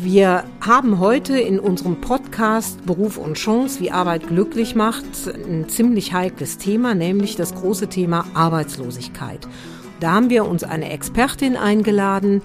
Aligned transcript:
Wir 0.00 0.44
haben 0.60 0.98
heute 1.00 1.38
in 1.38 1.58
unserem 1.58 2.00
Podcast 2.00 2.86
Beruf 2.86 3.18
und 3.18 3.34
Chance, 3.34 3.80
wie 3.80 3.90
Arbeit 3.90 4.28
glücklich 4.28 4.74
macht, 4.74 5.04
ein 5.26 5.68
ziemlich 5.68 6.12
heikles 6.12 6.58
Thema, 6.58 6.94
nämlich 6.94 7.36
das 7.36 7.54
große 7.54 7.88
Thema 7.88 8.24
Arbeitslosigkeit. 8.34 9.46
Da 10.00 10.12
haben 10.12 10.30
wir 10.30 10.46
uns 10.46 10.64
eine 10.64 10.90
Expertin 10.90 11.56
eingeladen, 11.56 12.42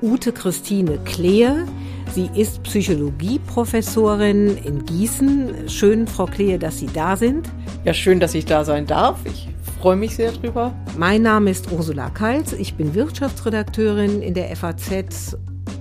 Ute 0.00 0.32
Christine 0.32 0.98
Klehe. 1.04 1.66
Sie 2.14 2.30
ist 2.34 2.62
Psychologieprofessorin 2.62 4.56
in 4.58 4.84
Gießen. 4.84 5.68
Schön, 5.68 6.06
Frau 6.06 6.26
Klehe, 6.26 6.58
dass 6.58 6.78
Sie 6.78 6.88
da 6.92 7.16
sind. 7.16 7.48
Ja, 7.84 7.94
schön, 7.94 8.20
dass 8.20 8.34
ich 8.34 8.44
da 8.44 8.64
sein 8.64 8.86
darf. 8.86 9.18
Ich 9.24 9.51
freue 9.82 9.96
mich 9.96 10.14
sehr 10.14 10.30
drüber. 10.30 10.72
Mein 10.96 11.22
Name 11.22 11.50
ist 11.50 11.72
Ursula 11.72 12.08
Kalz. 12.08 12.52
Ich 12.52 12.74
bin 12.74 12.94
Wirtschaftsredakteurin 12.94 14.22
in 14.22 14.32
der 14.32 14.54
FAZ 14.54 15.36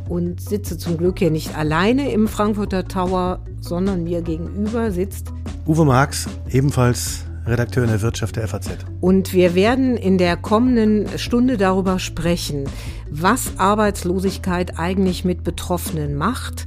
und 0.09 0.41
sitze 0.41 0.79
zum 0.79 0.97
Glück 0.97 1.19
hier 1.19 1.29
nicht 1.29 1.55
alleine 1.55 2.11
im 2.11 2.27
Frankfurter 2.27 2.87
Tower, 2.87 3.45
sondern 3.59 4.03
mir 4.03 4.23
gegenüber 4.23 4.89
sitzt 4.89 5.27
Uwe 5.67 5.85
Marx, 5.85 6.27
ebenfalls 6.49 7.25
Redakteur 7.45 7.83
in 7.83 7.91
der 7.91 8.01
Wirtschaft 8.01 8.37
der 8.37 8.47
FAZ. 8.47 8.69
Und 9.01 9.33
wir 9.33 9.53
werden 9.53 9.97
in 9.97 10.17
der 10.17 10.35
kommenden 10.35 11.19
Stunde 11.19 11.57
darüber 11.57 11.99
sprechen, 11.99 12.63
was 13.11 13.59
Arbeitslosigkeit 13.59 14.79
eigentlich 14.79 15.25
mit 15.25 15.43
Betroffenen 15.43 16.15
macht, 16.15 16.65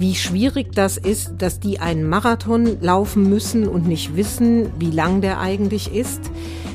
wie 0.00 0.14
schwierig 0.14 0.74
das 0.74 0.96
ist, 0.96 1.34
dass 1.36 1.60
die 1.60 1.78
einen 1.78 2.08
Marathon 2.08 2.80
laufen 2.80 3.28
müssen 3.28 3.68
und 3.68 3.86
nicht 3.86 4.16
wissen, 4.16 4.72
wie 4.78 4.90
lang 4.90 5.20
der 5.20 5.40
eigentlich 5.40 5.94
ist, 5.94 6.22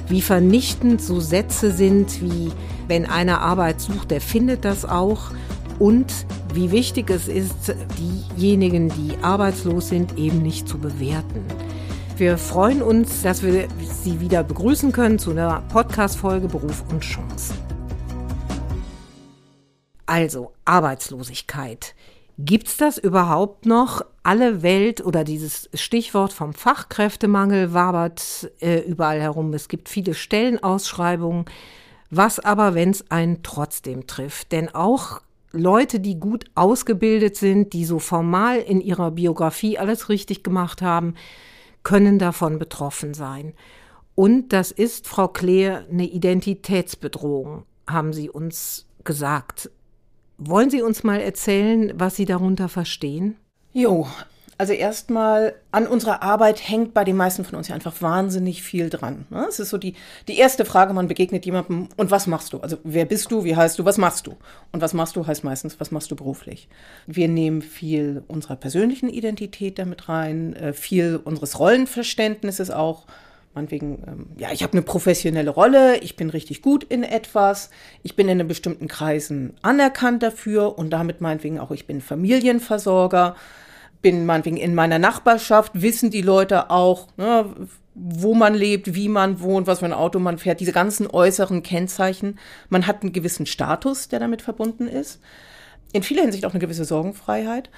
wie 0.08 0.22
vernichtend 0.22 1.02
so 1.02 1.20
Sätze 1.20 1.72
sind 1.72 2.22
wie, 2.22 2.52
wenn 2.88 3.08
einer 3.08 3.42
Arbeit 3.42 3.82
sucht, 3.82 4.12
der 4.12 4.22
findet 4.22 4.64
das 4.64 4.86
auch 4.86 5.32
und 5.80 6.14
wie 6.54 6.70
wichtig 6.70 7.10
es 7.10 7.28
ist, 7.28 7.74
diejenigen, 8.38 8.90
die 8.90 9.18
arbeitslos 9.24 9.90
sind, 9.90 10.20
eben 10.20 10.44
nicht 10.44 10.70
zu 10.70 10.78
bewerten. 10.78 11.44
Wir 12.18 12.38
freuen 12.38 12.84
uns, 12.84 13.24
dass 13.24 13.42
wir 13.42 13.68
Sie 14.04 14.20
wieder 14.20 14.44
begrüßen 14.44 14.92
können 14.92 15.18
zu 15.18 15.32
einer 15.32 15.64
Podcast-Folge 15.70 16.48
Beruf 16.48 16.84
und 16.92 17.02
Chance. 17.02 17.56
Also, 20.06 20.52
Arbeitslosigkeit. 20.64 21.95
Gibt's 22.38 22.76
das 22.76 22.98
überhaupt 22.98 23.66
noch? 23.66 24.02
Alle 24.24 24.62
Welt 24.62 25.06
oder 25.06 25.24
dieses 25.24 25.70
Stichwort 25.74 26.34
vom 26.34 26.54
Fachkräftemangel 26.54 27.74
wabert 27.74 28.52
äh, 28.60 28.80
überall 28.80 29.22
herum. 29.22 29.54
Es 29.54 29.70
gibt 29.70 29.88
viele 29.88 30.14
Stellenausschreibungen. 30.14 31.46
Was 32.10 32.40
aber, 32.40 32.76
wenn 32.76 32.90
es 32.90 33.10
einen 33.10 33.42
trotzdem 33.42 34.06
trifft? 34.06 34.52
Denn 34.52 34.74
auch 34.74 35.22
Leute, 35.54 36.02
die 36.02 36.20
gut 36.20 36.46
ausgebildet 36.56 37.38
sind, 37.38 37.72
die 37.72 37.86
so 37.86 38.00
formal 38.00 38.60
in 38.60 38.82
ihrer 38.82 39.12
Biografie 39.12 39.78
alles 39.78 40.10
richtig 40.10 40.44
gemacht 40.44 40.82
haben, 40.82 41.16
können 41.84 42.20
davon 42.20 42.60
betroffen 42.60 43.14
sein. 43.14 43.54
Und 44.16 44.52
das 44.52 44.72
ist, 44.72 45.08
Frau 45.08 45.30
Kleer, 45.30 45.86
eine 45.90 46.06
Identitätsbedrohung, 46.06 47.64
haben 47.88 48.12
Sie 48.12 48.30
uns 48.30 48.88
gesagt. 49.04 49.70
Wollen 50.38 50.70
Sie 50.70 50.82
uns 50.82 51.04
mal 51.04 51.20
erzählen, 51.20 51.94
was 51.96 52.16
Sie 52.16 52.26
darunter 52.26 52.68
verstehen? 52.70 53.38
Jo, 53.74 54.08
also 54.58 54.72
erstmal 54.72 55.56
an 55.72 55.86
unserer 55.86 56.24
Arbeit 56.24 56.68
hängt 56.68 56.94
bei 56.94 57.04
den 57.04 57.18
meisten 57.18 57.44
von 57.44 57.56
uns 57.56 57.68
ja 57.68 57.76
einfach 57.76 58.02
wahnsinnig 58.02 58.64
viel 58.64 58.90
dran. 58.90 59.26
Ne? 59.30 59.46
Es 59.50 59.60
ist 59.60 59.70
so 59.70 59.78
die, 59.78 59.96
die 60.30 60.38
erste 60.38 60.64
Frage, 60.64 60.94
man 60.94 61.10
begegnet 61.10 61.46
jemandem, 61.46 61.90
und 61.98 62.10
was 62.10 62.26
machst 62.28 62.54
du? 62.54 62.60
Also 62.60 62.78
wer 62.84 63.06
bist 63.06 63.32
du, 63.32 63.44
wie 63.44 63.56
heißt 63.56 63.78
du, 63.78 63.84
was 63.84 63.98
machst 63.98 64.28
du? 64.28 64.36
Und 64.72 64.82
was 64.82 64.94
machst 64.94 65.18
du 65.18 65.28
heißt 65.28 65.44
meistens, 65.44 65.80
was 65.80 65.92
machst 65.92 66.10
du 66.10 66.16
beruflich? 66.16 66.70
Wir 67.06 67.28
nehmen 67.28 67.62
viel 67.62 68.24
unserer 68.28 68.56
persönlichen 68.56 69.10
Identität 69.10 69.78
damit 69.78 70.08
rein, 70.08 70.56
äh, 70.56 70.72
viel 70.72 71.20
unseres 71.22 71.60
Rollenverständnisses 71.60 72.72
auch. 72.72 73.08
Meinetwegen, 73.56 74.04
ähm, 74.06 74.26
ja, 74.38 74.52
ich 74.52 74.62
habe 74.62 74.74
eine 74.74 74.84
professionelle 74.84 75.50
Rolle, 75.50 75.98
ich 76.00 76.16
bin 76.16 76.30
richtig 76.30 76.62
gut 76.62 76.84
in 76.84 77.04
etwas, 77.04 77.72
ich 78.04 78.16
bin 78.16 78.30
in 78.30 78.48
bestimmten 78.48 78.88
Kreisen 78.88 79.54
anerkannt 79.62 80.22
dafür 80.22 80.78
und 80.78 80.92
damit 80.92 81.22
meinetwegen 81.22 81.60
auch, 81.60 81.72
ich 81.72 81.88
bin 81.88 82.02
Familienversorger 82.02 83.36
bin 84.06 84.28
meinetwegen 84.28 84.58
in 84.58 84.76
meiner 84.76 85.00
Nachbarschaft, 85.00 85.82
wissen 85.82 86.12
die 86.12 86.22
Leute 86.22 86.70
auch, 86.70 87.08
ne, 87.18 87.56
wo 87.96 88.36
man 88.36 88.54
lebt, 88.54 88.94
wie 88.94 89.10
man 89.10 89.40
wohnt, 89.40 89.66
was 89.66 89.80
für 89.80 89.86
ein 89.86 89.94
Auto 89.94 90.20
man 90.20 90.38
fährt, 90.38 90.60
diese 90.60 90.74
ganzen 90.74 91.08
äußeren 91.08 91.64
Kennzeichen. 91.64 92.38
Man 92.70 92.86
hat 92.86 93.02
einen 93.02 93.14
gewissen 93.14 93.48
Status, 93.48 94.08
der 94.08 94.20
damit 94.20 94.44
verbunden 94.44 94.88
ist. 94.88 95.22
In 95.92 96.04
vieler 96.04 96.22
Hinsicht 96.22 96.46
auch 96.46 96.52
eine 96.52 96.60
gewisse 96.60 96.86
Sorgenfreiheit. 96.86 97.72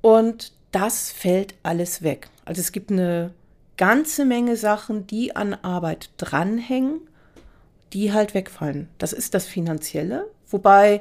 Und 0.00 0.52
das 0.70 1.10
fällt 1.10 1.56
alles 1.64 2.02
weg. 2.02 2.28
Also 2.44 2.60
es 2.60 2.70
gibt 2.70 2.92
eine 2.92 3.32
ganze 3.76 4.24
Menge 4.24 4.56
Sachen, 4.56 5.06
die 5.06 5.34
an 5.36 5.54
Arbeit 5.54 6.10
dranhängen, 6.16 7.00
die 7.92 8.12
halt 8.12 8.34
wegfallen. 8.34 8.88
Das 8.98 9.12
ist 9.12 9.34
das 9.34 9.46
Finanzielle, 9.46 10.26
wobei 10.48 11.00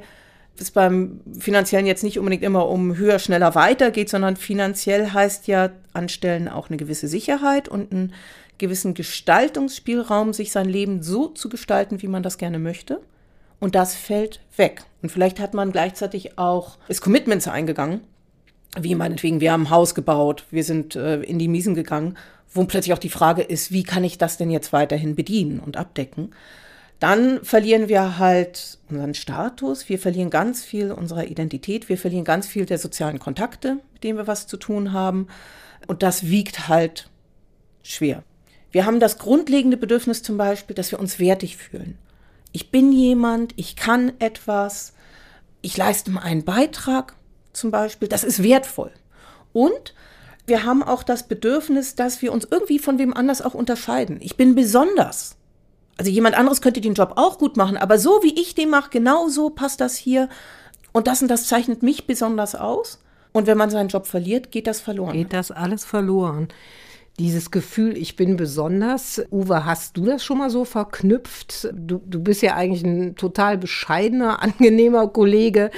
es 0.58 0.72
beim 0.72 1.22
Finanziellen 1.40 1.88
jetzt 1.88 2.04
nicht 2.04 2.20
unbedingt 2.20 2.44
immer 2.44 2.70
um 2.70 2.96
höher, 2.96 3.20
schneller, 3.20 3.56
weiter 3.56 3.92
geht, 3.92 4.10
sondern 4.10 4.36
finanziell 4.36 5.10
heißt 5.10 5.48
ja 5.48 5.72
anstellen 5.94 6.48
auch 6.48 6.70
eine 6.70 6.78
gewisse 6.78 7.08
Sicherheit 7.08 7.68
und 7.68 7.92
einen 7.92 8.14
gewissen 8.60 8.94
Gestaltungsspielraum, 8.94 10.32
sich 10.32 10.52
sein 10.52 10.70
Leben 10.70 11.02
so 11.02 11.28
zu 11.28 11.50
gestalten, 11.50 12.02
wie 12.02 12.08
man 12.08 12.24
das 12.24 12.38
gerne 12.38 12.60
möchte. 12.60 13.02
Und 13.60 13.76
das 13.76 13.96
fällt 13.96 14.42
weg. 14.58 14.84
Und 15.02 15.10
vielleicht 15.10 15.40
hat 15.40 15.54
man 15.54 15.72
gleichzeitig 15.72 16.38
auch 16.38 16.78
ist 16.88 17.02
Commitments 17.02 17.48
eingegangen, 17.48 18.02
wie 18.80 18.96
meinetwegen, 18.96 19.40
wir 19.40 19.52
haben 19.52 19.64
ein 19.64 19.70
Haus 19.70 19.96
gebaut, 19.96 20.46
wir 20.52 20.64
sind 20.64 20.96
äh, 20.96 21.22
in 21.22 21.40
die 21.40 21.48
Miesen 21.48 21.76
gegangen, 21.76 22.18
wo 22.52 22.64
plötzlich 22.66 22.94
auch 22.94 23.00
die 23.00 23.10
Frage 23.10 23.42
ist, 23.42 23.72
wie 23.72 23.84
kann 23.84 24.04
ich 24.04 24.18
das 24.18 24.38
denn 24.38 24.50
jetzt 24.50 24.74
weiterhin 24.74 25.16
bedienen 25.16 25.60
und 25.60 25.78
abdecken? 25.78 26.32
dann 27.04 27.44
verlieren 27.44 27.90
wir 27.90 28.18
halt 28.18 28.78
unseren 28.90 29.14
Status, 29.14 29.90
wir 29.90 30.00
verlieren 30.00 30.30
ganz 30.30 30.64
viel 30.64 30.90
unserer 30.90 31.26
Identität, 31.26 31.90
wir 31.90 31.98
verlieren 31.98 32.24
ganz 32.24 32.48
viel 32.48 32.66
der 32.66 32.78
sozialen 32.78 33.20
Kontakte, 33.20 33.80
mit 33.92 34.06
denen 34.06 34.18
wir 34.18 34.26
was 34.26 34.48
zu 34.48 34.56
tun 34.56 34.94
haben. 34.94 35.28
Und 35.86 36.02
das 36.02 36.30
wiegt 36.30 36.70
halt 36.70 37.10
schwer. 37.82 38.24
Wir 38.72 38.86
haben 38.86 39.02
das 39.02 39.18
grundlegende 39.18 39.76
Bedürfnis 39.76 40.24
zum 40.24 40.38
Beispiel, 40.38 40.78
dass 40.78 40.92
wir 40.92 41.00
uns 41.02 41.20
wertig 41.20 41.58
fühlen. 41.58 41.98
Ich 42.54 42.72
bin 42.72 42.94
jemand, 42.94 43.52
ich 43.58 43.76
kann 43.76 44.14
etwas, 44.20 44.94
ich 45.62 45.76
leiste 45.76 46.18
einen 46.22 46.46
Beitrag 46.46 47.16
zum 47.54 47.72
Beispiel, 47.72 48.08
das 48.08 48.24
ist 48.24 48.44
wertvoll. 48.44 48.92
Und 49.54 49.94
wir 50.46 50.66
haben 50.66 50.84
auch 50.84 51.04
das 51.04 51.28
Bedürfnis, 51.28 51.96
dass 51.96 52.22
wir 52.22 52.34
uns 52.34 52.48
irgendwie 52.50 52.80
von 52.80 53.00
wem 53.00 53.14
anders 53.14 53.42
auch 53.42 53.54
unterscheiden. 53.54 54.18
Ich 54.20 54.36
bin 54.36 54.56
besonders. 54.56 55.38
Also 55.98 56.12
jemand 56.12 56.38
anderes 56.38 56.62
könnte 56.62 56.82
den 56.82 56.96
Job 56.96 57.14
auch 57.16 57.38
gut 57.38 57.56
machen, 57.56 57.78
aber 57.78 57.98
so 58.00 58.22
wie 58.24 58.40
ich 58.40 58.56
den 58.56 58.70
mache, 58.70 58.90
genau 58.90 59.30
so 59.30 59.50
passt 59.50 59.80
das 59.80 59.96
hier. 59.96 60.28
Und 60.92 61.08
das 61.08 61.22
und 61.22 61.28
das 61.30 61.48
zeichnet 61.48 61.84
mich 61.84 62.08
besonders 62.08 62.56
aus. 62.56 63.00
Und 63.32 63.48
wenn 63.48 63.58
man 63.58 63.70
seinen 63.70 63.90
Job 63.90 64.06
verliert, 64.06 64.52
geht 64.52 64.68
das 64.68 64.80
verloren. 64.80 65.14
Geht 65.14 65.34
das 65.34 65.52
alles 65.52 65.86
verloren. 65.86 66.50
Dieses 67.20 67.52
Gefühl, 67.52 67.98
ich 67.98 68.16
bin 68.16 68.38
besonders. 68.38 69.24
Uwe, 69.32 69.66
hast 69.66 69.98
du 69.98 70.06
das 70.06 70.24
schon 70.24 70.40
mal 70.40 70.50
so 70.50 70.66
verknüpft? 70.66 71.70
Du, 71.74 72.02
du 72.06 72.22
bist 72.22 72.42
ja 72.42 72.56
eigentlich 72.56 72.84
ein 72.84 73.16
total 73.16 73.58
bescheidener, 73.58 74.42
angenehmer 74.44 75.08
Kollege, 75.08 75.72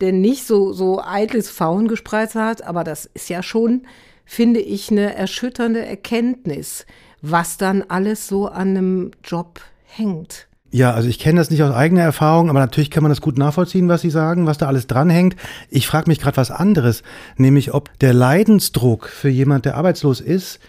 der 0.00 0.12
nicht 0.12 0.46
so, 0.46 0.72
so 0.72 1.00
eitles 1.02 1.50
Faungespreiz 1.50 2.34
hat. 2.34 2.62
Aber 2.62 2.84
das 2.84 3.06
ist 3.14 3.28
ja 3.28 3.42
schon, 3.42 3.82
finde 4.24 4.60
ich, 4.60 4.90
eine 4.90 5.14
erschütternde 5.14 5.84
Erkenntnis 5.84 6.86
was 7.22 7.56
dann 7.56 7.84
alles 7.88 8.26
so 8.26 8.46
an 8.46 8.68
einem 8.68 9.10
Job 9.24 9.60
hängt. 9.84 10.46
Ja, 10.72 10.92
also 10.92 11.08
ich 11.08 11.18
kenne 11.18 11.40
das 11.40 11.50
nicht 11.50 11.62
aus 11.64 11.74
eigener 11.74 12.02
Erfahrung, 12.02 12.48
aber 12.48 12.60
natürlich 12.60 12.92
kann 12.92 13.02
man 13.02 13.10
das 13.10 13.20
gut 13.20 13.38
nachvollziehen, 13.38 13.88
was 13.88 14.02
Sie 14.02 14.10
sagen, 14.10 14.46
was 14.46 14.58
da 14.58 14.68
alles 14.68 14.86
dranhängt. 14.86 15.34
Ich 15.68 15.88
frage 15.88 16.08
mich 16.08 16.20
gerade 16.20 16.36
was 16.36 16.52
anderes, 16.52 17.02
nämlich 17.36 17.74
ob 17.74 17.98
der 17.98 18.14
Leidensdruck 18.14 19.08
für 19.08 19.28
jemand, 19.28 19.64
der 19.64 19.76
arbeitslos 19.76 20.20
ist, 20.20 20.60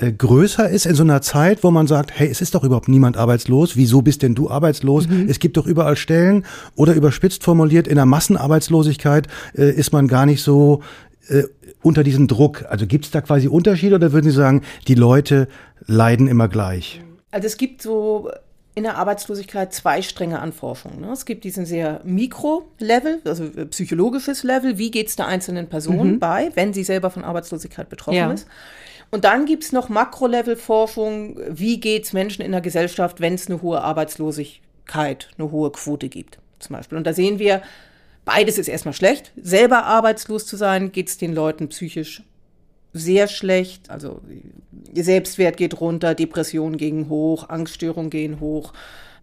äh, 0.00 0.12
größer 0.12 0.68
ist 0.68 0.86
in 0.86 0.94
so 0.94 1.02
einer 1.02 1.20
Zeit, 1.20 1.62
wo 1.62 1.70
man 1.70 1.86
sagt, 1.86 2.10
hey, 2.18 2.28
es 2.28 2.40
ist 2.40 2.54
doch 2.54 2.64
überhaupt 2.64 2.88
niemand 2.88 3.16
arbeitslos, 3.16 3.76
wieso 3.76 4.00
bist 4.00 4.22
denn 4.22 4.34
du 4.34 4.48
arbeitslos? 4.50 5.06
Mhm. 5.06 5.26
Es 5.28 5.38
gibt 5.38 5.56
doch 5.56 5.66
überall 5.66 5.96
Stellen 5.96 6.46
oder 6.74 6.94
überspitzt 6.94 7.44
formuliert, 7.44 7.86
in 7.86 7.96
der 7.96 8.06
Massenarbeitslosigkeit 8.06 9.28
äh, 9.54 9.70
ist 9.70 9.92
man 9.92 10.08
gar 10.08 10.24
nicht 10.24 10.42
so 10.42 10.82
äh, 11.28 11.42
unter 11.82 12.02
diesem 12.02 12.28
Druck? 12.28 12.64
Also 12.68 12.86
gibt 12.86 13.04
es 13.04 13.10
da 13.10 13.20
quasi 13.20 13.48
Unterschiede 13.48 13.96
oder 13.96 14.12
würden 14.12 14.30
Sie 14.30 14.36
sagen, 14.36 14.62
die 14.88 14.94
Leute 14.94 15.48
leiden 15.86 16.28
immer 16.28 16.48
gleich? 16.48 17.02
Also 17.30 17.46
es 17.46 17.58
gibt 17.58 17.82
so 17.82 18.30
in 18.74 18.84
der 18.84 18.96
Arbeitslosigkeit 18.96 19.74
zwei 19.74 20.00
Stränge 20.00 20.38
an 20.38 20.52
Forschung. 20.52 21.00
Ne? 21.00 21.10
Es 21.12 21.26
gibt 21.26 21.44
diesen 21.44 21.66
sehr 21.66 22.00
Mikro-Level, 22.04 23.20
also 23.24 23.50
psychologisches 23.68 24.44
Level, 24.44 24.78
wie 24.78 24.90
geht 24.90 25.08
es 25.08 25.16
der 25.16 25.26
einzelnen 25.26 25.68
Person 25.68 26.12
mhm. 26.12 26.18
bei, 26.18 26.50
wenn 26.54 26.72
sie 26.72 26.84
selber 26.84 27.10
von 27.10 27.24
Arbeitslosigkeit 27.24 27.90
betroffen 27.90 28.16
ja. 28.16 28.32
ist. 28.32 28.46
Und 29.10 29.24
dann 29.24 29.46
gibt 29.46 29.64
es 29.64 29.72
noch 29.72 29.88
Makro-Level-Forschung, 29.88 31.38
wie 31.48 31.80
geht 31.80 32.04
es 32.04 32.12
Menschen 32.12 32.42
in 32.42 32.52
der 32.52 32.60
Gesellschaft, 32.60 33.20
wenn 33.20 33.34
es 33.34 33.48
eine 33.48 33.60
hohe 33.60 33.80
Arbeitslosigkeit 33.82 35.28
eine 35.38 35.50
hohe 35.50 35.70
Quote 35.72 36.08
gibt, 36.08 36.38
zum 36.58 36.76
Beispiel. 36.76 36.98
Und 36.98 37.06
da 37.06 37.12
sehen 37.12 37.38
wir, 37.38 37.62
beides 38.24 38.58
ist 38.58 38.68
erstmal 38.68 38.94
schlecht. 38.94 39.32
Selber 39.40 39.84
arbeitslos 39.84 40.46
zu 40.46 40.56
sein, 40.56 40.92
geht 40.92 41.08
es 41.08 41.18
den 41.18 41.34
Leuten 41.34 41.68
psychisch 41.68 42.22
sehr 42.92 43.28
schlecht. 43.28 43.90
Also 43.90 44.20
Selbstwert 44.94 45.56
geht 45.56 45.80
runter, 45.80 46.14
Depressionen 46.14 46.76
gehen 46.76 47.08
hoch, 47.08 47.48
Angststörungen 47.48 48.10
gehen 48.10 48.40
hoch, 48.40 48.72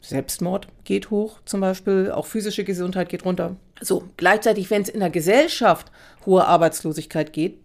Selbstmord 0.02 0.68
geht 0.84 1.10
hoch 1.10 1.40
zum 1.46 1.60
Beispiel, 1.60 2.12
auch 2.12 2.28
physische 2.28 2.64
Gesundheit 2.64 3.10
geht 3.10 3.26
runter. 3.26 3.56
So, 3.82 4.04
gleichzeitig, 4.16 4.70
wenn 4.70 4.84
es 4.84 4.90
in 4.90 5.00
der 5.00 5.10
Gesellschaft 5.10 5.92
hohe 6.26 6.46
Arbeitslosigkeit 6.46 7.34
geht, 7.34 7.60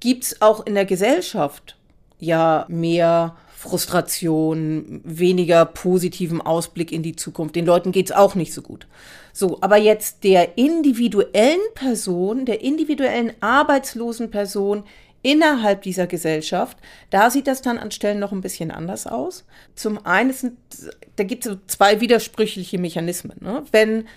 gibt 0.00 0.24
es 0.24 0.42
auch 0.42 0.66
in 0.66 0.74
der 0.74 0.84
Gesellschaft 0.84 1.76
ja 2.18 2.66
mehr 2.68 3.36
Frustration, 3.60 5.02
weniger 5.04 5.66
positiven 5.66 6.40
Ausblick 6.40 6.92
in 6.92 7.02
die 7.02 7.14
Zukunft. 7.14 7.56
Den 7.56 7.66
Leuten 7.66 7.92
geht 7.92 8.06
es 8.06 8.16
auch 8.16 8.34
nicht 8.34 8.54
so 8.54 8.62
gut. 8.62 8.86
So, 9.34 9.58
aber 9.60 9.76
jetzt 9.76 10.24
der 10.24 10.56
individuellen 10.56 11.60
Person, 11.74 12.46
der 12.46 12.62
individuellen 12.62 13.32
arbeitslosen 13.40 14.30
Person 14.30 14.84
innerhalb 15.22 15.82
dieser 15.82 16.06
Gesellschaft, 16.06 16.78
da 17.10 17.30
sieht 17.30 17.46
das 17.46 17.60
dann 17.60 17.76
an 17.76 17.90
Stellen 17.90 18.18
noch 18.18 18.32
ein 18.32 18.40
bisschen 18.40 18.70
anders 18.70 19.06
aus. 19.06 19.44
Zum 19.74 20.04
einen 20.06 20.32
sind, 20.32 20.56
da 21.16 21.24
gibt 21.24 21.44
es 21.44 21.52
so 21.52 21.58
zwei 21.66 22.00
widersprüchliche 22.00 22.78
Mechanismen. 22.78 23.36
Ne? 23.40 23.62
Wenn 23.72 24.08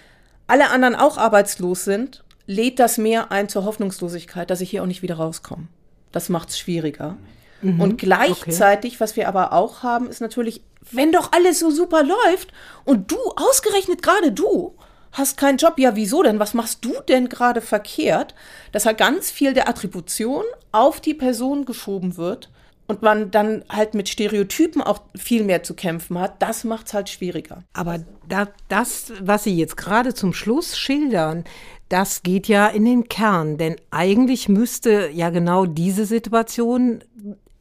alle 0.47 0.69
anderen 0.69 0.95
auch 0.95 1.17
arbeitslos 1.17 1.83
sind, 1.83 2.22
lädt 2.45 2.79
das 2.79 2.97
mehr 2.97 3.31
ein 3.31 3.49
zur 3.49 3.65
Hoffnungslosigkeit, 3.65 4.49
dass 4.49 4.61
ich 4.61 4.69
hier 4.69 4.83
auch 4.83 4.87
nicht 4.87 5.01
wieder 5.01 5.15
rauskomme. 5.15 5.67
Das 6.11 6.29
macht 6.29 6.49
es 6.49 6.59
schwieriger. 6.59 7.17
Mhm, 7.61 7.79
und 7.79 7.97
gleichzeitig, 7.97 8.93
okay. 8.93 8.99
was 8.99 9.15
wir 9.15 9.27
aber 9.27 9.53
auch 9.53 9.83
haben, 9.83 10.07
ist 10.09 10.21
natürlich, 10.21 10.61
wenn 10.91 11.11
doch 11.11 11.31
alles 11.31 11.59
so 11.59 11.71
super 11.71 12.03
läuft 12.03 12.51
und 12.83 13.11
du, 13.11 13.17
ausgerechnet 13.35 14.03
gerade 14.03 14.31
du, 14.31 14.75
hast 15.13 15.37
keinen 15.37 15.57
Job. 15.57 15.79
Ja, 15.79 15.95
wieso 15.95 16.23
denn? 16.23 16.39
Was 16.39 16.53
machst 16.53 16.83
du 16.83 16.93
denn 17.07 17.29
gerade 17.29 17.61
verkehrt? 17.61 18.35
Dass 18.71 18.85
halt 18.85 18.97
ganz 18.97 19.31
viel 19.31 19.53
der 19.53 19.69
Attribution 19.69 20.43
auf 20.71 20.99
die 20.99 21.13
Person 21.13 21.65
geschoben 21.65 22.17
wird 22.17 22.49
und 22.87 23.01
man 23.01 23.31
dann 23.31 23.63
halt 23.69 23.93
mit 23.93 24.09
Stereotypen 24.09 24.81
auch 24.81 25.01
viel 25.15 25.43
mehr 25.43 25.63
zu 25.63 25.73
kämpfen 25.73 26.19
hat, 26.19 26.41
das 26.41 26.63
macht 26.63 26.87
es 26.87 26.93
halt 26.93 27.09
schwieriger. 27.09 27.63
Aber 27.73 27.99
da, 28.27 28.49
das, 28.67 29.13
was 29.21 29.45
Sie 29.45 29.57
jetzt 29.57 29.77
gerade 29.77 30.13
zum 30.13 30.33
Schluss 30.33 30.77
schildern, 30.77 31.45
das 31.93 32.23
geht 32.23 32.47
ja 32.47 32.67
in 32.67 32.85
den 32.85 33.07
Kern, 33.07 33.57
denn 33.57 33.75
eigentlich 33.91 34.49
müsste 34.49 35.09
ja 35.13 35.29
genau 35.29 35.65
diese 35.65 36.05
Situation 36.05 37.03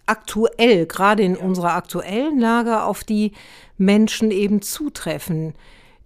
aktuell, 0.06 0.86
gerade 0.86 1.22
in 1.22 1.36
unserer 1.36 1.74
aktuellen 1.74 2.38
Lage, 2.38 2.82
auf 2.82 3.04
die 3.04 3.32
Menschen 3.78 4.30
eben 4.30 4.62
zutreffen 4.62 5.54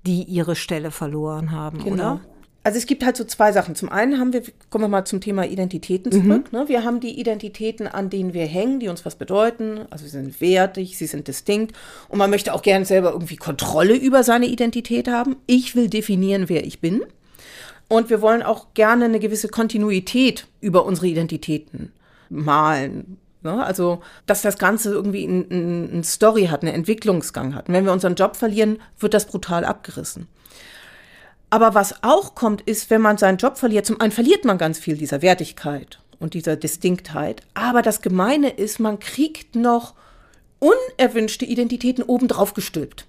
die 0.07 0.23
ihre 0.23 0.57
Stelle 0.57 0.91
verloren 0.91 1.51
haben, 1.51 1.79
genau. 1.79 1.93
oder? 1.93 2.21
Also 2.63 2.79
es 2.79 2.87
gibt 2.87 3.05
halt 3.05 3.17
so 3.17 3.23
zwei 3.23 3.53
Sachen. 3.53 3.77
Zum 3.77 3.91
einen 3.91 4.19
haben 4.19 4.33
wir, 4.33 4.43
kommen 4.71 4.83
wir 4.83 4.89
mal 4.89 5.05
zum 5.05 5.21
Thema 5.21 5.47
Identitäten 5.47 6.11
zurück. 6.11 6.53
Mhm. 6.53 6.59
Ne? 6.59 6.69
Wir 6.69 6.83
haben 6.83 6.99
die 6.99 7.21
Identitäten, 7.21 7.87
an 7.87 8.11
denen 8.11 8.35
wir 8.35 8.45
hängen, 8.45 8.81
die 8.81 8.89
uns 8.89 9.05
was 9.05 9.15
bedeuten. 9.15 9.83
Also 9.91 10.05
sie 10.05 10.11
sind 10.11 10.41
wertig, 10.41 10.99
sie 10.99 11.07
sind 11.07 11.29
distinkt. 11.29 11.77
Und 12.09 12.19
man 12.19 12.29
möchte 12.29 12.53
auch 12.53 12.63
gerne 12.63 12.85
selber 12.85 13.13
irgendwie 13.13 13.37
Kontrolle 13.37 13.95
über 13.95 14.25
seine 14.25 14.47
Identität 14.47 15.07
haben. 15.07 15.37
Ich 15.47 15.77
will 15.77 15.89
definieren, 15.89 16.49
wer 16.49 16.65
ich 16.65 16.81
bin. 16.81 17.03
Und 17.89 18.11
wir 18.11 18.21
wollen 18.21 18.43
auch 18.43 18.75
gerne 18.75 19.05
eine 19.05 19.21
gewisse 19.21 19.49
Kontinuität 19.49 20.47
über 20.61 20.85
unsere 20.85 21.07
Identitäten 21.07 21.93
malen, 22.29 23.19
Ne? 23.47 23.65
Also, 23.65 24.03
dass 24.27 24.43
das 24.43 24.59
Ganze 24.59 24.93
irgendwie 24.93 25.27
eine 25.27 26.03
Story 26.05 26.47
hat, 26.47 26.63
einen 26.63 26.75
Entwicklungsgang 26.75 27.55
hat. 27.55 27.69
Und 27.69 27.75
wenn 27.75 27.85
wir 27.85 27.93
unseren 27.93 28.17
Job 28.17 28.37
verlieren, 28.37 28.79
wird 28.99 29.15
das 29.15 29.27
brutal 29.27 29.65
abgerissen. 29.65 30.27
Aber 31.49 31.75
was 31.75 32.03
auch 32.03 32.35
kommt, 32.35 32.63
ist, 32.63 32.91
wenn 32.91 33.01
man 33.01 33.19
seinen 33.19 33.39
Job 33.39 33.57
verliert, 33.57 33.87
zum 33.87 34.01
einen 34.01 34.11
verliert 34.11 34.45
man 34.45 34.59
ganz 34.59 34.81
viel 34.81 34.97
dieser 34.97 35.23
Wertigkeit 35.23 36.01
und 36.19 36.35
dieser 36.35 36.57
Distinktheit. 36.57 37.43
Aber 37.55 37.83
das 37.83 38.03
Gemeine 38.03 38.51
ist, 38.51 38.81
man 38.81 38.99
kriegt 38.99 39.55
noch 39.55 39.95
unerwünschte 40.59 41.45
Identitäten 41.45 42.03
obendrauf 42.03 42.53
gestülpt. 42.53 43.07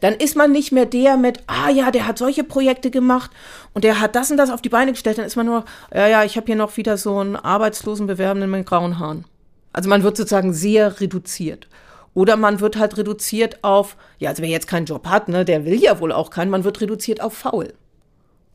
Dann 0.00 0.14
ist 0.14 0.36
man 0.36 0.52
nicht 0.52 0.72
mehr 0.72 0.86
der 0.86 1.16
mit, 1.16 1.42
ah 1.46 1.70
ja, 1.70 1.90
der 1.90 2.06
hat 2.06 2.18
solche 2.18 2.44
Projekte 2.44 2.90
gemacht 2.90 3.30
und 3.74 3.84
der 3.84 4.00
hat 4.00 4.16
das 4.16 4.30
und 4.30 4.36
das 4.36 4.50
auf 4.50 4.62
die 4.62 4.68
Beine 4.68 4.92
gestellt. 4.92 5.18
Dann 5.18 5.26
ist 5.26 5.36
man 5.36 5.46
nur, 5.46 5.64
ja, 5.94 6.08
ja, 6.08 6.24
ich 6.24 6.36
habe 6.36 6.46
hier 6.46 6.56
noch 6.56 6.76
wieder 6.76 6.96
so 6.96 7.18
einen 7.18 7.36
arbeitslosen 7.36 8.06
Bewerbenden 8.06 8.50
mit 8.50 8.66
grauen 8.66 8.98
Haaren. 8.98 9.24
Also 9.72 9.88
man 9.88 10.02
wird 10.02 10.16
sozusagen 10.16 10.52
sehr 10.52 11.00
reduziert. 11.00 11.68
Oder 12.14 12.36
man 12.36 12.60
wird 12.60 12.76
halt 12.76 12.96
reduziert 12.96 13.62
auf, 13.62 13.96
ja, 14.18 14.30
also 14.30 14.42
wer 14.42 14.48
jetzt 14.48 14.66
keinen 14.66 14.86
Job 14.86 15.06
hat, 15.06 15.28
ne, 15.28 15.44
der 15.44 15.64
will 15.64 15.80
ja 15.80 16.00
wohl 16.00 16.12
auch 16.12 16.30
keinen, 16.30 16.50
man 16.50 16.64
wird 16.64 16.80
reduziert 16.80 17.20
auf 17.20 17.34
faul. 17.34 17.72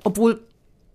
Obwohl 0.04 0.42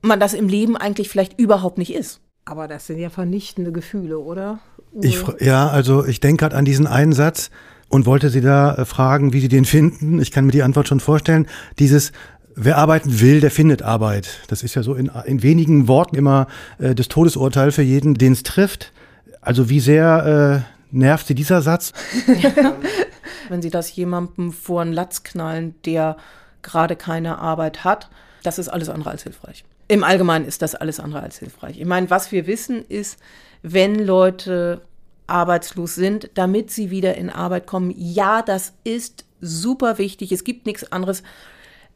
man 0.03 0.21
das 0.21 0.35
im 0.35 0.49
Leben 0.49 0.77
eigentlich 0.77 1.09
vielleicht 1.09 1.39
überhaupt 1.39 1.79
nicht 1.79 1.95
ist. 1.95 2.21
Aber 2.45 2.69
das 2.69 2.87
sind 2.87 2.99
ja 2.99 3.11
vernichtende 3.11 3.73
Gefühle, 3.73 4.19
oder? 4.19 4.59
Ich, 5.01 5.23
ja, 5.41 5.69
also 5.69 6.05
ich 6.05 6.21
denke 6.21 6.43
gerade 6.43 6.57
an 6.57 6.65
diesen 6.65 6.87
einen 6.87 7.13
Satz 7.13 7.51
und 7.91 8.07
wollte 8.07 8.31
Sie 8.31 8.41
da 8.41 8.75
äh, 8.75 8.85
fragen, 8.87 9.35
wie 9.35 9.41
Sie 9.41 9.49
den 9.49 9.67
finden. 9.67 10.23
Ich 10.23 10.31
kann 10.31 10.47
mir 10.47 10.53
die 10.53 10.63
Antwort 10.63 10.89
schon 10.89 11.01
vorstellen. 11.01 11.47
Dieses, 11.79 12.13
Wer 12.57 12.79
arbeiten 12.79 13.21
will, 13.21 13.41
der 13.41 13.51
findet 13.51 13.83
Arbeit. 13.83 14.41
Das 14.49 14.63
ist 14.63 14.75
ja 14.75 14.83
so 14.83 14.95
in, 14.95 15.11
in 15.25 15.43
wenigen 15.43 15.89
Worten 15.89 16.17
immer 16.17 16.47
äh, 16.79 16.95
das 16.95 17.09
Todesurteil 17.09 17.71
für 17.71 17.83
jeden, 17.83 18.15
den 18.15 18.33
es 18.33 18.43
trifft. 18.43 18.93
Also 19.41 19.71
wie 19.71 19.81
sehr 19.81 20.65
äh, 20.67 20.95
nervt 20.95 21.29
Sie 21.29 21.35
dieser 21.35 21.63
Satz? 21.63 21.93
Wenn 23.49 23.63
Sie 23.63 23.71
das 23.71 23.95
jemandem 23.95 24.53
vor 24.53 24.83
einen 24.83 24.93
Latz 24.93 25.23
knallen, 25.23 25.75
der 25.87 26.17
gerade 26.63 26.97
keine 26.97 27.39
Arbeit 27.39 27.85
hat, 27.85 28.11
das 28.43 28.59
ist 28.59 28.69
alles 28.69 28.89
andere 28.89 29.11
als 29.11 29.23
hilfreich. 29.23 29.65
Im 29.89 30.05
Allgemeinen 30.05 30.45
ist 30.45 30.61
das 30.61 30.75
alles 30.75 31.01
andere 31.01 31.23
als 31.23 31.39
hilfreich. 31.39 31.81
Ich 31.81 31.87
meine, 31.87 32.11
was 32.11 32.31
wir 32.31 32.47
wissen 32.47 32.85
ist, 32.89 33.19
wenn 33.63 33.95
Leute 33.95 34.83
arbeitslos 35.31 35.95
sind, 35.95 36.31
damit 36.35 36.71
sie 36.71 36.91
wieder 36.91 37.17
in 37.17 37.31
Arbeit 37.31 37.67
kommen, 37.67 37.95
ja, 37.97 38.43
das 38.43 38.75
ist 38.85 39.25
super 39.41 39.99
wichtig. 39.99 40.33
Es 40.33 40.45
gibt 40.45 40.67
nichts 40.67 40.91
anderes. 40.93 41.23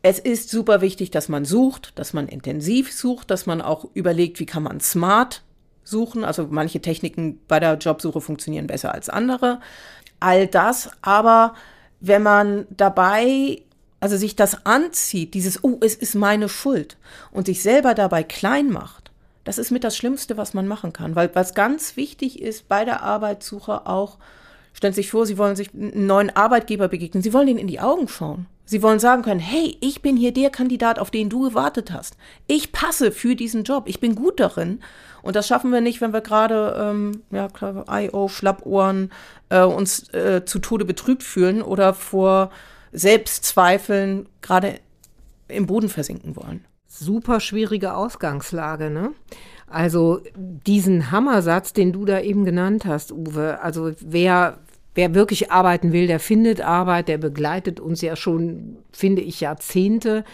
Es 0.02 0.18
ist 0.18 0.50
super 0.50 0.80
wichtig, 0.80 1.10
dass 1.10 1.28
man 1.28 1.44
sucht, 1.44 1.98
dass 1.98 2.12
man 2.12 2.28
intensiv 2.28 2.92
sucht, 2.92 3.30
dass 3.30 3.46
man 3.46 3.60
auch 3.60 3.86
überlegt, 3.94 4.38
wie 4.38 4.46
kann 4.46 4.62
man 4.62 4.80
smart 4.80 5.42
suchen. 5.82 6.24
Also 6.24 6.48
manche 6.50 6.80
Techniken 6.80 7.40
bei 7.48 7.60
der 7.60 7.74
Jobsuche 7.74 8.20
funktionieren 8.20 8.66
besser 8.66 8.92
als 8.92 9.08
andere. 9.08 9.60
All 10.20 10.46
das, 10.46 10.90
aber 11.02 11.54
wenn 12.00 12.22
man 12.22 12.66
dabei, 12.70 13.62
also 14.00 14.16
sich 14.16 14.36
das 14.36 14.66
anzieht, 14.66 15.34
dieses, 15.34 15.64
oh, 15.64 15.78
es 15.80 15.94
ist 15.94 16.14
meine 16.14 16.48
Schuld 16.48 16.98
und 17.30 17.46
sich 17.46 17.62
selber 17.62 17.94
dabei 17.94 18.22
klein 18.22 18.68
macht, 18.70 19.03
das 19.44 19.58
ist 19.58 19.70
mit 19.70 19.84
das 19.84 19.96
Schlimmste, 19.96 20.36
was 20.36 20.54
man 20.54 20.66
machen 20.66 20.92
kann. 20.92 21.14
Weil 21.14 21.30
was 21.34 21.54
ganz 21.54 21.96
wichtig 21.96 22.40
ist 22.40 22.68
bei 22.68 22.84
der 22.84 23.02
Arbeitssuche 23.02 23.86
auch, 23.86 24.18
stellen 24.72 24.94
Sie 24.94 25.02
sich 25.02 25.10
vor, 25.10 25.26
Sie 25.26 25.38
wollen 25.38 25.56
sich 25.56 25.72
einen 25.74 26.06
neuen 26.06 26.34
Arbeitgeber 26.34 26.88
begegnen, 26.88 27.22
Sie 27.22 27.32
wollen 27.32 27.48
ihnen 27.48 27.58
in 27.58 27.66
die 27.66 27.80
Augen 27.80 28.08
schauen. 28.08 28.46
Sie 28.66 28.82
wollen 28.82 28.98
sagen 28.98 29.22
können, 29.22 29.40
hey, 29.40 29.76
ich 29.80 30.00
bin 30.00 30.16
hier 30.16 30.32
der 30.32 30.48
Kandidat, 30.48 30.98
auf 30.98 31.10
den 31.10 31.28
du 31.28 31.42
gewartet 31.42 31.92
hast. 31.92 32.16
Ich 32.46 32.72
passe 32.72 33.12
für 33.12 33.36
diesen 33.36 33.64
Job. 33.64 33.84
Ich 33.88 34.00
bin 34.00 34.14
gut 34.14 34.40
darin. 34.40 34.80
Und 35.20 35.36
das 35.36 35.46
schaffen 35.46 35.70
wir 35.70 35.82
nicht, 35.82 36.00
wenn 36.00 36.14
wir 36.14 36.22
gerade, 36.22 36.74
ähm, 36.78 37.22
ja, 37.30 37.48
I.O., 37.90 38.28
Schlappohren, 38.28 39.12
äh, 39.50 39.62
uns 39.62 40.08
äh, 40.14 40.46
zu 40.46 40.60
Tode 40.60 40.86
betrübt 40.86 41.22
fühlen 41.22 41.60
oder 41.60 41.92
vor 41.92 42.50
Selbstzweifeln 42.92 44.26
gerade 44.40 44.80
im 45.48 45.66
Boden 45.66 45.90
versinken 45.90 46.34
wollen. 46.36 46.64
Super 46.96 47.40
schwierige 47.40 47.94
Ausgangslage, 47.94 48.90
ne? 48.90 49.12
Also 49.66 50.20
diesen 50.36 51.10
Hammersatz, 51.10 51.72
den 51.72 51.92
du 51.92 52.04
da 52.04 52.20
eben 52.20 52.44
genannt 52.44 52.84
hast, 52.84 53.10
Uwe, 53.12 53.60
also 53.60 53.92
wer 54.00 54.58
Wer 54.94 55.12
wirklich 55.14 55.50
arbeiten 55.50 55.92
will, 55.92 56.06
der 56.06 56.20
findet 56.20 56.60
Arbeit, 56.60 57.08
der 57.08 57.18
begleitet 57.18 57.80
uns 57.80 58.00
ja 58.00 58.14
schon, 58.14 58.76
finde 58.92 59.22
ich, 59.22 59.40
Jahrzehnte. 59.40 60.24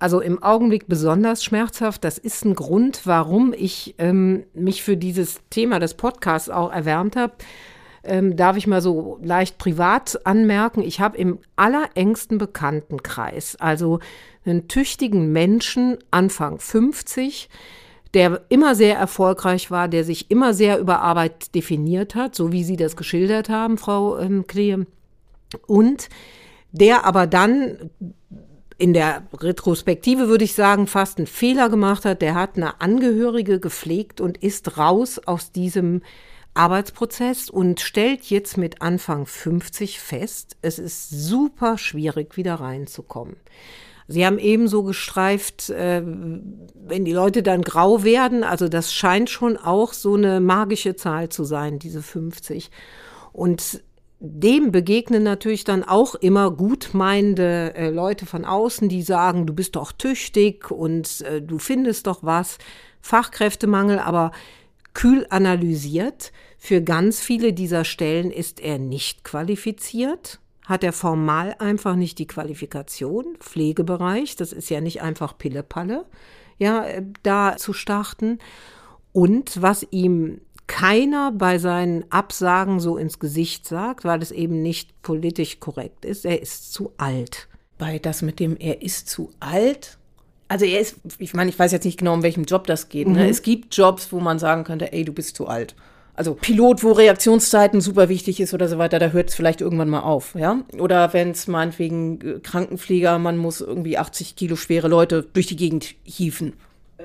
Also 0.00 0.20
im 0.20 0.42
Augenblick 0.42 0.88
besonders 0.88 1.44
schmerzhaft. 1.44 2.02
Das 2.02 2.18
ist 2.18 2.44
ein 2.44 2.54
Grund, 2.54 3.02
warum 3.04 3.54
ich 3.56 3.94
ähm, 3.98 4.44
mich 4.54 4.82
für 4.82 4.96
dieses 4.96 5.40
Thema 5.50 5.78
des 5.78 5.94
Podcasts 5.94 6.50
auch 6.50 6.72
erwärmt 6.72 7.14
habe. 7.14 7.34
Ähm, 8.06 8.36
darf 8.36 8.56
ich 8.56 8.66
mal 8.66 8.80
so 8.80 9.18
leicht 9.22 9.58
privat 9.58 10.20
anmerken, 10.24 10.82
ich 10.82 11.00
habe 11.00 11.18
im 11.18 11.38
allerengsten 11.56 12.38
Bekanntenkreis, 12.38 13.56
also 13.56 14.00
einen 14.44 14.68
tüchtigen 14.68 15.32
Menschen, 15.32 15.98
Anfang 16.10 16.58
50, 16.58 17.48
der 18.14 18.42
immer 18.48 18.74
sehr 18.74 18.96
erfolgreich 18.96 19.70
war, 19.70 19.88
der 19.88 20.04
sich 20.04 20.30
immer 20.30 20.54
sehr 20.54 20.78
über 20.78 21.00
Arbeit 21.00 21.54
definiert 21.54 22.14
hat, 22.14 22.34
so 22.34 22.52
wie 22.52 22.64
Sie 22.64 22.76
das 22.76 22.96
geschildert 22.96 23.48
haben, 23.48 23.78
Frau 23.78 24.18
ähm, 24.18 24.46
Klee. 24.46 24.78
Und 25.66 26.08
der 26.72 27.04
aber 27.04 27.26
dann 27.26 27.90
in 28.78 28.92
der 28.92 29.22
Retrospektive 29.32 30.28
würde 30.28 30.44
ich 30.44 30.52
sagen, 30.54 30.86
fast 30.86 31.18
einen 31.18 31.26
Fehler 31.26 31.68
gemacht 31.70 32.04
hat. 32.04 32.20
Der 32.20 32.34
hat 32.34 32.56
eine 32.56 32.80
Angehörige 32.80 33.58
gepflegt 33.58 34.20
und 34.20 34.38
ist 34.38 34.76
raus 34.76 35.18
aus 35.24 35.50
diesem 35.50 36.02
Arbeitsprozess 36.56 37.50
und 37.50 37.80
stellt 37.80 38.24
jetzt 38.24 38.56
mit 38.56 38.82
Anfang 38.82 39.26
50 39.26 40.00
fest, 40.00 40.56
es 40.62 40.78
ist 40.78 41.10
super 41.10 41.78
schwierig, 41.78 42.36
wieder 42.36 42.54
reinzukommen. 42.54 43.36
Sie 44.08 44.24
haben 44.24 44.38
ebenso 44.38 44.84
gestreift, 44.84 45.70
äh, 45.70 46.02
wenn 46.04 47.04
die 47.04 47.12
Leute 47.12 47.42
dann 47.42 47.62
grau 47.62 48.04
werden, 48.04 48.44
also 48.44 48.68
das 48.68 48.92
scheint 48.92 49.30
schon 49.30 49.56
auch 49.56 49.92
so 49.92 50.14
eine 50.14 50.40
magische 50.40 50.94
Zahl 50.94 51.28
zu 51.28 51.44
sein, 51.44 51.78
diese 51.78 52.02
50. 52.02 52.70
Und 53.32 53.82
dem 54.18 54.72
begegnen 54.72 55.22
natürlich 55.22 55.64
dann 55.64 55.84
auch 55.84 56.14
immer 56.14 56.50
gutmeinende 56.50 57.74
äh, 57.74 57.90
Leute 57.90 58.26
von 58.26 58.44
außen, 58.44 58.88
die 58.88 59.02
sagen, 59.02 59.46
du 59.46 59.52
bist 59.52 59.76
doch 59.76 59.92
tüchtig 59.92 60.70
und 60.70 61.20
äh, 61.22 61.42
du 61.42 61.58
findest 61.58 62.06
doch 62.06 62.20
was. 62.22 62.58
Fachkräftemangel, 63.02 63.98
aber 63.98 64.32
kühl 64.94 65.26
analysiert. 65.28 66.32
Für 66.66 66.82
ganz 66.82 67.20
viele 67.20 67.52
dieser 67.52 67.84
Stellen 67.84 68.32
ist 68.32 68.58
er 68.58 68.78
nicht 68.78 69.22
qualifiziert 69.22 70.40
hat 70.64 70.82
er 70.82 70.92
formal 70.92 71.54
einfach 71.60 71.94
nicht 71.94 72.18
die 72.18 72.26
Qualifikation, 72.26 73.36
Pflegebereich, 73.38 74.34
das 74.34 74.52
ist 74.52 74.68
ja 74.68 74.80
nicht 74.80 75.00
einfach 75.00 75.38
Pillepalle, 75.38 76.06
ja, 76.58 76.84
äh, 76.84 77.04
da 77.22 77.56
zu 77.56 77.72
starten. 77.72 78.40
Und 79.12 79.62
was 79.62 79.86
ihm 79.92 80.40
keiner 80.66 81.30
bei 81.30 81.58
seinen 81.58 82.10
Absagen 82.10 82.80
so 82.80 82.96
ins 82.96 83.20
Gesicht 83.20 83.68
sagt, 83.68 84.04
weil 84.04 84.20
es 84.20 84.32
eben 84.32 84.60
nicht 84.60 85.00
politisch 85.02 85.60
korrekt 85.60 86.04
ist, 86.04 86.24
er 86.24 86.42
ist 86.42 86.72
zu 86.72 86.90
alt. 86.96 87.46
Bei 87.78 88.00
das 88.00 88.22
mit 88.22 88.40
dem, 88.40 88.56
er 88.56 88.82
ist 88.82 89.08
zu 89.08 89.30
alt, 89.38 89.98
also 90.48 90.64
er 90.64 90.80
ist, 90.80 90.96
ich 91.18 91.32
meine, 91.32 91.50
ich 91.50 91.58
weiß 91.60 91.70
jetzt 91.70 91.84
nicht 91.84 92.00
genau, 92.00 92.14
um 92.14 92.24
welchem 92.24 92.42
Job 92.42 92.66
das 92.66 92.88
geht. 92.88 93.06
Ne? 93.06 93.22
Mhm. 93.22 93.30
Es 93.30 93.42
gibt 93.42 93.76
Jobs, 93.76 94.10
wo 94.10 94.18
man 94.18 94.40
sagen 94.40 94.64
könnte, 94.64 94.92
ey, 94.92 95.04
du 95.04 95.12
bist 95.12 95.36
zu 95.36 95.46
alt 95.46 95.76
also 96.16 96.34
Pilot, 96.34 96.82
wo 96.82 96.92
Reaktionszeiten 96.92 97.80
super 97.80 98.08
wichtig 98.08 98.40
ist 98.40 98.54
oder 98.54 98.68
so 98.68 98.78
weiter, 98.78 98.98
da 98.98 99.08
hört 99.08 99.28
es 99.28 99.34
vielleicht 99.34 99.60
irgendwann 99.60 99.90
mal 99.90 100.00
auf, 100.00 100.34
ja. 100.34 100.62
Oder 100.78 101.12
wenn 101.12 101.30
es 101.30 101.46
meinetwegen 101.46 102.20
äh, 102.20 102.40
Krankenpfleger, 102.40 103.18
man 103.18 103.36
muss 103.36 103.60
irgendwie 103.60 103.98
80 103.98 104.34
Kilo 104.34 104.56
schwere 104.56 104.88
Leute 104.88 105.26
durch 105.32 105.46
die 105.46 105.56
Gegend 105.56 105.94
hieven. 106.02 106.54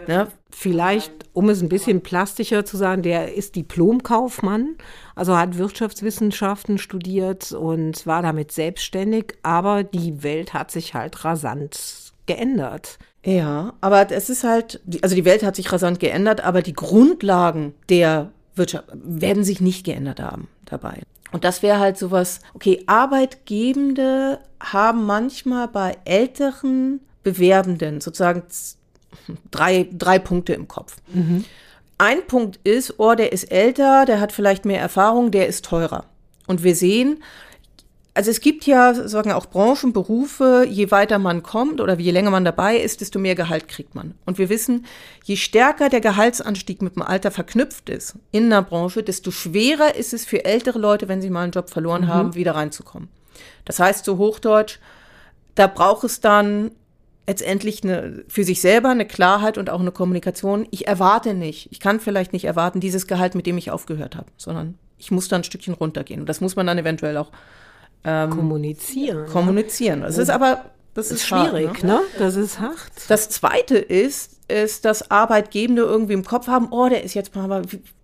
Ne? 0.07 0.27
Vielleicht, 0.49 1.11
um 1.33 1.49
es 1.49 1.61
ein 1.61 1.69
bisschen 1.69 2.01
plastischer 2.01 2.65
zu 2.65 2.77
sagen, 2.77 3.01
der 3.01 3.35
ist 3.35 3.55
Diplomkaufmann, 3.55 4.77
also 5.15 5.37
hat 5.37 5.57
Wirtschaftswissenschaften 5.57 6.77
studiert 6.77 7.51
und 7.51 8.07
war 8.07 8.21
damit 8.21 8.51
selbstständig, 8.51 9.35
aber 9.43 9.83
die 9.83 10.23
Welt 10.23 10.53
hat 10.53 10.71
sich 10.71 10.93
halt 10.93 11.23
rasant 11.25 12.13
geändert. 12.25 12.97
Ja, 13.23 13.73
aber 13.81 14.09
es 14.11 14.29
ist 14.29 14.43
halt, 14.43 14.81
also 15.01 15.15
die 15.15 15.25
Welt 15.25 15.43
hat 15.43 15.55
sich 15.55 15.71
rasant 15.71 15.99
geändert, 15.99 16.41
aber 16.43 16.61
die 16.61 16.73
Grundlagen 16.73 17.73
der 17.89 18.31
Wirtschaft 18.55 18.85
werden 18.93 19.43
sich 19.43 19.61
nicht 19.61 19.85
geändert 19.85 20.19
haben 20.19 20.47
dabei. 20.65 21.01
Und 21.31 21.43
das 21.43 21.63
wäre 21.63 21.79
halt 21.79 21.97
sowas, 21.97 22.41
okay, 22.53 22.83
Arbeitgebende 22.87 24.39
haben 24.59 25.05
manchmal 25.05 25.67
bei 25.67 25.97
älteren 26.03 26.99
Bewerbenden 27.23 28.01
sozusagen 28.01 28.43
drei, 29.49 29.87
drei 29.91 30.19
Punkte 30.19 30.53
im 30.53 30.67
Kopf. 30.67 30.97
Mhm. 31.13 31.45
Ein 31.97 32.25
Punkt 32.27 32.59
ist, 32.63 32.99
oh, 32.99 33.13
der 33.13 33.31
ist 33.31 33.51
älter, 33.51 34.05
der 34.05 34.19
hat 34.19 34.31
vielleicht 34.31 34.65
mehr 34.65 34.81
Erfahrung, 34.81 35.31
der 35.31 35.47
ist 35.47 35.65
teurer. 35.65 36.05
Und 36.47 36.63
wir 36.63 36.75
sehen, 36.75 37.23
also 38.13 38.29
es 38.29 38.41
gibt 38.41 38.65
ja 38.65 38.93
sagen 39.07 39.31
auch 39.31 39.45
Branchen, 39.45 39.93
Berufe, 39.93 40.65
je 40.69 40.91
weiter 40.91 41.17
man 41.17 41.43
kommt 41.43 41.79
oder 41.79 41.97
je 41.97 42.11
länger 42.11 42.29
man 42.31 42.43
dabei 42.43 42.77
ist, 42.77 42.99
desto 42.99 43.19
mehr 43.19 43.35
Gehalt 43.35 43.69
kriegt 43.69 43.95
man. 43.95 44.15
Und 44.25 44.37
wir 44.37 44.49
wissen, 44.49 44.85
je 45.23 45.37
stärker 45.37 45.87
der 45.87 46.01
Gehaltsanstieg 46.01 46.81
mit 46.81 46.95
dem 46.95 47.03
Alter 47.03 47.31
verknüpft 47.31 47.89
ist 47.89 48.15
in 48.31 48.45
einer 48.45 48.63
Branche, 48.63 49.01
desto 49.01 49.31
schwerer 49.31 49.95
ist 49.95 50.13
es 50.13 50.25
für 50.25 50.43
ältere 50.43 50.77
Leute, 50.77 51.07
wenn 51.07 51.21
sie 51.21 51.29
mal 51.29 51.43
einen 51.43 51.53
Job 51.53 51.69
verloren 51.69 52.03
mhm. 52.03 52.07
haben, 52.07 52.35
wieder 52.35 52.55
reinzukommen. 52.55 53.07
Das 53.63 53.79
heißt, 53.79 54.03
so 54.03 54.17
Hochdeutsch, 54.17 54.79
da 55.55 55.67
braucht 55.67 56.03
es 56.03 56.19
dann 56.19 56.71
letztendlich 57.27 57.83
eine, 57.83 58.25
für 58.27 58.43
sich 58.43 58.59
selber 58.59 58.89
eine 58.89 59.05
Klarheit 59.05 59.57
und 59.57 59.69
auch 59.69 59.79
eine 59.79 59.91
Kommunikation. 59.91 60.67
Ich 60.71 60.87
erwarte 60.87 61.33
nicht, 61.33 61.71
ich 61.71 61.79
kann 61.79 62.01
vielleicht 62.01 62.33
nicht 62.33 62.43
erwarten, 62.43 62.81
dieses 62.81 63.07
Gehalt, 63.07 63.35
mit 63.35 63.45
dem 63.45 63.57
ich 63.57 63.71
aufgehört 63.71 64.17
habe, 64.17 64.27
sondern 64.35 64.77
ich 64.97 65.11
muss 65.11 65.29
da 65.29 65.37
ein 65.37 65.45
Stückchen 65.45 65.73
runtergehen. 65.73 66.19
Und 66.19 66.27
das 66.27 66.41
muss 66.41 66.57
man 66.57 66.67
dann 66.67 66.77
eventuell 66.77 67.15
auch 67.15 67.31
ähm, 68.03 68.29
kommunizieren. 68.31 69.27
Kommunizieren. 69.27 70.03
Es 70.03 70.17
ist 70.17 70.29
aber 70.29 70.65
das 70.93 71.07
ist, 71.07 71.21
ist 71.21 71.27
schwierig, 71.27 71.67
hart, 71.67 71.83
ne? 71.83 71.93
ne? 71.93 72.01
Das 72.17 72.35
ist 72.35 72.59
hart. 72.59 72.91
Das 73.07 73.29
zweite 73.29 73.77
ist, 73.77 74.39
ist, 74.49 74.85
dass 74.85 75.09
Arbeitgebende 75.09 75.83
irgendwie 75.83 76.13
im 76.13 76.25
Kopf 76.25 76.47
haben, 76.47 76.67
oh, 76.71 76.89
der 76.89 77.03
ist 77.03 77.13
jetzt 77.13 77.33
mal 77.35 77.61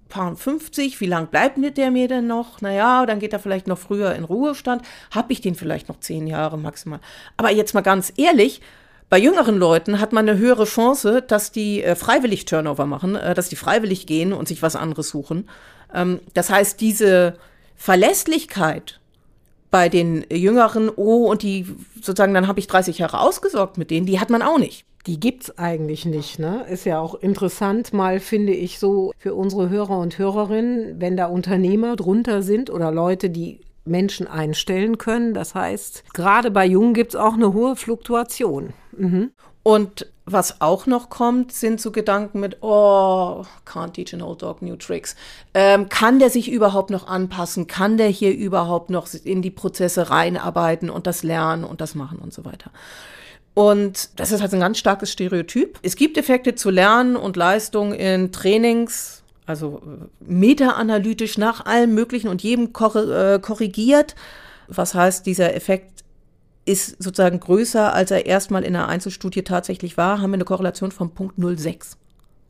paar 0.07 0.35
50, 0.35 0.99
wie 1.01 1.05
lang 1.05 1.27
bleibt 1.27 1.57
der 1.77 1.91
mir 1.91 2.07
denn 2.07 2.27
noch? 2.27 2.61
Naja, 2.61 3.05
dann 3.05 3.19
geht 3.19 3.33
er 3.33 3.39
vielleicht 3.39 3.67
noch 3.67 3.77
früher 3.77 4.15
in 4.15 4.23
Ruhestand. 4.23 4.81
Habe 5.11 5.33
ich 5.33 5.41
den 5.41 5.55
vielleicht 5.55 5.89
noch 5.89 5.99
zehn 5.99 6.27
Jahre 6.27 6.57
maximal? 6.57 6.99
Aber 7.35 7.51
jetzt 7.51 7.73
mal 7.73 7.81
ganz 7.81 8.13
ehrlich, 8.17 8.61
bei 9.09 9.17
jüngeren 9.17 9.57
Leuten 9.57 9.99
hat 9.99 10.11
man 10.11 10.27
eine 10.27 10.37
höhere 10.37 10.65
Chance, 10.65 11.21
dass 11.21 11.51
die 11.51 11.83
äh, 11.83 11.95
freiwillig 11.95 12.45
Turnover 12.45 12.85
machen, 12.85 13.15
äh, 13.15 13.33
dass 13.33 13.49
die 13.49 13.55
freiwillig 13.55 14.05
gehen 14.05 14.33
und 14.33 14.47
sich 14.47 14.61
was 14.61 14.75
anderes 14.75 15.09
suchen. 15.09 15.49
Ähm, 15.93 16.19
das 16.33 16.49
heißt, 16.49 16.81
diese 16.81 17.35
Verlässlichkeit 17.75 18.99
bei 19.69 19.89
den 19.89 20.25
Jüngeren, 20.31 20.89
oh, 20.95 21.29
und 21.29 21.43
die 21.43 21.65
sozusagen, 21.95 22.33
dann 22.33 22.47
habe 22.47 22.59
ich 22.59 22.67
30 22.67 22.99
Jahre 22.99 23.19
ausgesorgt 23.19 23.77
mit 23.77 23.91
denen, 23.91 24.05
die 24.05 24.19
hat 24.19 24.29
man 24.29 24.41
auch 24.41 24.59
nicht. 24.59 24.85
Die 25.07 25.19
gibt's 25.19 25.57
eigentlich 25.57 26.05
nicht, 26.05 26.37
ne? 26.37 26.65
Ist 26.69 26.85
ja 26.85 26.99
auch 26.99 27.15
interessant, 27.15 27.93
mal 27.93 28.19
finde 28.19 28.53
ich 28.53 28.77
so 28.77 29.13
für 29.17 29.35
unsere 29.35 29.69
Hörer 29.69 29.99
und 29.99 30.17
Hörerinnen, 30.17 30.99
wenn 30.99 31.15
da 31.15 31.27
Unternehmer 31.27 31.95
drunter 31.95 32.41
sind 32.41 32.69
oder 32.69 32.91
Leute, 32.91 33.29
die 33.29 33.61
Menschen 33.85 34.27
einstellen 34.27 34.97
können. 34.97 35.33
Das 35.33 35.55
heißt, 35.55 36.03
gerade 36.13 36.51
bei 36.51 36.65
Jungen 36.65 36.93
gibt 36.93 37.13
es 37.13 37.19
auch 37.19 37.35
eine 37.35 37.53
hohe 37.53 37.77
Fluktuation. 37.77 38.73
Mhm. 38.91 39.31
Und 39.67 40.07
was 40.23 40.61
auch 40.61 40.85
noch 40.85 41.09
kommt, 41.09 41.51
sind 41.51 41.81
so 41.81 41.91
Gedanken 41.91 42.39
mit, 42.39 42.59
oh, 42.61 43.43
can't 43.65 43.91
teach 43.91 44.13
an 44.13 44.21
old 44.21 44.41
dog 44.41 44.61
new 44.61 44.77
tricks. 44.77 45.17
Ähm, 45.53 45.89
kann 45.89 46.19
der 46.19 46.29
sich 46.29 46.49
überhaupt 46.49 46.89
noch 46.89 47.05
anpassen? 47.07 47.67
Kann 47.67 47.97
der 47.97 48.07
hier 48.07 48.33
überhaupt 48.33 48.89
noch 48.89 49.09
in 49.25 49.41
die 49.41 49.51
Prozesse 49.51 50.09
reinarbeiten 50.09 50.89
und 50.89 51.05
das 51.05 51.21
lernen 51.21 51.65
und 51.65 51.81
das 51.81 51.95
machen 51.95 52.17
und 52.19 52.33
so 52.33 52.45
weiter? 52.45 52.71
Und 53.55 54.17
das 54.17 54.31
ist 54.31 54.39
halt 54.39 54.53
ein 54.53 54.61
ganz 54.61 54.77
starkes 54.77 55.11
Stereotyp. 55.11 55.77
Es 55.81 55.97
gibt 55.97 56.17
Effekte 56.17 56.55
zu 56.55 56.69
Lernen 56.69 57.17
und 57.17 57.35
Leistung 57.35 57.91
in 57.93 58.31
Trainings, 58.31 59.21
also 59.45 59.81
äh, 59.85 60.05
meta-analytisch 60.31 61.37
nach 61.37 61.65
allem 61.65 61.93
Möglichen 61.93 62.29
und 62.29 62.41
jedem 62.41 62.67
äh, 62.67 63.39
korrigiert. 63.39 64.15
Was 64.69 64.93
heißt, 64.93 65.25
dieser 65.25 65.53
Effekt 65.53 65.97
ist 66.67 67.01
sozusagen 67.01 67.39
größer, 67.39 67.93
als 67.93 68.11
er 68.11 68.25
erstmal 68.25 68.63
in 68.63 68.73
der 68.73 68.87
Einzelstudie 68.87 69.43
tatsächlich 69.43 69.97
war, 69.97 70.21
haben 70.21 70.31
wir 70.31 70.35
eine 70.35 70.45
Korrelation 70.45 70.91
von 70.91 71.11
Punkt 71.11 71.39
0,6. 71.39 71.95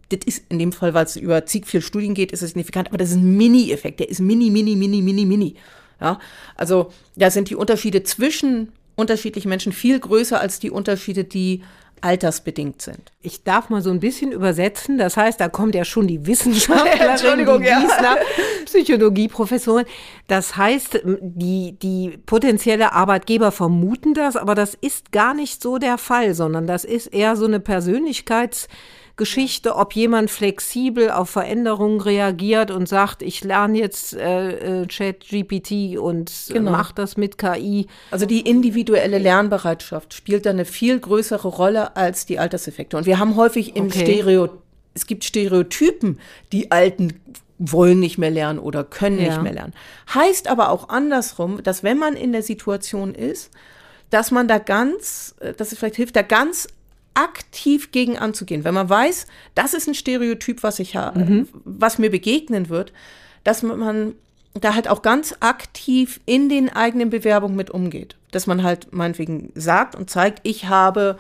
Das 0.09 0.19
ist 0.25 0.43
in 0.50 0.57
dem 0.57 0.71
Fall, 0.71 0.93
weil 0.93 1.05
es 1.05 1.15
über 1.15 1.45
zig 1.45 1.67
viel 1.67 1.81
Studien 1.81 2.13
geht, 2.13 2.31
ist 2.31 2.41
es 2.41 2.50
signifikant, 2.50 2.88
aber 2.88 2.97
das 2.97 3.09
ist 3.12 3.17
ein 3.17 3.38
Mini-Effekt, 3.38 4.00
der 4.00 4.09
ist 4.09 4.19
mini, 4.19 4.50
mini, 4.50 4.75
mini, 4.75 5.01
mini, 5.01 5.25
mini. 5.25 5.55
Ja, 6.00 6.19
also 6.55 6.91
da 7.15 7.29
sind 7.29 7.50
die 7.50 7.55
Unterschiede 7.55 8.03
zwischen 8.03 8.71
unterschiedlichen 8.95 9.50
Menschen 9.50 9.71
viel 9.71 10.00
größer 10.00 10.39
als 10.39 10.59
die 10.59 10.71
Unterschiede, 10.71 11.24
die 11.24 11.63
altersbedingt 12.01 12.82
sind. 12.82 13.12
Ich 13.22 13.44
darf 13.44 13.70
mal 13.70 13.82
so 13.82 13.89
ein 13.89 14.00
bisschen 14.00 14.32
übersetzen. 14.32 14.98
Das 14.98 15.18
heißt, 15.18 15.39
da 15.39 15.50
kommt 15.50 15.75
ja 15.75 15.86
schon 15.86 16.08
die 16.08 16.25
Wissenschaftlerin, 16.25 17.39
die 17.39 17.46
Wiesner, 17.46 18.18
Psychologieprofessorin. 18.66 19.86
Das 20.27 20.58
heißt, 20.58 21.01
die, 21.04 21.77
die 21.82 22.18
potenzielle 22.25 22.94
Arbeitgeber 22.94 23.51
vermuten 23.51 24.13
das, 24.13 24.36
aber 24.36 24.56
das 24.56 24.75
ist 24.75 25.12
gar 25.12 25.34
nicht 25.34 25.62
so 25.62 25.77
der 25.77 25.98
Fall, 25.98 26.34
sondern 26.34 26.68
das 26.68 26.84
ist 26.84 27.08
eher 27.08 27.36
so 27.36 27.46
eine 27.46 27.60
Persönlichkeits- 27.60 28.68
Geschichte, 29.17 29.75
ob 29.75 29.93
jemand 29.93 30.29
flexibel 30.29 31.09
auf 31.09 31.31
Veränderungen 31.31 32.00
reagiert 32.00 32.71
und 32.71 32.88
sagt, 32.88 33.21
ich 33.21 33.43
lerne 33.43 33.79
jetzt 33.79 34.13
äh, 34.13 34.81
äh 34.83 34.88
Chat 34.88 35.27
GPT 35.27 35.97
und 35.97 36.31
genau. 36.50 36.71
mache 36.71 36.93
das 36.93 37.17
mit 37.17 37.38
KI. 37.38 37.88
Also 38.12 38.25
die 38.25 38.41
individuelle 38.41 39.17
Lernbereitschaft 39.17 40.13
spielt 40.13 40.45
da 40.45 40.51
eine 40.51 40.65
viel 40.65 41.00
größere 41.00 41.47
Rolle 41.47 41.95
als 41.95 42.25
die 42.25 42.39
Alterseffekte. 42.39 42.95
Und 42.95 43.05
wir 43.05 43.19
haben 43.19 43.36
häufig 43.36 43.75
im 43.75 43.88
okay. 43.88 44.01
Stereo, 44.01 44.50
es 44.93 45.07
gibt 45.07 45.24
Stereotypen, 45.24 46.19
die 46.51 46.71
Alten 46.71 47.19
wollen 47.59 48.00
nicht 48.00 48.17
mehr 48.17 48.31
lernen 48.31 48.59
oder 48.59 48.83
können 48.83 49.19
ja. 49.19 49.29
nicht 49.29 49.41
mehr 49.41 49.53
lernen. 49.53 49.74
Heißt 50.13 50.47
aber 50.47 50.69
auch 50.69 50.89
andersrum, 50.89 51.63
dass 51.63 51.83
wenn 51.83 51.97
man 51.97 52.15
in 52.15 52.31
der 52.31 52.43
Situation 52.43 53.15
ist, 53.15 53.51
dass 54.09 54.31
man 54.31 54.47
da 54.47 54.59
ganz, 54.59 55.36
äh, 55.39 55.53
dass 55.53 55.71
es 55.71 55.79
vielleicht 55.79 55.95
hilft, 55.95 56.15
da 56.15 56.21
ganz 56.21 56.67
aktiv 57.17 57.91
gegen 57.91 58.17
anzugehen. 58.17 58.63
Wenn 58.63 58.75
man 58.75 58.89
weiß, 58.89 59.25
das 59.55 59.74
ist 59.74 59.88
ein 59.88 59.95
Stereotyp, 59.95 60.62
was 60.62 60.79
ich 60.79 60.95
habe, 60.95 61.19
mhm. 61.19 61.47
was 61.65 61.97
mir 61.97 62.12
begegnen 62.12 62.69
wird, 62.69 62.93
dass 63.43 63.63
man 63.63 64.13
da 64.53 64.75
halt 64.75 64.88
auch 64.88 65.01
ganz 65.01 65.36
aktiv 65.39 66.19
in 66.25 66.47
den 66.47 66.69
eigenen 66.69 67.09
Bewerbungen 67.09 67.55
mit 67.55 67.71
umgeht. 67.71 68.15
Dass 68.31 68.45
man 68.45 68.63
halt 68.63 68.93
meinetwegen 68.93 69.51
sagt 69.55 69.95
und 69.95 70.09
zeigt, 70.09 70.41
ich 70.43 70.67
habe 70.67 71.17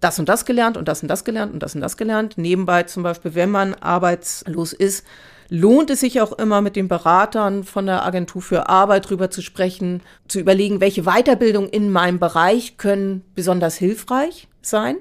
das 0.00 0.18
und 0.18 0.28
das 0.28 0.44
gelernt 0.44 0.76
und 0.76 0.88
das 0.88 1.02
und 1.02 1.08
das 1.08 1.24
gelernt 1.24 1.52
und 1.52 1.62
das 1.62 1.74
und 1.74 1.80
das 1.80 1.96
gelernt. 1.96 2.36
Nebenbei 2.36 2.84
zum 2.84 3.02
Beispiel, 3.02 3.34
wenn 3.34 3.50
man 3.50 3.74
arbeitslos 3.74 4.72
ist, 4.72 5.04
lohnt 5.50 5.90
es 5.90 6.00
sich 6.00 6.20
auch 6.20 6.32
immer 6.32 6.60
mit 6.60 6.76
den 6.76 6.88
Beratern 6.88 7.64
von 7.64 7.86
der 7.86 8.04
Agentur 8.04 8.42
für 8.42 8.68
Arbeit 8.68 9.08
drüber 9.08 9.30
zu 9.30 9.40
sprechen, 9.40 10.02
zu 10.26 10.40
überlegen, 10.40 10.80
welche 10.80 11.04
Weiterbildung 11.04 11.68
in 11.68 11.90
meinem 11.90 12.18
Bereich 12.18 12.76
können 12.76 13.24
besonders 13.34 13.76
hilfreich 13.76 14.48
sein, 14.62 14.96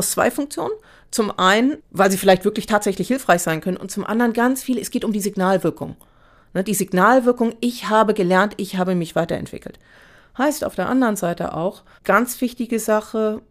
aus 0.00 0.10
zwei 0.10 0.30
Funktionen. 0.30 0.72
Zum 1.10 1.38
einen, 1.38 1.76
weil 1.90 2.10
sie 2.10 2.16
vielleicht 2.16 2.44
wirklich 2.44 2.66
tatsächlich 2.66 3.08
hilfreich 3.08 3.42
sein 3.42 3.60
können 3.60 3.76
und 3.76 3.90
zum 3.90 4.04
anderen 4.04 4.32
ganz 4.32 4.62
viel, 4.62 4.78
es 4.78 4.90
geht 4.90 5.04
um 5.04 5.12
die 5.12 5.20
Signalwirkung. 5.20 5.96
Ne, 6.54 6.64
die 6.64 6.74
Signalwirkung, 6.74 7.54
ich 7.60 7.90
habe 7.90 8.14
gelernt, 8.14 8.54
ich 8.56 8.76
habe 8.76 8.94
mich 8.94 9.14
weiterentwickelt. 9.14 9.78
Heißt 10.38 10.64
auf 10.64 10.74
der 10.74 10.88
anderen 10.88 11.16
Seite 11.16 11.54
auch, 11.54 11.82
ganz 12.04 12.40
wichtige 12.40 12.78
Sache, 12.78 13.42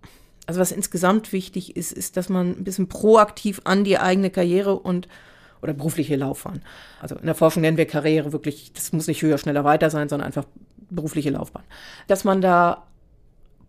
also 0.47 0.59
was 0.59 0.71
insgesamt 0.71 1.31
wichtig 1.31 1.77
ist, 1.77 1.91
ist, 1.91 2.17
dass 2.17 2.29
man 2.29 2.51
ein 2.51 2.63
bisschen 2.63 2.89
proaktiv 2.89 3.61
an 3.65 3.83
die 3.83 3.99
eigene 3.99 4.31
Karriere 4.31 4.75
und 4.79 5.07
oder 5.61 5.73
berufliche 5.73 6.15
Laufbahn. 6.15 6.61
Also 7.01 7.15
in 7.15 7.25
der 7.25 7.35
Forschung 7.35 7.61
nennen 7.61 7.77
wir 7.77 7.85
Karriere 7.85 8.31
wirklich, 8.31 8.71
das 8.73 8.91
muss 8.93 9.07
nicht 9.07 9.21
höher, 9.21 9.37
schneller, 9.37 9.63
weiter 9.63 9.89
sein, 9.89 10.09
sondern 10.09 10.25
einfach 10.27 10.45
berufliche 10.89 11.29
Laufbahn. 11.29 11.63
Dass 12.07 12.23
man 12.23 12.41
da 12.41 12.87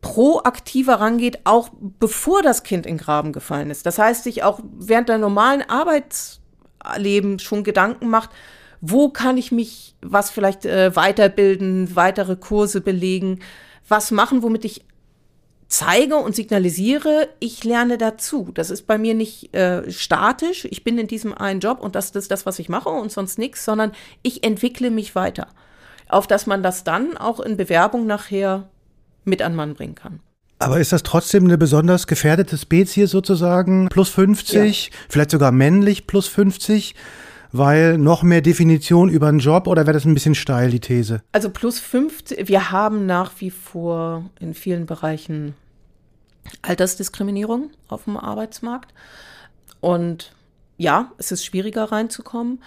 proaktiver 0.01 0.95
rangeht, 0.95 1.41
auch 1.45 1.71
bevor 1.99 2.43
das 2.43 2.63
Kind 2.63 2.87
in 2.87 2.97
Graben 2.97 3.33
gefallen 3.33 3.71
ist. 3.71 3.85
Das 3.87 3.99
heißt, 3.99 4.25
sich 4.25 4.43
auch 4.43 4.61
während 4.79 5.09
der 5.09 5.19
normalen 5.19 5.63
Arbeitsleben 5.63 7.39
schon 7.39 7.65
Gedanken 7.65 8.09
macht, 8.09 8.31
wo 8.81 9.11
kann 9.11 9.37
ich 9.37 9.53
mich 9.53 9.95
was 10.01 10.31
vielleicht 10.31 10.65
äh, 10.65 10.97
weiterbilden, 10.97 11.95
weitere 11.95 12.37
Kurse 12.37 12.81
belegen, 12.81 13.41
was 13.87 14.11
machen, 14.11 14.43
womit 14.43 14.65
ich 14.65 14.85
zeige 15.69 16.17
und 16.17 16.35
signalisiere, 16.35 17.29
ich 17.39 17.63
lerne 17.65 17.99
dazu. 17.99 18.51
Das 18.55 18.71
ist 18.71 18.87
bei 18.87 18.99
mir 18.99 19.15
nicht 19.15 19.55
äh, 19.55 19.91
statisch, 19.91 20.67
ich 20.71 20.83
bin 20.83 20.99
in 20.99 21.07
diesem 21.07 21.33
einen 21.35 21.61
Job 21.61 21.81
und 21.81 21.95
das, 21.95 22.13
das 22.13 22.25
ist 22.25 22.31
das, 22.31 22.47
was 22.47 22.59
ich 22.59 22.69
mache 22.69 22.89
und 22.89 23.13
sonst 23.13 23.39
nichts, 23.39 23.65
sondern 23.65 23.93
ich 24.23 24.43
entwickle 24.43 24.91
mich 24.91 25.15
weiter. 25.15 25.49
Auf 26.09 26.27
dass 26.27 26.47
man 26.47 26.63
das 26.63 26.83
dann 26.83 27.17
auch 27.17 27.39
in 27.39 27.57
Bewerbung 27.57 28.07
nachher 28.07 28.69
mit 29.25 29.43
an 29.43 29.55
Mann 29.55 29.75
bringen 29.75 29.95
kann. 29.95 30.21
Aber 30.59 30.79
ist 30.79 30.93
das 30.93 31.03
trotzdem 31.03 31.45
eine 31.45 31.57
besonders 31.57 32.07
gefährdete 32.07 32.59
Spezies 32.59 33.11
sozusagen? 33.11 33.89
Plus 33.89 34.11
50, 34.11 34.87
ja. 34.87 34.97
vielleicht 35.09 35.31
sogar 35.31 35.53
männlich 35.53 36.07
plus 36.07 36.27
50? 36.27 36.95
weil 37.53 37.99
noch 37.99 38.23
mehr 38.23 38.43
Definition 38.43 39.09
über 39.09 39.29
einen 39.29 39.41
Job 39.41 39.67
oder 39.67 39.87
wäre 39.87 39.95
das 39.95 40.05
ein 40.05 40.15
bisschen 40.15 40.35
steil, 40.35 40.71
die 40.71 40.81
These? 40.81 41.23
Also 41.33 41.51
plus 41.51 41.81
50, 41.81 42.49
wir 42.49 42.71
haben 42.71 43.07
nach 43.07 43.33
wie 43.39 43.51
vor 43.51 44.31
in 44.39 44.55
vielen 44.55 44.87
Bereichen 44.87 45.55
Altersdiskriminierung 46.63 47.71
auf 47.89 48.05
dem 48.05 48.17
Arbeitsmarkt. 48.17 48.95
Und 49.81 50.33
ja, 50.77 51.13
es 51.19 51.33
ist 51.33 51.45
schwieriger 51.45 51.91
reinzukommen. 51.91 52.63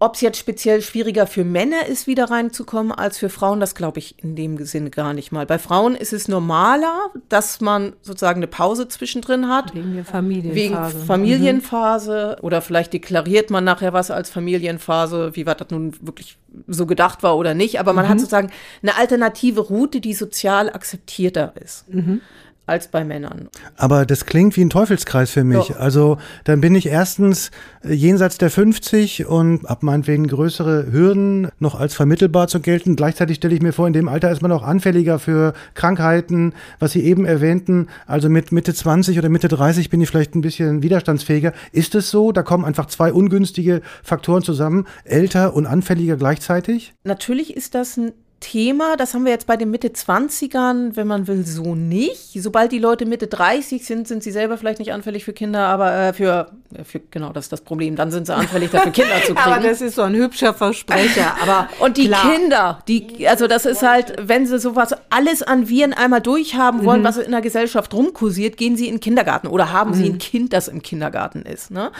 Ob 0.00 0.16
es 0.16 0.20
jetzt 0.20 0.38
speziell 0.38 0.82
schwieriger 0.82 1.26
für 1.26 1.44
Männer 1.44 1.86
ist, 1.86 2.06
wieder 2.06 2.24
reinzukommen, 2.24 2.90
als 2.90 3.16
für 3.16 3.28
Frauen, 3.28 3.60
das 3.60 3.74
glaube 3.74 4.00
ich 4.00 4.22
in 4.22 4.34
dem 4.34 4.62
Sinne 4.64 4.90
gar 4.90 5.14
nicht 5.14 5.30
mal. 5.30 5.46
Bei 5.46 5.58
Frauen 5.58 5.94
ist 5.94 6.12
es 6.12 6.26
normaler, 6.26 7.10
dass 7.28 7.60
man 7.60 7.92
sozusagen 8.02 8.40
eine 8.40 8.48
Pause 8.48 8.88
zwischendrin 8.88 9.48
hat. 9.48 9.72
Wegen 9.74 9.94
der 9.94 10.04
Familienphase. 10.04 10.94
Wegen 10.96 11.06
Familienphase. 11.06 12.36
Mhm. 12.38 12.44
Oder 12.44 12.60
vielleicht 12.60 12.92
deklariert 12.92 13.50
man 13.50 13.62
nachher 13.62 13.92
was 13.92 14.10
als 14.10 14.30
Familienphase, 14.30 15.36
wie 15.36 15.46
weit 15.46 15.60
das 15.60 15.70
nun 15.70 15.94
wirklich 16.00 16.38
so 16.66 16.86
gedacht 16.86 17.22
war 17.22 17.36
oder 17.36 17.54
nicht. 17.54 17.78
Aber 17.78 17.92
man 17.92 18.06
mhm. 18.06 18.10
hat 18.10 18.18
sozusagen 18.18 18.50
eine 18.82 18.96
alternative 18.96 19.60
Route, 19.60 20.00
die 20.00 20.14
sozial 20.14 20.70
akzeptierter 20.70 21.54
ist. 21.62 21.88
Mhm 21.88 22.20
als 22.66 22.88
bei 22.88 23.04
Männern. 23.04 23.48
Aber 23.76 24.06
das 24.06 24.24
klingt 24.24 24.56
wie 24.56 24.64
ein 24.64 24.70
Teufelskreis 24.70 25.30
für 25.30 25.44
mich. 25.44 25.68
Doch. 25.68 25.78
Also 25.78 26.18
dann 26.44 26.60
bin 26.60 26.74
ich 26.74 26.86
erstens 26.86 27.50
äh, 27.82 27.92
jenseits 27.92 28.38
der 28.38 28.50
50 28.50 29.26
und 29.26 29.64
habe 29.68 29.84
meinetwegen 29.84 30.26
größere 30.26 30.90
Hürden 30.90 31.48
noch 31.58 31.78
als 31.78 31.94
vermittelbar 31.94 32.48
zu 32.48 32.60
gelten. 32.60 32.96
Gleichzeitig 32.96 33.36
stelle 33.36 33.54
ich 33.54 33.62
mir 33.62 33.72
vor, 33.72 33.86
in 33.86 33.92
dem 33.92 34.08
Alter 34.08 34.30
ist 34.30 34.40
man 34.40 34.52
auch 34.52 34.62
anfälliger 34.62 35.18
für 35.18 35.52
Krankheiten, 35.74 36.54
was 36.78 36.92
Sie 36.92 37.04
eben 37.04 37.26
erwähnten. 37.26 37.88
Also 38.06 38.28
mit 38.28 38.50
Mitte 38.50 38.72
20 38.72 39.18
oder 39.18 39.28
Mitte 39.28 39.48
30 39.48 39.90
bin 39.90 40.00
ich 40.00 40.08
vielleicht 40.08 40.34
ein 40.34 40.40
bisschen 40.40 40.82
widerstandsfähiger. 40.82 41.52
Ist 41.72 41.94
es 41.94 42.10
so? 42.10 42.32
Da 42.32 42.42
kommen 42.42 42.64
einfach 42.64 42.86
zwei 42.86 43.12
ungünstige 43.12 43.82
Faktoren 44.02 44.42
zusammen, 44.42 44.86
älter 45.04 45.54
und 45.54 45.66
anfälliger 45.66 46.16
gleichzeitig? 46.16 46.94
Natürlich 47.04 47.56
ist 47.56 47.74
das 47.74 47.96
ein 47.96 48.12
Thema, 48.44 48.98
das 48.98 49.14
haben 49.14 49.24
wir 49.24 49.32
jetzt 49.32 49.46
bei 49.46 49.56
den 49.56 49.70
Mitte 49.70 49.88
20ern, 49.88 50.96
wenn 50.96 51.06
man 51.06 51.26
will, 51.28 51.46
so 51.46 51.74
nicht. 51.74 52.34
Sobald 52.34 52.72
die 52.72 52.78
Leute 52.78 53.06
Mitte 53.06 53.26
30 53.26 53.86
sind, 53.86 54.06
sind 54.06 54.22
sie 54.22 54.32
selber 54.32 54.58
vielleicht 54.58 54.80
nicht 54.80 54.92
anfällig 54.92 55.24
für 55.24 55.32
Kinder, 55.32 55.66
aber 55.66 55.94
äh, 55.94 56.12
für, 56.12 56.50
für, 56.84 57.00
genau, 57.00 57.32
das 57.32 57.46
ist 57.46 57.52
das 57.52 57.62
Problem. 57.62 57.96
Dann 57.96 58.10
sind 58.10 58.26
sie 58.26 58.34
anfällig 58.34 58.70
dafür, 58.70 58.92
Kinder 58.92 59.14
zu 59.22 59.34
kriegen. 59.34 59.38
aber 59.38 59.62
das 59.62 59.80
ist 59.80 59.94
so 59.94 60.02
ein 60.02 60.14
hübscher 60.14 60.52
Versprecher. 60.52 61.34
Aber 61.42 61.70
Und 61.80 61.96
die 61.96 62.08
klar. 62.08 62.30
Kinder, 62.30 62.82
die, 62.86 63.26
also 63.26 63.46
das 63.46 63.64
ist 63.64 63.82
halt, 63.82 64.12
wenn 64.20 64.46
sie 64.46 64.58
sowas 64.58 64.94
alles 65.08 65.42
an 65.42 65.70
Viren 65.70 65.94
einmal 65.94 66.20
durchhaben 66.20 66.84
wollen, 66.84 67.00
mhm. 67.00 67.06
was 67.06 67.16
in 67.16 67.30
der 67.30 67.40
Gesellschaft 67.40 67.94
rumkursiert, 67.94 68.58
gehen 68.58 68.76
sie 68.76 68.88
in 68.88 68.96
den 68.96 69.00
Kindergarten 69.00 69.46
oder 69.46 69.72
haben 69.72 69.92
mhm. 69.92 69.94
sie 69.94 70.04
ein 70.04 70.18
Kind, 70.18 70.52
das 70.52 70.68
im 70.68 70.82
Kindergarten 70.82 71.44
ist. 71.44 71.70
Ne? 71.70 71.92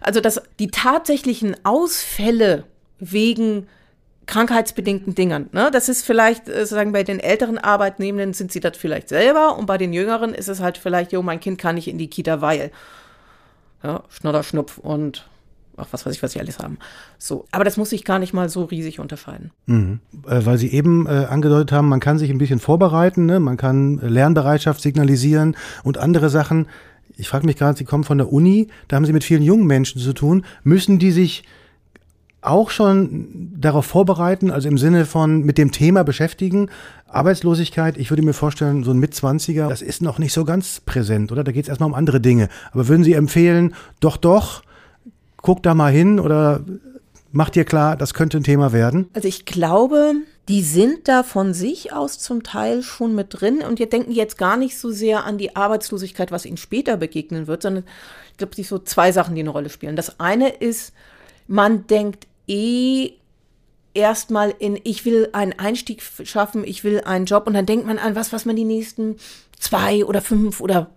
Also 0.00 0.20
dass 0.20 0.42
die 0.58 0.72
tatsächlichen 0.72 1.54
Ausfälle 1.62 2.64
wegen 2.98 3.68
krankheitsbedingten 4.26 5.14
Dingern. 5.14 5.48
Ne? 5.52 5.70
Das 5.72 5.88
ist 5.88 6.04
vielleicht, 6.04 6.48
äh, 6.48 6.60
sozusagen 6.60 6.92
bei 6.92 7.02
den 7.02 7.20
älteren 7.20 7.58
Arbeitnehmenden 7.58 8.34
sind 8.34 8.52
sie 8.52 8.60
das 8.60 8.76
vielleicht 8.76 9.08
selber 9.08 9.58
und 9.58 9.66
bei 9.66 9.78
den 9.78 9.92
jüngeren 9.92 10.34
ist 10.34 10.48
es 10.48 10.60
halt 10.60 10.78
vielleicht, 10.78 11.12
jo, 11.12 11.22
mein 11.22 11.40
Kind 11.40 11.58
kann 11.58 11.74
nicht 11.74 11.88
in 11.88 11.98
die 11.98 12.08
Kita, 12.08 12.40
weil. 12.40 12.70
Ja, 13.82 14.04
Schnodder, 14.10 14.44
Schnupf 14.44 14.78
und 14.78 15.26
ach, 15.76 15.88
was 15.90 16.06
weiß 16.06 16.14
ich, 16.14 16.22
was 16.22 16.32
sie 16.32 16.40
alles 16.40 16.58
haben. 16.58 16.78
So, 17.18 17.46
aber 17.50 17.64
das 17.64 17.76
muss 17.76 17.90
sich 17.90 18.04
gar 18.04 18.18
nicht 18.18 18.32
mal 18.32 18.48
so 18.48 18.64
riesig 18.64 19.00
unterscheiden. 19.00 19.50
Mhm. 19.66 20.00
Äh, 20.26 20.44
weil 20.44 20.58
Sie 20.58 20.72
eben 20.72 21.06
äh, 21.06 21.26
angedeutet 21.28 21.72
haben, 21.72 21.88
man 21.88 22.00
kann 22.00 22.18
sich 22.18 22.30
ein 22.30 22.38
bisschen 22.38 22.60
vorbereiten, 22.60 23.26
ne? 23.26 23.40
man 23.40 23.56
kann 23.56 23.98
Lernbereitschaft 23.98 24.80
signalisieren 24.80 25.56
und 25.82 25.98
andere 25.98 26.30
Sachen. 26.30 26.68
Ich 27.16 27.28
frage 27.28 27.46
mich 27.46 27.56
gerade, 27.56 27.76
Sie 27.76 27.84
kommen 27.84 28.04
von 28.04 28.18
der 28.18 28.32
Uni, 28.32 28.68
da 28.88 28.96
haben 28.96 29.04
Sie 29.04 29.12
mit 29.12 29.24
vielen 29.24 29.42
jungen 29.42 29.66
Menschen 29.66 30.00
zu 30.00 30.12
tun. 30.12 30.44
Müssen 30.62 30.98
die 30.98 31.10
sich 31.10 31.44
auch 32.42 32.70
schon 32.70 33.52
darauf 33.56 33.86
vorbereiten, 33.86 34.50
also 34.50 34.68
im 34.68 34.76
Sinne 34.76 35.06
von 35.06 35.42
mit 35.42 35.58
dem 35.58 35.70
Thema 35.70 36.02
beschäftigen. 36.02 36.68
Arbeitslosigkeit, 37.06 37.96
ich 37.96 38.10
würde 38.10 38.22
mir 38.22 38.32
vorstellen, 38.32 38.84
so 38.84 38.90
ein 38.90 38.98
Mitzwanziger, 38.98 39.68
das 39.68 39.80
ist 39.80 40.02
noch 40.02 40.18
nicht 40.18 40.32
so 40.32 40.44
ganz 40.44 40.80
präsent, 40.80 41.30
oder? 41.30 41.44
Da 41.44 41.52
geht 41.52 41.64
es 41.64 41.68
erstmal 41.68 41.88
um 41.88 41.94
andere 41.94 42.20
Dinge. 42.20 42.48
Aber 42.72 42.88
würden 42.88 43.04
Sie 43.04 43.12
empfehlen, 43.12 43.74
doch, 44.00 44.16
doch, 44.16 44.62
guck 45.36 45.62
da 45.62 45.74
mal 45.74 45.92
hin 45.92 46.18
oder 46.18 46.64
macht 47.30 47.54
dir 47.54 47.64
klar, 47.64 47.96
das 47.96 48.12
könnte 48.12 48.38
ein 48.38 48.44
Thema 48.44 48.72
werden? 48.72 49.08
Also 49.14 49.28
ich 49.28 49.44
glaube, 49.44 50.14
die 50.48 50.62
sind 50.62 51.06
da 51.06 51.22
von 51.22 51.54
sich 51.54 51.92
aus 51.92 52.18
zum 52.18 52.42
Teil 52.42 52.82
schon 52.82 53.14
mit 53.14 53.28
drin 53.30 53.62
und 53.66 53.78
wir 53.78 53.88
denken 53.88 54.10
jetzt 54.10 54.36
gar 54.36 54.56
nicht 54.56 54.76
so 54.76 54.90
sehr 54.90 55.24
an 55.24 55.38
die 55.38 55.54
Arbeitslosigkeit, 55.54 56.32
was 56.32 56.44
ihnen 56.44 56.56
später 56.56 56.96
begegnen 56.96 57.46
wird, 57.46 57.62
sondern 57.62 57.84
ich 58.32 58.38
glaube, 58.38 58.50
es 58.50 58.56
sind 58.56 58.66
so 58.66 58.78
zwei 58.80 59.12
Sachen, 59.12 59.34
die 59.36 59.42
eine 59.42 59.50
Rolle 59.50 59.70
spielen. 59.70 59.94
Das 59.94 60.18
eine 60.18 60.48
ist, 60.48 60.92
man 61.46 61.86
denkt 61.86 62.26
eh 62.52 63.12
erstmal 63.94 64.54
in, 64.58 64.78
ich 64.84 65.04
will 65.04 65.28
einen 65.32 65.52
Einstieg 65.58 66.02
schaffen, 66.24 66.64
ich 66.64 66.84
will 66.84 67.00
einen 67.00 67.26
Job. 67.26 67.46
Und 67.46 67.54
dann 67.54 67.66
denkt 67.66 67.86
man 67.86 67.98
an 67.98 68.14
was, 68.14 68.32
was 68.32 68.44
man 68.44 68.56
die 68.56 68.64
nächsten 68.64 69.16
zwei 69.62 70.04
oder 70.04 70.20
fünf 70.20 70.60
oder 70.60 70.90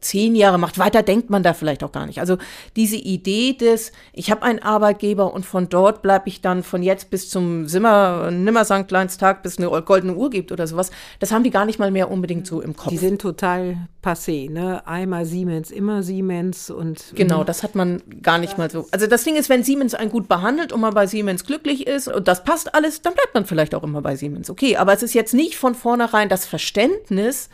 zehn 0.00 0.36
Jahre 0.36 0.56
macht. 0.56 0.78
Weiter 0.78 1.02
denkt 1.02 1.30
man 1.30 1.42
da 1.42 1.52
vielleicht 1.52 1.82
auch 1.82 1.90
gar 1.90 2.06
nicht. 2.06 2.20
Also 2.20 2.38
diese 2.76 2.94
Idee 2.94 3.54
des, 3.54 3.90
ich 4.12 4.30
habe 4.30 4.42
einen 4.42 4.60
Arbeitgeber 4.60 5.34
und 5.34 5.44
von 5.44 5.68
dort 5.68 6.00
bleibe 6.00 6.28
ich 6.28 6.40
dann 6.40 6.62
von 6.62 6.84
jetzt 6.84 7.10
bis 7.10 7.28
zum 7.28 7.66
Simmer, 7.66 8.30
Nimmersanktleins-Tag, 8.30 9.42
bis 9.42 9.58
eine 9.58 9.68
goldene 9.82 10.14
Uhr 10.14 10.30
gibt 10.30 10.52
oder 10.52 10.68
sowas, 10.68 10.92
das 11.18 11.32
haben 11.32 11.42
die 11.42 11.50
gar 11.50 11.64
nicht 11.64 11.80
mal 11.80 11.90
mehr 11.90 12.08
unbedingt 12.08 12.46
so 12.46 12.60
im 12.60 12.76
Kopf. 12.76 12.90
Die 12.90 12.98
sind 12.98 13.20
total 13.20 13.88
passé, 14.00 14.48
ne? 14.48 14.86
Einmal 14.86 15.24
Siemens, 15.24 15.72
immer 15.72 16.04
Siemens 16.04 16.70
und. 16.70 17.12
Genau, 17.16 17.42
das 17.42 17.64
hat 17.64 17.74
man 17.74 18.00
gar 18.22 18.38
nicht 18.38 18.58
mal 18.58 18.70
so. 18.70 18.86
Also 18.92 19.08
das 19.08 19.24
Ding 19.24 19.34
ist, 19.34 19.48
wenn 19.48 19.64
Siemens 19.64 19.94
einen 19.94 20.10
gut 20.10 20.28
behandelt 20.28 20.72
und 20.72 20.80
man 20.80 20.94
bei 20.94 21.08
Siemens 21.08 21.44
glücklich 21.44 21.88
ist 21.88 22.06
und 22.06 22.28
das 22.28 22.44
passt 22.44 22.76
alles, 22.76 23.02
dann 23.02 23.14
bleibt 23.14 23.34
man 23.34 23.44
vielleicht 23.44 23.74
auch 23.74 23.82
immer 23.82 24.02
bei 24.02 24.14
Siemens. 24.14 24.50
Okay, 24.50 24.76
aber 24.76 24.92
es 24.92 25.02
ist 25.02 25.14
jetzt 25.14 25.34
nicht 25.34 25.56
von 25.56 25.74
vornherein 25.74 26.28
das 26.28 26.46
Verständnis, 26.46 27.48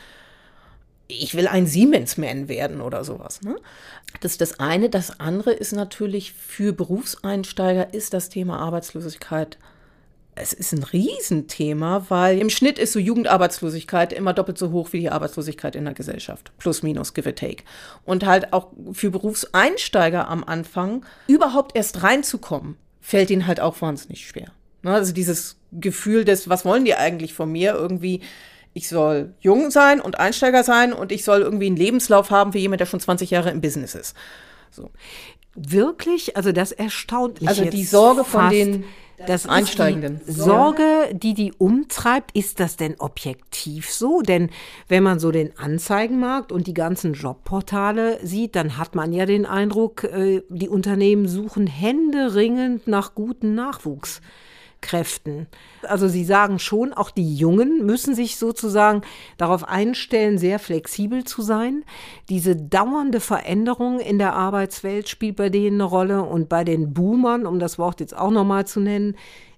ich 1.11 1.35
will 1.35 1.49
ein 1.49 1.67
Siemens-Man 1.67 2.49
werden 2.49 2.81
oder 2.81 3.05
sowas. 3.05 3.43
Ne? 3.43 3.57
Das 4.21 4.33
ist 4.33 4.41
das 4.41 4.61
eine. 4.61 4.91
Das 4.91 5.21
andere 5.21 5.53
ist 5.53 5.73
natürlich 5.73 6.33
für 6.33 6.73
Berufseinsteiger 6.73 7.93
ist 7.95 8.15
das 8.15 8.29
Thema 8.29 8.59
Arbeitslosigkeit. 8.59 9.59
Es 10.35 10.53
ist 10.53 10.73
ein 10.73 10.85
Riesenthema, 10.85 12.07
weil 12.09 12.39
im 12.39 12.51
Schnitt 12.51 12.79
ist 12.79 12.93
so 12.93 12.99
Jugendarbeitslosigkeit 12.99 14.13
immer 14.13 14.33
doppelt 14.33 14.59
so 14.59 14.71
hoch 14.71 14.93
wie 14.93 15.01
die 15.01 15.11
Arbeitslosigkeit 15.11 15.77
in 15.77 15.85
der 15.85 15.95
Gesellschaft. 15.95 16.53
Plus, 16.59 16.83
minus, 16.83 17.15
give 17.15 17.29
or 17.29 17.35
take. 17.35 17.65
Und 18.05 18.25
halt 18.25 18.53
auch 18.53 18.69
für 18.93 19.11
Berufseinsteiger 19.11 20.29
am 20.29 20.45
Anfang 20.45 21.05
überhaupt 21.27 21.77
erst 21.77 22.03
reinzukommen, 22.03 22.77
fällt 23.01 23.31
ihnen 23.31 23.47
halt 23.47 23.61
auch 23.61 23.81
wahnsinnig 23.83 24.27
schwer. 24.27 24.53
Ne? 24.83 24.95
Also 24.95 25.13
dieses 25.13 25.57
Gefühl 25.73 26.25
des, 26.25 26.49
was 26.49 26.65
wollen 26.65 26.85
die 26.85 26.95
eigentlich 26.95 27.35
von 27.35 27.51
mir? 27.51 27.75
Irgendwie 27.75 28.21
ich 28.73 28.89
soll 28.89 29.35
jung 29.41 29.71
sein 29.71 30.01
und 30.01 30.19
Einsteiger 30.19 30.63
sein 30.63 30.93
und 30.93 31.13
ich 31.13 31.25
soll 31.25 31.41
irgendwie 31.41 31.67
einen 31.67 31.77
Lebenslauf 31.77 32.31
haben 32.31 32.53
für 32.53 32.59
jemand, 32.59 32.81
der 32.81 32.87
schon 32.87 33.01
20 33.01 33.31
Jahre 33.31 33.51
im 33.51 33.61
Business 33.61 33.95
ist. 33.95 34.17
So. 34.71 34.91
Wirklich? 35.55 36.37
Also 36.37 36.53
das 36.53 36.73
erstaunt 36.73 37.41
mich 37.41 37.49
Also 37.49 37.65
die 37.65 37.85
Sorge 37.85 38.25
von 38.25 38.43
fast. 38.43 38.55
den 38.55 38.85
das 39.27 39.47
Einsteigenden. 39.47 40.21
Die 40.27 40.33
Sorge, 40.33 41.11
die 41.13 41.35
die 41.35 41.53
umtreibt, 41.53 42.35
ist 42.37 42.61
das 42.61 42.77
denn 42.77 42.99
objektiv 42.99 43.91
so? 43.91 44.23
Denn 44.23 44.51
wenn 44.89 45.03
man 45.03 45.19
so 45.19 45.31
den 45.31 45.57
Anzeigenmarkt 45.59 46.53
und 46.53 46.67
die 46.67 46.75
ganzen 46.75 47.13
Jobportale 47.13 48.19
sieht, 48.25 48.57
dann 48.57 48.79
hat 48.79 48.95
man 48.95 49.13
ja 49.13 49.27
den 49.27 49.47
Eindruck, 49.47 50.05
äh, 50.05 50.43
die 50.49 50.69
Unternehmen 50.69 51.29
suchen 51.29 51.67
händeringend 51.67 52.87
nach 52.87 53.15
guten 53.15 53.55
Nachwuchskräften. 54.81 55.47
Also 55.83 56.09
Sie 56.09 56.25
sagen 56.25 56.59
schon, 56.59 56.93
auch 56.93 57.11
die 57.11 57.35
Jungen 57.35 57.85
müssen 57.85 58.15
sich 58.15 58.37
sozusagen 58.37 59.03
darauf 59.39 59.65
einstellen, 59.69 60.39
sehr 60.39 60.59
flexibel 60.59 61.25
zu 61.25 61.43
sein. 61.43 61.85
Diese 62.29 62.57
dauernde 62.57 63.21
Veränderung 63.21 64.01
in 64.01 64.19
der 64.19 64.35
Arbeitswelt 64.35 65.09
spielt 65.09 65.37
bei 65.37 65.49
denen 65.49 65.81
eine 65.81 65.85
Rolle 65.85 66.23
und 66.23 66.49
bei 66.49 66.65
den 66.65 66.93
Boomern, 66.93 67.47
um 67.47 67.59
das 67.59 67.79
Wort 67.79 68.01
jetzt 68.01 68.17
auch 68.17 68.31
nochmal 68.31 68.67
zu 68.67 68.81
nennen, 68.81 69.17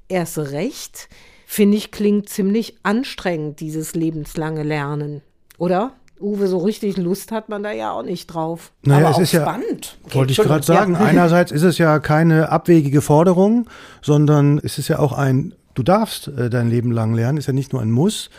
erst 0.09 0.39
recht, 0.39 1.09
finde 1.47 1.77
ich, 1.77 1.91
klingt 1.91 2.29
ziemlich 2.29 2.77
anstrengend, 2.83 3.61
dieses 3.61 3.95
lebenslange 3.95 4.63
Lernen. 4.63 5.23
Oder? 5.59 5.93
Uwe, 6.23 6.47
so 6.47 6.59
richtig 6.59 6.97
Lust 6.97 7.33
hat 7.33 7.49
man 7.49 7.63
da 7.63 7.73
ja 7.73 7.93
auch 7.93 8.03
nicht 8.03 8.29
drauf. 8.29 8.73
Naja, 8.83 9.01
Aber 9.01 9.11
es 9.11 9.17
auch 9.17 9.21
ist 9.21 9.33
ja, 9.33 9.43
spannend. 9.43 9.99
Okay, 10.05 10.15
wollte 10.15 10.33
ich 10.33 10.39
gerade 10.39 10.65
sagen, 10.65 10.97
einerseits 10.97 11.53
ist 11.53 11.63
es 11.63 11.79
ja 11.79 11.99
keine 11.99 12.51
abwegige 12.51 13.01
Forderung, 13.01 13.69
sondern 14.01 14.59
es 14.63 14.79
ist 14.79 14.89
ja 14.89 14.99
auch 14.99 15.13
ein, 15.13 15.55
du 15.75 15.83
darfst 15.83 16.29
äh, 16.29 16.49
dein 16.49 16.71
Leben 16.71 16.93
lang 16.93 17.15
lernen, 17.15 17.39
ist 17.39 17.47
ja 17.47 17.53
nicht 17.53 17.73
nur 17.73 17.83
ein 17.83 17.91
Muss. 17.91 18.31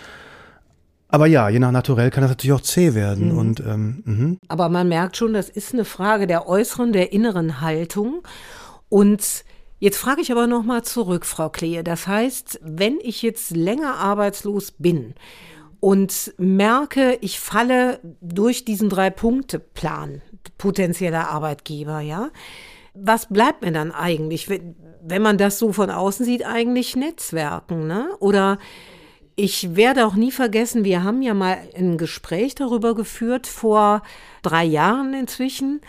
Aber 1.13 1.27
ja, 1.27 1.47
je 1.47 1.59
nach 1.59 1.71
Naturell 1.71 2.09
kann 2.09 2.23
das 2.23 2.31
natürlich 2.31 2.53
auch 2.53 2.61
zäh 2.61 2.95
werden. 2.95 3.37
Und 3.37 3.59
ähm, 3.59 4.01
mhm. 4.03 4.37
Aber 4.47 4.67
man 4.69 4.89
merkt 4.89 5.15
schon, 5.15 5.33
das 5.33 5.47
ist 5.47 5.71
eine 5.71 5.85
Frage 5.85 6.25
der 6.25 6.47
äußeren, 6.47 6.91
der 6.91 7.13
inneren 7.13 7.61
Haltung. 7.61 8.23
Und 8.89 9.43
jetzt 9.77 9.97
frage 9.97 10.21
ich 10.21 10.31
aber 10.31 10.47
noch 10.47 10.63
mal 10.63 10.81
zurück, 10.81 11.27
Frau 11.27 11.49
Klehe. 11.49 11.83
Das 11.83 12.07
heißt, 12.07 12.61
wenn 12.63 12.97
ich 12.99 13.21
jetzt 13.21 13.55
länger 13.55 13.97
arbeitslos 13.97 14.71
bin 14.71 15.13
und 15.83 16.33
merke, 16.37 17.17
ich 17.19 17.41
falle 17.41 17.99
durch 18.21 18.63
diesen 18.63 18.87
Drei-Punkte-Plan 18.87 20.21
potenzieller 20.57 21.29
Arbeitgeber, 21.29 21.99
ja, 21.99 22.29
was 22.93 23.27
bleibt 23.27 23.63
mir 23.63 23.73
dann 23.73 23.91
eigentlich, 23.91 24.47
wenn, 24.47 24.77
wenn 25.01 25.21
man 25.21 25.37
das 25.37 25.59
so 25.59 25.73
von 25.73 25.89
außen 25.89 26.25
sieht, 26.25 26.45
eigentlich 26.45 26.95
Netzwerken, 26.95 27.85
ne? 27.85 28.07
Oder 28.21 28.59
ich 29.35 29.75
werde 29.75 30.07
auch 30.07 30.15
nie 30.15 30.31
vergessen, 30.31 30.85
wir 30.85 31.03
haben 31.03 31.21
ja 31.21 31.33
mal 31.33 31.57
ein 31.75 31.97
Gespräch 31.97 32.55
darüber 32.55 32.95
geführt, 32.95 33.45
vor 33.45 34.03
drei 34.41 34.63
Jahren 34.63 35.13
inzwischen. 35.13 35.81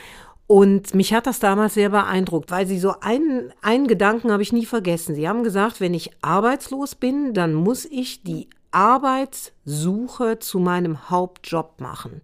Und 0.49 0.93
mich 0.93 1.15
hat 1.15 1.29
das 1.29 1.39
damals 1.39 1.75
sehr 1.75 1.91
beeindruckt, 1.91 2.51
weil 2.51 2.67
Sie 2.67 2.81
so 2.81 2.97
einen, 3.01 3.53
einen 3.63 3.87
Gedanken 3.87 4.33
habe 4.33 4.43
ich 4.43 4.53
nie 4.53 4.67
vergessen. 4.67 5.15
Sie 5.15 5.29
haben 5.29 5.45
gesagt, 5.45 5.81
wenn 5.81 5.95
ich 5.95 6.11
arbeitslos 6.21 6.97
bin, 6.97 7.33
dann 7.33 7.55
muss 7.55 7.85
ich 7.85 8.25
die 8.25 8.49
Arbeitssuche 8.75 10.39
zu 10.41 10.59
meinem 10.59 11.09
Hauptjob 11.09 11.81
machen. 11.81 12.23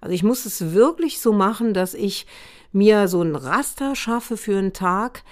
Also 0.00 0.14
ich 0.14 0.22
muss 0.22 0.46
es 0.46 0.72
wirklich 0.72 1.20
so 1.20 1.32
machen, 1.32 1.74
dass 1.74 1.94
ich 1.94 2.26
mir 2.72 3.08
so 3.08 3.20
ein 3.22 3.34
Raster 3.34 3.96
schaffe 3.96 4.36
für 4.36 4.58
einen 4.58 4.72
Tag. 4.72 5.24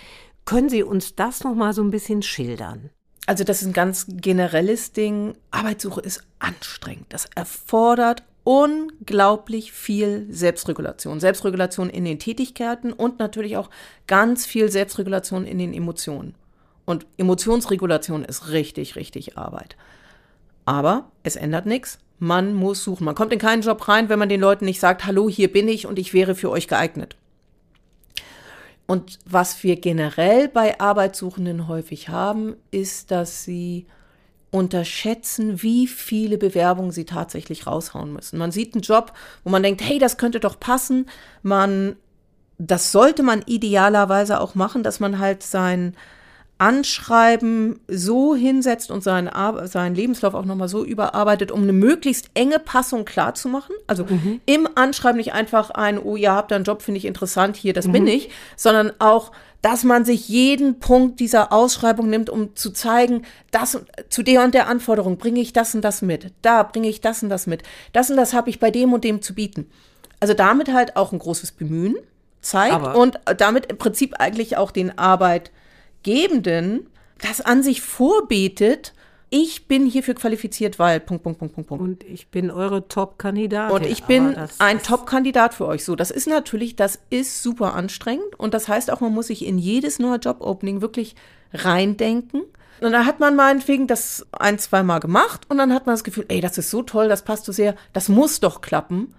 Können 0.45 0.69
Sie 0.69 0.83
uns 0.83 1.15
das 1.15 1.45
noch 1.45 1.55
mal 1.55 1.73
so 1.73 1.83
ein 1.83 1.91
bisschen 1.91 2.23
schildern? 2.23 2.91
Also 3.27 3.45
das 3.45 3.63
ist 3.63 3.69
ein 3.69 3.73
ganz 3.73 4.07
generelles 4.09 4.93
Ding. 4.93 5.35
Arbeitssuche 5.51 6.01
ist 6.01 6.25
anstrengend. 6.39 7.07
Das 7.11 7.27
erfordert 7.35 8.23
unglaublich 8.45 9.73
viel 9.73 10.27
Selbstregulation. 10.31 11.19
Selbstregulation 11.19 11.91
in 11.91 12.05
den 12.05 12.21
Tätigkeiten 12.21 12.93
und 12.93 13.19
natürlich 13.19 13.57
auch 13.57 13.71
ganz 14.07 14.47
viel 14.47 14.71
Selbstregulation 14.71 15.45
in 15.45 15.59
den 15.59 15.75
Emotionen. 15.75 16.37
Und 16.85 17.07
Emotionsregulation 17.19 18.25
ist 18.25 18.51
richtig, 18.51 18.95
richtig 18.95 19.37
Arbeit. 19.37 19.77
Aber 20.67 21.11
es 21.23 21.37
ändert 21.37 21.65
nichts. 21.65 21.99
Man 22.19 22.53
muss 22.55 22.85
suchen. 22.85 23.05
Man 23.05 23.15
kommt 23.15 23.33
in 23.33 23.39
keinen 23.39 23.63
Job 23.63 23.89
rein, 23.89 24.09
wenn 24.09 24.19
man 24.19 24.29
den 24.29 24.41
Leuten 24.41 24.67
nicht 24.67 24.81
sagt, 24.81 25.07
hallo, 25.07 25.31
hier 25.31 25.51
bin 25.51 25.69
ich 25.69 25.87
und 25.87 25.99
ich 25.99 26.13
wäre 26.13 26.35
für 26.35 26.51
euch 26.51 26.69
geeignet. 26.69 27.17
Und 28.87 29.19
was 29.25 29.63
wir 29.63 29.77
generell 29.77 30.49
bei 30.49 30.79
Arbeitssuchenden 30.81 31.69
häufig 31.69 32.09
haben, 32.09 32.57
ist, 32.71 33.11
dass 33.11 33.45
sie 33.45 33.87
unterschätzen, 34.51 35.63
wie 35.63 35.87
viele 35.87 36.39
Bewerbungen 36.39 36.93
sie 36.93 37.05
tatsächlich 37.05 37.67
raushauen 37.67 38.13
müssen. 38.13 38.39
Man 38.39 38.53
sieht 38.53 38.75
einen 38.75 38.83
Job, 38.83 39.13
wo 39.45 39.51
man 39.51 39.63
denkt, 39.63 39.83
hey, 39.83 39.99
das 39.99 40.19
könnte 40.19 40.41
doch 40.41 40.59
passen. 40.59 41.07
Man, 41.43 41.97
das 42.59 42.93
sollte 42.93 43.23
man 43.23 43.43
idealerweise 43.45 44.41
auch 44.41 44.55
machen, 44.55 44.83
dass 44.83 45.01
man 45.01 45.19
halt 45.19 45.43
sein 45.43 45.95
Anschreiben 46.59 47.81
so 47.87 48.35
hinsetzt 48.35 48.91
und 48.91 49.03
seinen, 49.03 49.29
Ar 49.29 49.69
seinen 49.69 49.95
Lebenslauf 49.95 50.33
auch 50.33 50.47
nochmal 50.47 50.69
so 50.69 50.85
überarbeitet, 50.85 51.51
um 51.51 51.63
eine 51.63 51.75
möglichst 51.75 52.31
enge 52.33 52.59
Passung 52.59 53.05
klarzumachen. 53.05 53.77
Also 53.87 54.07
im 54.47 54.69
Anschreiben 54.75 55.19
nicht 55.19 55.35
einfach 55.35 55.71
ein, 55.71 55.99
oh, 55.99 56.17
ihr 56.17 56.33
habt 56.33 56.53
einen 56.53 56.65
Job, 56.65 56.81
finde 56.81 56.99
ich 56.99 57.05
interessant, 57.05 57.57
hier, 57.57 57.75
das 57.75 57.89
bin 57.93 58.07
ich, 58.07 58.31
sondern 58.57 58.93
auch, 59.01 59.33
dass 59.61 59.85
man 59.85 60.07
sich 60.07 60.29
jeden 60.29 60.79
Punkt 60.79 61.21
dieser 61.21 61.53
Ausschreibung 61.53 62.09
nimmt, 62.09 62.31
um 62.31 62.57
zu 62.57 62.71
zeigen, 62.71 63.23
das 63.51 63.79
zu 64.09 64.23
der 64.23 64.43
und 64.43 64.55
der 64.55 64.69
Anforderung 64.69 65.19
bringe 65.19 65.41
ich 65.41 65.53
das 65.53 65.75
und 65.75 65.83
das 65.83 66.01
mit. 66.01 66.33
Da 66.41 66.63
bringe 66.63 66.89
ich 66.89 67.03
das 67.03 67.23
und 67.23 67.29
das 67.29 67.47
mit. 67.47 67.65
Das 67.93 68.11
und 68.11 68.17
das 68.17 68.33
habe 68.33 68.49
ich 68.49 68.61
bei 68.61 68.71
dem 68.71 68.95
und 68.95 69.05
dem 69.05 69.21
zu 69.21 69.35
bieten. 69.35 69.69
Also 70.21 70.33
damit 70.33 70.73
halt 70.73 70.97
auch 70.97 71.13
ein 71.13 71.19
großes 71.19 71.53
Bemühen 71.53 71.97
zeigt 72.41 72.75
Aber- 72.75 72.97
und 72.97 73.19
damit 73.37 73.67
im 73.67 73.77
Prinzip 73.77 74.15
eigentlich 74.19 74.57
auch 74.57 74.71
den 74.71 74.97
Arbeitgebenden 76.07 76.89
das 77.23 77.41
an 77.41 77.63
sich 77.63 77.81
vorbetet, 77.81 78.93
ich 79.31 79.67
bin 79.67 79.87
hierfür 79.87 80.15
qualifiziert, 80.15 80.79
weil 80.79 81.01
Punkt, 81.01 81.25
Punkt, 81.25 81.39
Punkt, 81.39 81.55
Punkt, 81.55 81.69
Punkt. 81.69 81.83
Und 81.83 82.05
ich 82.05 82.29
bin 82.29 82.51
eure 82.51 82.87
Top-Kandidatin. 82.87 83.75
Und 83.75 83.87
ich 83.87 84.05
bin 84.05 84.37
ein 84.59 84.83
Top-Kandidat 84.83 85.55
für 85.55 85.67
euch. 85.67 85.85
So, 85.85 85.97
das 85.97 86.11
ist 86.11 86.29
natürlich, 86.29 86.77
das 86.77 87.01
ist 87.11 87.43
super 87.43 87.75
anstrengend. 87.75 88.39
Und 88.39 88.55
das 88.55 88.69
heißt 88.69 88.91
auch, 88.91 89.01
man 89.01 89.13
muss 89.13 89.29
sich 89.29 89.45
in 89.45 89.59
jedes 89.59 89.99
neue 89.99 90.19
Job-Opening 90.19 90.81
wirklich 90.81 91.17
reindenken. 91.53 92.43
Und 92.81 92.93
dann 92.93 93.07
hat 93.07 93.19
man 93.19 93.35
meinetwegen 93.35 93.87
das 93.87 94.27
ein, 94.33 94.59
zwei 94.59 94.83
Mal 94.83 95.01
gemacht 95.01 95.47
und 95.49 95.57
dann 95.57 95.73
hat 95.73 95.87
man 95.87 95.95
das 95.95 96.05
Gefühl, 96.05 96.27
ey, 96.29 96.43
das 96.43 96.59
ist 96.59 96.71
so 96.71 96.83
toll, 96.83 97.09
das 97.09 97.23
passt 97.23 97.47
so 97.47 97.53
sehr, 97.53 97.75
das 97.95 98.11
muss 98.11 98.41
doch 98.41 98.61
klappen. 98.61 99.15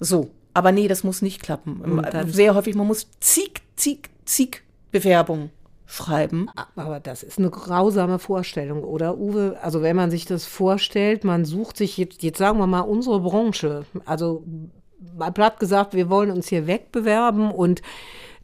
So. 0.00 0.30
Aber 0.54 0.72
nee, 0.72 0.88
das 0.88 1.04
muss 1.04 1.20
nicht 1.20 1.42
klappen. 1.42 2.02
Sehr 2.28 2.54
häufig, 2.54 2.74
man 2.74 2.86
muss 2.86 3.08
zig, 3.20 3.60
zig, 3.76 4.10
zig 4.24 4.62
Bewerbungen 4.90 5.50
schreiben. 5.92 6.48
Aber 6.74 7.00
das 7.00 7.22
ist 7.22 7.38
eine 7.38 7.50
grausame 7.50 8.18
Vorstellung, 8.18 8.82
oder 8.82 9.18
Uwe? 9.18 9.58
Also 9.62 9.82
wenn 9.82 9.96
man 9.96 10.10
sich 10.10 10.24
das 10.24 10.46
vorstellt, 10.46 11.24
man 11.24 11.44
sucht 11.44 11.76
sich 11.76 11.98
jetzt, 11.98 12.22
jetzt 12.22 12.38
sagen 12.38 12.58
wir 12.58 12.66
mal 12.66 12.80
unsere 12.80 13.20
Branche, 13.20 13.84
also 14.06 14.42
mal 15.16 15.32
platt 15.32 15.60
gesagt, 15.60 15.94
wir 15.94 16.08
wollen 16.08 16.30
uns 16.30 16.48
hier 16.48 16.66
wegbewerben 16.66 17.50
und 17.50 17.82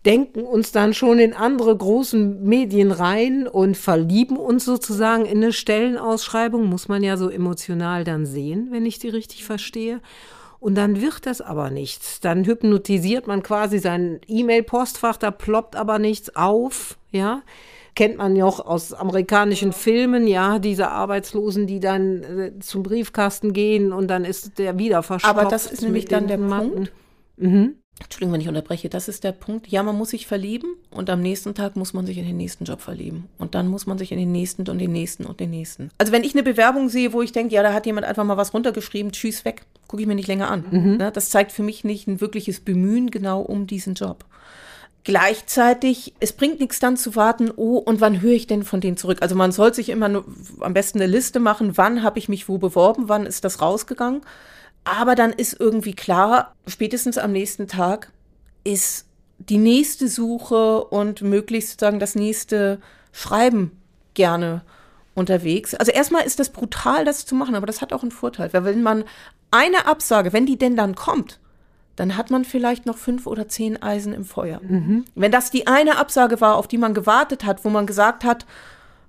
denken 0.05 0.43
uns 0.43 0.73
dann 0.73 0.93
schon 0.93 1.19
in 1.19 1.33
andere 1.33 1.75
großen 1.75 2.43
Medien 2.45 2.93
rein 2.93 3.49
und 3.49 3.77
verlieben 3.77 4.37
uns 4.37 4.65
sozusagen 4.65 5.25
in 5.25 5.39
eine 5.39 5.53
Stellenausschreibung, 5.53 6.67
muss 6.67 6.89
man 6.89 7.03
ja 7.03 7.17
so 7.17 7.31
emotional 7.31 8.05
dann 8.05 8.27
sehen, 8.27 8.69
wenn 8.71 8.85
ich 8.85 8.99
die 8.99 9.09
richtig 9.09 9.45
verstehe. 9.45 10.01
Und 10.61 10.75
dann 10.75 11.01
wird 11.01 11.25
das 11.25 11.41
aber 11.41 11.71
nichts. 11.71 12.21
Dann 12.21 12.45
hypnotisiert 12.45 13.27
man 13.27 13.43
quasi 13.43 13.79
sein 13.79 14.21
E-Mail-Postfach, 14.27 15.17
da 15.17 15.31
ploppt 15.31 15.77
aber 15.77 15.99
nichts 15.99 16.35
auf, 16.37 16.98
ja. 17.11 17.43
Kennt 17.95 18.17
man 18.17 18.37
ja 18.37 18.45
auch 18.45 18.61
aus 18.65 18.93
amerikanischen 18.93 19.73
Filmen, 19.73 20.29
ja, 20.29 20.59
diese 20.61 20.91
Arbeitslosen, 20.91 21.67
die 21.67 21.81
dann 21.81 22.23
äh, 22.23 22.53
zum 22.61 22.85
Briefkasten 22.85 23.53
gehen 23.53 23.93
und 23.93 24.09
dann 24.09 24.25
ist 24.25 24.59
der 24.59 24.79
wieder 24.79 25.03
verstopft. 25.03 25.37
Aber 25.37 25.51
das 25.51 25.67
ist 25.67 25.83
nämlich 25.83 26.05
dann 26.05 26.29
der 26.29 26.39
Matten. 26.39 26.73
Punkt. 26.73 26.93
Mhm. 27.37 27.75
Entschuldigung, 28.01 28.35
wenn 28.35 28.41
ich 28.41 28.49
unterbreche, 28.49 28.89
das 28.89 29.09
ist 29.09 29.25
der 29.25 29.33
Punkt. 29.33 29.67
Ja, 29.69 29.83
man 29.83 29.97
muss 29.97 30.11
sich 30.11 30.27
verlieben 30.27 30.77
und 30.91 31.11
am 31.11 31.21
nächsten 31.21 31.55
Tag 31.55 31.75
muss 31.75 31.93
man 31.93 32.07
sich 32.07 32.19
in 32.19 32.27
den 32.27 32.37
nächsten 32.37 32.65
Job 32.65 32.81
verlieben. 32.81 33.29
Und 33.39 33.57
dann 33.57 33.67
muss 33.67 33.87
man 33.87 33.99
sich 33.99 34.13
in 34.13 34.19
den 34.19 34.31
nächsten 34.31 34.69
und 34.69 34.79
den 34.79 34.93
nächsten 34.93 35.25
und 35.25 35.41
den 35.41 35.51
nächsten. 35.51 35.91
Also 35.99 36.13
wenn 36.13 36.23
ich 36.23 36.35
eine 36.35 36.45
Bewerbung 36.45 36.89
sehe, 36.89 37.13
wo 37.13 37.23
ich 37.23 37.33
denke, 37.33 37.55
ja, 37.55 37.63
da 37.63 37.73
hat 37.73 37.87
jemand 37.87 38.07
einfach 38.07 38.25
mal 38.25 38.37
was 38.37 38.55
runtergeschrieben, 38.55 39.11
tschüss, 39.11 39.45
weg, 39.45 39.63
gucke 39.89 40.03
ich 40.03 40.07
mir 40.07 40.15
nicht 40.15 40.29
länger 40.29 40.51
an. 40.51 40.65
Ne, 40.99 41.11
das 41.11 41.31
zeigt 41.31 41.51
für 41.51 41.65
mich 41.65 41.83
nicht 41.83 42.07
ein 42.07 42.21
wirkliches 42.21 42.61
Bemühen 42.61 43.11
genau 43.11 43.41
um 43.41 43.67
diesen 43.67 43.95
Job. 43.95 44.25
Gleichzeitig, 45.09 46.13
es 46.21 46.35
bringt 46.35 46.61
nichts 46.61 46.81
dann 46.81 46.99
zu 46.99 47.17
warten, 47.17 47.51
oh, 47.57 47.79
und 47.79 48.03
wann 48.03 48.21
höre 48.21 48.35
ich 48.35 48.47
denn 48.47 48.63
von 48.63 48.83
denen 48.83 48.99
zurück? 48.99 49.23
Also 49.23 49.35
man 49.35 49.53
soll 49.53 49.73
sich 49.73 49.89
immer 49.89 50.11
nur, 50.11 50.27
am 50.61 50.75
besten 50.75 50.99
eine 50.99 51.11
Liste 51.11 51.41
machen, 51.41 51.79
wann 51.79 52.03
habe 52.03 52.19
ich 52.19 52.29
mich 52.29 52.47
wo 52.47 52.59
beworben, 52.59 53.09
wann 53.09 53.25
ist 53.25 53.43
das 53.43 53.63
rausgegangen. 53.63 54.21
Aber 54.85 55.15
dann 55.15 55.33
ist 55.33 55.59
irgendwie 55.59 55.95
klar, 55.95 56.55
spätestens 56.67 57.17
am 57.17 57.33
nächsten 57.33 57.69
Tag 57.69 58.13
ist 58.65 59.07
die 59.39 59.57
nächste 59.57 60.09
Suche 60.09 60.85
und 60.85 61.23
möglichst 61.23 61.71
sozusagen 61.71 62.01
das 62.01 62.15
nächste 62.15 62.79
Schreiben 63.11 63.81
gerne 64.13 64.61
unterwegs. 65.15 65.75
Also 65.75 65.91
erstmal 65.91 66.27
ist 66.27 66.39
das 66.39 66.51
brutal, 66.51 67.07
das 67.07 67.25
zu 67.25 67.35
machen, 67.35 67.55
aber 67.55 67.65
das 67.65 67.81
hat 67.81 67.95
auch 67.95 68.03
einen 68.03 68.11
Vorteil. 68.11 68.53
Weil 68.53 68.67
wenn 68.67 68.83
man 68.83 69.05
eine 69.51 69.87
Absage, 69.87 70.35
wenn 70.35 70.45
die 70.45 70.59
denn 70.59 70.77
dann 70.77 70.95
kommt, 70.95 71.41
dann 71.99 72.17
hat 72.17 72.31
man 72.31 72.45
vielleicht 72.45 72.87
noch 72.87 72.97
fünf 72.97 73.27
oder 73.27 73.49
zehn 73.49 73.83
Eisen 73.83 74.13
im 74.13 74.25
Feuer. 74.25 74.61
Wenn 75.15 75.33
das 75.33 75.51
die 75.51 75.67
eine 75.67 75.99
Absage 75.99 76.41
war, 76.41 76.57
auf 76.57 76.69
die 76.69 76.79
man 76.79 76.95
gewartet 76.95 77.45
hat, 77.45 77.65
wo 77.65 77.71
man 77.71 77.87
gesagt 77.87 78.25
hat, 78.25 78.47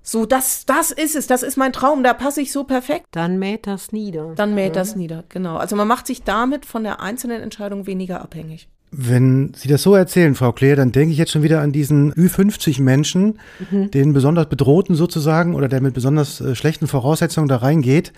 so, 0.02 0.24
das, 0.24 0.64
das 0.64 0.90
ist 0.90 1.14
es, 1.14 1.26
das 1.26 1.42
ist 1.42 1.56
mein 1.56 1.72
Traum, 1.72 2.02
da 2.02 2.14
passe 2.14 2.40
ich 2.40 2.52
so 2.52 2.64
perfekt. 2.64 3.06
Dann 3.10 3.38
mäht 3.38 3.66
das 3.66 3.92
nieder. 3.92 4.32
Dann 4.34 4.54
mäht 4.54 4.74
das 4.74 4.96
nieder, 4.96 5.24
genau. 5.28 5.56
Also 5.56 5.76
man 5.76 5.86
macht 5.86 6.06
sich 6.06 6.22
damit 6.22 6.64
von 6.64 6.82
der 6.82 7.00
einzelnen 7.00 7.42
Entscheidung 7.42 7.86
weniger 7.86 8.22
abhängig. 8.22 8.68
Wenn 8.92 9.52
Sie 9.54 9.68
das 9.68 9.82
so 9.82 9.94
erzählen, 9.94 10.34
Frau 10.34 10.52
Kleer, 10.52 10.74
dann 10.74 10.90
denke 10.90 11.12
ich 11.12 11.18
jetzt 11.18 11.30
schon 11.30 11.44
wieder 11.44 11.60
an 11.60 11.70
diesen 11.70 12.12
Ü50 12.14 12.82
Menschen, 12.82 13.38
den 13.70 14.12
besonders 14.12 14.48
bedrohten 14.48 14.96
sozusagen 14.96 15.54
oder 15.54 15.68
der 15.68 15.80
mit 15.80 15.94
besonders 15.94 16.40
äh, 16.40 16.56
schlechten 16.56 16.88
Voraussetzungen 16.88 17.46
da 17.46 17.56
reingeht. 17.56 18.12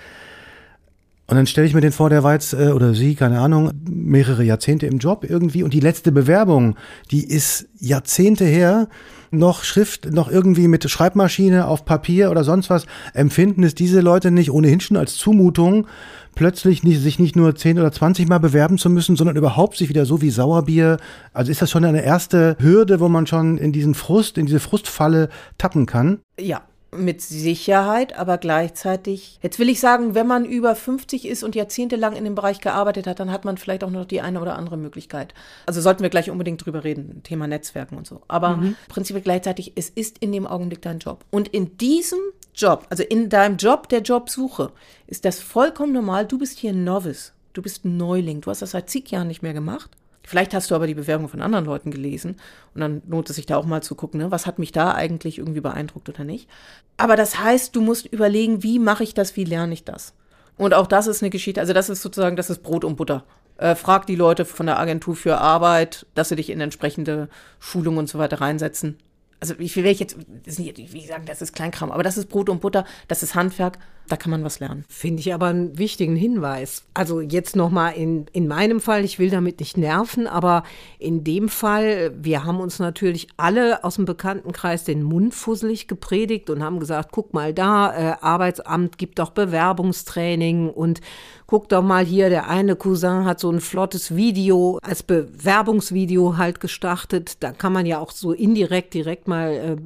Und 1.27 1.37
dann 1.37 1.47
stelle 1.47 1.67
ich 1.67 1.75
mir 1.75 1.81
den 1.81 1.93
vor, 1.93 2.11
der 2.11 2.23
war 2.23 2.35
jetzt, 2.35 2.53
äh, 2.53 2.71
oder 2.71 2.95
sie, 2.95 3.15
keine 3.15 3.41
Ahnung, 3.41 3.71
mehrere 3.89 4.45
Jahrzehnte 4.45 4.87
im 4.87 4.99
Job 4.99 5.25
irgendwie 5.29 5.63
und 5.63 5.73
die 5.73 5.81
letzte 5.81 6.13
Bewerbung, 6.13 6.77
die 7.11 7.25
ist 7.27 7.69
Jahrzehnte 7.79 8.45
her, 8.45 8.89
noch 9.31 9.65
Schrift, 9.65 10.13
noch 10.13 10.31
irgendwie 10.31 10.69
mit 10.69 10.89
Schreibmaschine 10.89 11.67
auf 11.67 11.87
Papier 11.87 12.31
oder 12.31 12.45
sonst 12.45 12.69
was, 12.69 12.87
empfinden 13.15 13.65
es 13.65 13.75
diese 13.75 14.01
Leute 14.01 14.31
nicht 14.31 14.51
ohnehin 14.51 14.81
schon 14.81 14.99
als 14.99 15.17
Zumutung, 15.17 15.87
plötzlich 16.35 16.83
nicht, 16.83 17.01
sich 17.01 17.19
nicht 17.19 17.35
nur 17.35 17.55
10 17.55 17.79
oder 17.79 17.93
20 17.93 18.29
Mal 18.29 18.39
bewerben 18.39 18.77
zu 18.77 18.91
müssen, 18.91 19.17
sondern 19.17 19.37
überhaupt 19.37 19.77
sich 19.77 19.89
wieder 19.89 20.05
so 20.05 20.21
wie 20.21 20.31
Sauerbier. 20.31 20.99
Also 21.33 21.51
ist 21.51 21.63
das 21.63 21.71
schon 21.71 21.85
eine 21.85 22.05
erste 22.05 22.57
Hürde, 22.61 23.01
wo 23.01 23.09
man 23.09 23.27
schon 23.27 23.57
in 23.57 23.73
diesen 23.73 23.95
Frust, 23.95 24.37
in 24.37 24.47
diese 24.47 24.61
Frustfalle 24.61 25.31
tappen 25.57 25.87
kann? 25.87 26.19
Ja, 26.39 26.63
mit 26.95 27.23
Sicherheit, 27.23 28.19
aber 28.19 28.39
gleichzeitig, 28.39 29.39
jetzt 29.43 29.59
will 29.59 29.69
ich 29.69 29.81
sagen, 29.81 30.15
wenn 30.15 30.27
man 30.27 30.45
über 30.45 30.75
50 30.75 31.27
ist 31.27 31.43
und 31.43 31.55
jahrzehntelang 31.55 32.15
in 32.15 32.25
dem 32.25 32.35
Bereich 32.35 32.61
gearbeitet 32.61 33.07
hat, 33.07 33.19
dann 33.19 33.33
hat 33.33 33.45
man 33.45 33.57
vielleicht 33.57 33.83
auch 33.83 33.91
noch 33.91 34.05
die 34.05 34.21
eine 34.21 34.41
oder 34.41 34.57
andere 34.57 34.77
Möglichkeit. 34.77 35.33
Also 35.67 35.81
sollten 35.81 36.03
wir 36.03 36.11
gleich 36.11 36.31
unbedingt 36.31 36.65
drüber 36.65 36.85
reden, 36.85 37.23
Thema 37.23 37.47
Netzwerken 37.47 37.97
und 37.97 38.07
so. 38.07 38.21
Aber 38.29 38.63
prinzipiell 38.89 39.23
gleichzeitig, 39.23 39.73
es 39.75 39.89
ist 39.89 40.19
in 40.19 40.33
dem 40.33 40.47
Augenblick 40.47 40.83
dein 40.83 40.99
Job. 40.99 41.25
Und 41.31 41.49
in 41.49 41.79
diesem 41.79 42.21
Job, 42.55 42.87
also 42.91 43.03
in 43.03 43.31
deinem 43.31 43.57
Job 43.57 43.89
der 43.89 44.03
Jobsuche, 44.03 44.73
ist 45.07 45.25
das 45.25 45.41
vollkommen 45.41 45.93
normal. 45.93 46.27
Du 46.27 46.39
bist 46.39 46.59
hier 46.59 46.73
ein 46.73 46.85
Novice. 46.85 47.33
Du 47.55 47.63
bist 47.63 47.85
ein 47.85 47.97
Neuling. 47.97 48.43
Du 48.43 48.51
hast 48.51 48.63
das 48.63 48.73
seit 48.73 48.91
zig 48.91 49.11
Jahren 49.11 49.29
nicht 49.29 49.43
mehr 49.43 49.55
gemacht. 49.55 49.91
Vielleicht 50.25 50.55
hast 50.55 50.71
du 50.71 50.75
aber 50.75 50.87
die 50.87 50.95
Bewerbung 50.95 51.29
von 51.29 51.43
anderen 51.43 51.65
Leuten 51.65 51.91
gelesen 51.91 52.37
und 52.75 52.81
dann 52.81 53.03
lohnt 53.09 53.29
es 53.29 53.37
sich 53.37 53.47
da 53.47 53.57
auch 53.57 53.67
mal 53.67 53.83
zu 53.83 53.95
gucken, 53.95 54.21
ne, 54.21 54.31
was 54.31 54.47
hat 54.47 54.59
mich 54.59 54.73
da 54.73 54.93
eigentlich 54.95 55.39
irgendwie 55.39 55.61
beeindruckt 55.61 56.09
oder 56.09 56.25
nicht. 56.25 56.49
Aber 56.97 57.17
das 57.17 57.41
heißt, 57.41 57.75
du 57.75 57.81
musst 57.81 58.07
überlegen, 58.07 58.63
wie 58.63 58.79
mache 58.79 59.03
ich 59.03 59.15
das, 59.15 59.37
wie 59.37 59.45
lerne 59.45 59.75
ich 59.75 59.85
das? 59.85 60.15
Und 60.57 60.75
auch 60.75 60.87
das 60.87 61.07
ist 61.07 61.23
eine 61.23 61.31
Geschichte, 61.31 61.61
also 61.61 61.73
das 61.73 61.89
ist 61.89 62.03
sozusagen, 62.03 62.37
das 62.37 62.51
ist 62.51 62.63
Brot 62.63 62.85
und 62.85 62.97
Butter. 62.97 63.25
Äh, 63.57 63.75
frag 63.75 64.07
die 64.07 64.17
Leute 64.17 64.45
von 64.45 64.67
der 64.67 64.79
Agentur 64.79 65.17
für 65.17 65.39
Arbeit, 65.39 66.07
dass 66.15 66.29
sie 66.29 66.37
dich 66.37 66.51
in 66.51 66.61
entsprechende 66.61 67.29
Schulungen 67.59 67.99
und 67.99 68.09
so 68.09 68.19
weiter 68.19 68.41
reinsetzen. 68.41 68.99
Also 69.41 69.55
ich 69.59 69.75
will 69.75 69.87
ich 69.87 69.99
jetzt, 69.99 70.17
das 70.45 70.55
ist 70.55 70.59
nicht, 70.61 70.93
wie 70.93 71.07
sagen, 71.07 71.27
das 71.27 71.43
ist 71.43 71.53
Kleinkram, 71.53 71.91
aber 71.91 72.05
das 72.05 72.17
ist 72.17 72.29
Brot 72.29 72.49
und 72.49 72.61
Butter, 72.61 72.85
das 73.09 73.25
ist 73.25 73.35
Handwerk, 73.35 73.79
da 74.09 74.17
kann 74.17 74.31
man 74.31 74.45
was 74.45 74.61
lernen. 74.61 74.85
Finde 74.89 75.21
ich 75.21 75.33
aber 75.33 75.47
einen 75.47 75.79
wichtigen 75.79 76.17
Hinweis. 76.17 76.85
Also 76.95 77.21
jetzt 77.21 77.57
nochmal 77.57 77.95
in, 77.95 78.27
in 78.33 78.49
meinem 78.49 78.81
Fall, 78.81 79.05
ich 79.05 79.19
will 79.19 79.31
damit 79.31 79.61
nicht 79.61 79.77
nerven, 79.77 80.27
aber 80.27 80.65
in 80.99 81.25
dem 81.25 81.49
Fall, 81.49 82.13
wir 82.21 82.45
haben 82.45 82.61
uns 82.61 82.79
natürlich 82.79 83.29
alle 83.37 83.85
aus 83.85 83.97
dem 83.97 84.05
Bekanntenkreis 84.05 84.85
den 84.85 85.03
Mund 85.03 85.35
fusselig 85.35 85.89
gepredigt 85.89 86.51
und 86.51 86.63
haben 86.63 86.81
gesagt, 86.81 87.11
guck 87.13 87.33
mal 87.33 87.55
da, 87.55 87.95
äh, 87.95 88.17
Arbeitsamt 88.21 88.99
gibt 88.99 89.19
doch 89.19 89.31
Bewerbungstraining 89.31 90.69
und 90.69 91.01
guck 91.47 91.69
doch 91.69 91.83
mal 91.83 92.05
hier, 92.05 92.31
der 92.31 92.49
eine 92.49 92.77
Cousin 92.77 93.25
hat 93.25 93.39
so 93.39 93.51
ein 93.51 93.61
flottes 93.61 94.17
Video 94.17 94.79
als 94.83 95.03
Bewerbungsvideo 95.03 96.37
halt 96.37 96.61
gestartet. 96.61 97.37
Da 97.41 97.53
kann 97.53 97.73
man 97.73 97.87
ja 97.87 97.99
auch 97.99 98.11
so 98.11 98.33
indirekt 98.33 98.95
direkt 98.95 99.29
mal 99.29 99.53
äh, 99.53 99.77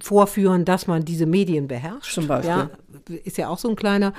vorführen, 0.00 0.64
dass 0.64 0.86
man 0.86 1.04
diese 1.04 1.26
Medien 1.26 1.68
beherrscht. 1.68 2.14
Zum 2.14 2.26
Beispiel. 2.28 2.50
Ja, 2.50 2.70
ist 3.24 3.38
ja 3.38 3.48
auch 3.48 3.58
so 3.58 3.68
ein 3.68 3.76
kleiner 3.76 4.12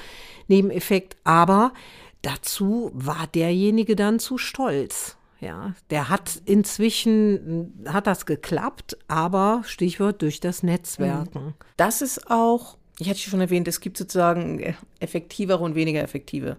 Nebeneffekt. 0.47 1.15
Aber 1.23 1.73
dazu 2.21 2.91
war 2.93 3.27
derjenige 3.27 3.95
dann 3.95 4.19
zu 4.19 4.38
stolz. 4.38 5.17
Ja, 5.39 5.73
der 5.89 6.10
hat 6.10 6.39
inzwischen, 6.45 7.84
hat 7.88 8.05
das 8.05 8.27
geklappt, 8.27 8.95
aber 9.07 9.63
Stichwort 9.65 10.21
durch 10.21 10.39
das 10.39 10.62
Netzwerken. 10.62 11.55
Das 11.77 12.03
ist 12.03 12.29
auch, 12.29 12.77
ich 12.99 13.10
hatte 13.10 13.19
schon 13.19 13.41
erwähnt, 13.41 13.67
es 13.67 13.79
gibt 13.79 13.97
sozusagen 13.97 14.60
äh, 14.60 14.73
effektivere 14.99 15.63
und 15.63 15.73
weniger 15.73 16.03
effektive 16.03 16.57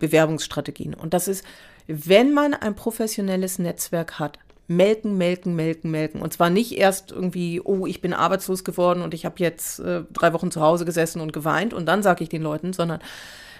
Bewerbungsstrategien. 0.00 0.94
Und 0.94 1.14
das 1.14 1.28
ist, 1.28 1.44
wenn 1.86 2.32
man 2.32 2.54
ein 2.54 2.74
professionelles 2.74 3.60
Netzwerk 3.60 4.18
hat, 4.18 4.40
melken, 4.66 5.18
melken, 5.18 5.54
melken, 5.54 5.90
melken. 5.90 6.22
Und 6.22 6.32
zwar 6.32 6.50
nicht 6.50 6.72
erst 6.78 7.12
irgendwie, 7.12 7.60
oh, 7.60 7.86
ich 7.86 8.00
bin 8.00 8.14
arbeitslos 8.14 8.64
geworden 8.64 9.02
und 9.02 9.14
ich 9.14 9.24
habe 9.24 9.36
jetzt 9.38 9.78
äh, 9.80 10.02
drei 10.12 10.32
Wochen 10.32 10.50
zu 10.50 10.60
Hause 10.60 10.84
gesessen 10.84 11.20
und 11.20 11.32
geweint 11.32 11.74
und 11.74 11.86
dann 11.86 12.02
sage 12.02 12.22
ich 12.22 12.30
den 12.30 12.42
Leuten, 12.42 12.72
sondern 12.72 13.00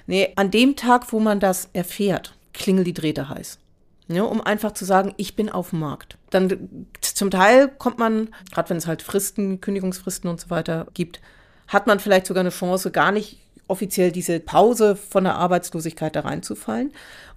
nee, 0.07 0.33
an 0.37 0.51
dem 0.51 0.77
Tag, 0.77 1.13
wo 1.13 1.21
man 1.21 1.41
das 1.41 1.69
erfährt, 1.73 2.35
klingel 2.53 2.85
die 2.85 2.95
Drähte 2.95 3.29
heiß. 3.29 3.59
Ja, 4.09 4.25
um 4.25 4.43
einfach 4.43 4.73
zu 4.73 4.85
sagen, 4.85 5.15
ich 5.17 5.35
bin 5.35 5.49
auf 5.49 5.71
dem 5.71 5.81
Markt. 5.81 6.19
Dann 6.29 6.87
zum 7.01 7.31
Teil 7.31 7.69
kommt 7.69 7.99
man, 7.99 8.29
gerade 8.53 8.69
wenn 8.71 8.77
es 8.77 8.87
halt 8.87 9.01
Fristen, 9.01 9.63
Kündigungsfristen 9.63 10.29
und 10.29 10.41
so 10.41 10.51
weiter 10.51 10.87
gibt, 10.93 11.21
hat 11.69 11.87
man 11.87 12.01
vielleicht 12.01 12.27
sogar 12.27 12.43
eine 12.43 12.51
Chance, 12.51 12.91
gar 12.91 13.13
nicht 13.13 13.39
offiziell 13.67 14.13
diese 14.13 14.41
Pause 14.41 14.95
von 14.95 15.25
der 15.25 15.37
Arbeitslosigkeit 15.37 16.15
da 16.15 16.21
reinzufallen. 16.21 16.93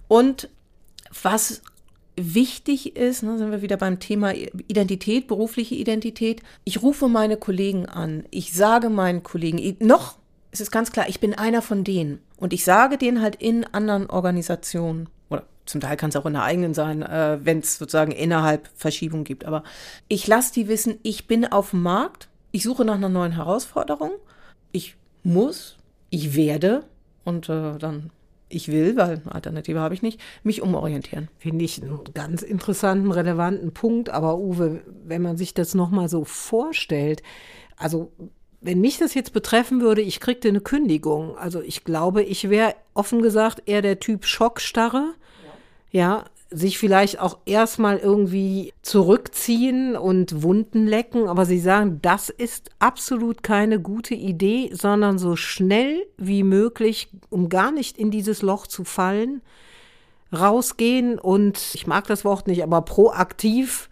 Und 0.08 0.50
was 1.22 1.62
wichtig 2.20 2.96
ist, 2.96 3.22
ne, 3.22 3.38
sind 3.38 3.50
wir 3.50 3.62
wieder 3.62 3.76
beim 3.76 4.00
Thema 4.00 4.34
Identität, 4.34 5.26
berufliche 5.26 5.74
Identität. 5.74 6.42
Ich 6.64 6.82
rufe 6.82 7.08
meine 7.08 7.36
Kollegen 7.36 7.86
an. 7.86 8.24
Ich 8.30 8.52
sage 8.52 8.90
meinen 8.90 9.22
Kollegen, 9.22 9.76
noch 9.80 10.18
ist 10.50 10.60
es 10.60 10.70
ganz 10.70 10.92
klar, 10.92 11.08
ich 11.08 11.20
bin 11.20 11.34
einer 11.34 11.62
von 11.62 11.84
denen. 11.84 12.20
Und 12.36 12.52
ich 12.52 12.64
sage 12.64 12.98
denen 12.98 13.20
halt 13.20 13.36
in 13.36 13.64
anderen 13.64 14.08
Organisationen, 14.08 15.08
oder 15.28 15.44
zum 15.66 15.80
Teil 15.80 15.96
kann 15.96 16.10
es 16.10 16.16
auch 16.16 16.26
in 16.26 16.32
der 16.34 16.44
eigenen 16.44 16.74
sein, 16.74 17.02
äh, 17.02 17.38
wenn 17.42 17.58
es 17.58 17.78
sozusagen 17.78 18.12
innerhalb 18.12 18.68
Verschiebung 18.74 19.24
gibt. 19.24 19.44
Aber 19.44 19.64
ich 20.08 20.26
lasse 20.26 20.52
die 20.52 20.68
wissen, 20.68 20.98
ich 21.02 21.26
bin 21.26 21.44
auf 21.44 21.70
dem 21.70 21.82
Markt, 21.82 22.28
ich 22.50 22.62
suche 22.62 22.84
nach 22.84 22.94
einer 22.94 23.08
neuen 23.08 23.32
Herausforderung, 23.32 24.12
ich 24.72 24.96
muss, 25.22 25.76
ich 26.10 26.34
werde 26.34 26.84
und 27.24 27.48
äh, 27.48 27.76
dann 27.78 28.10
ich 28.48 28.68
will, 28.68 28.96
weil 28.96 29.20
eine 29.24 29.34
Alternative 29.34 29.80
habe 29.80 29.94
ich 29.94 30.02
nicht, 30.02 30.20
mich 30.42 30.62
umorientieren. 30.62 31.28
Finde 31.38 31.64
ich 31.64 31.82
einen 31.82 32.00
ganz 32.14 32.42
interessanten, 32.42 33.12
relevanten 33.12 33.72
Punkt. 33.72 34.10
Aber 34.10 34.38
Uwe, 34.38 34.82
wenn 35.04 35.22
man 35.22 35.36
sich 35.36 35.54
das 35.54 35.74
nochmal 35.74 36.08
so 36.08 36.24
vorstellt, 36.24 37.22
also 37.76 38.12
wenn 38.60 38.80
mich 38.80 38.98
das 38.98 39.14
jetzt 39.14 39.32
betreffen 39.32 39.80
würde, 39.80 40.00
ich 40.00 40.20
kriegte 40.20 40.48
eine 40.48 40.60
Kündigung. 40.60 41.36
Also 41.38 41.60
ich 41.60 41.84
glaube, 41.84 42.22
ich 42.22 42.50
wäre 42.50 42.74
offen 42.94 43.22
gesagt 43.22 43.62
eher 43.66 43.82
der 43.82 44.00
Typ 44.00 44.24
Schockstarre. 44.24 45.14
Ja. 45.90 46.24
Sich 46.50 46.78
vielleicht 46.78 47.20
auch 47.20 47.38
erstmal 47.44 47.98
irgendwie 47.98 48.72
zurückziehen 48.80 49.96
und 49.96 50.42
Wunden 50.42 50.86
lecken, 50.86 51.28
aber 51.28 51.44
sie 51.44 51.58
sagen, 51.58 51.98
das 52.00 52.30
ist 52.30 52.70
absolut 52.78 53.42
keine 53.42 53.80
gute 53.80 54.14
Idee, 54.14 54.70
sondern 54.72 55.18
so 55.18 55.36
schnell 55.36 56.06
wie 56.16 56.42
möglich, 56.42 57.10
um 57.28 57.50
gar 57.50 57.70
nicht 57.70 57.98
in 57.98 58.10
dieses 58.10 58.40
Loch 58.40 58.66
zu 58.66 58.84
fallen, 58.84 59.42
rausgehen 60.32 61.18
und, 61.18 61.58
ich 61.74 61.86
mag 61.86 62.06
das 62.06 62.24
Wort 62.24 62.46
nicht, 62.46 62.62
aber 62.62 62.80
proaktiv 62.82 63.88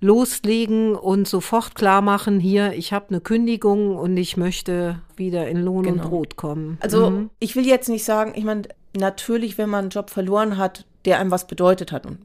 loslegen 0.00 0.94
und 0.96 1.28
sofort 1.28 1.74
klar 1.74 2.00
machen, 2.00 2.40
hier, 2.40 2.72
ich 2.72 2.92
habe 2.94 3.06
eine 3.10 3.20
Kündigung 3.20 3.96
und 3.96 4.16
ich 4.16 4.36
möchte 4.38 5.00
wieder 5.16 5.46
in 5.48 5.58
Lohn 5.62 5.82
Genau. 5.84 6.02
und 6.02 6.08
Brot 6.08 6.36
kommen. 6.36 6.78
Also 6.80 7.10
Mhm. 7.10 7.30
ich 7.38 7.54
will 7.54 7.66
jetzt 7.66 7.88
nicht 7.90 8.04
sagen, 8.04 8.32
ich 8.34 8.44
meine, 8.44 8.62
natürlich, 8.96 9.58
wenn 9.58 9.68
man 9.68 9.80
einen 9.80 9.90
Job 9.90 10.08
verloren 10.08 10.56
hat, 10.56 10.86
der 11.04 11.18
einem 11.18 11.30
was 11.30 11.46
bedeutet 11.46 11.92
hat, 11.92 12.06
und 12.06 12.18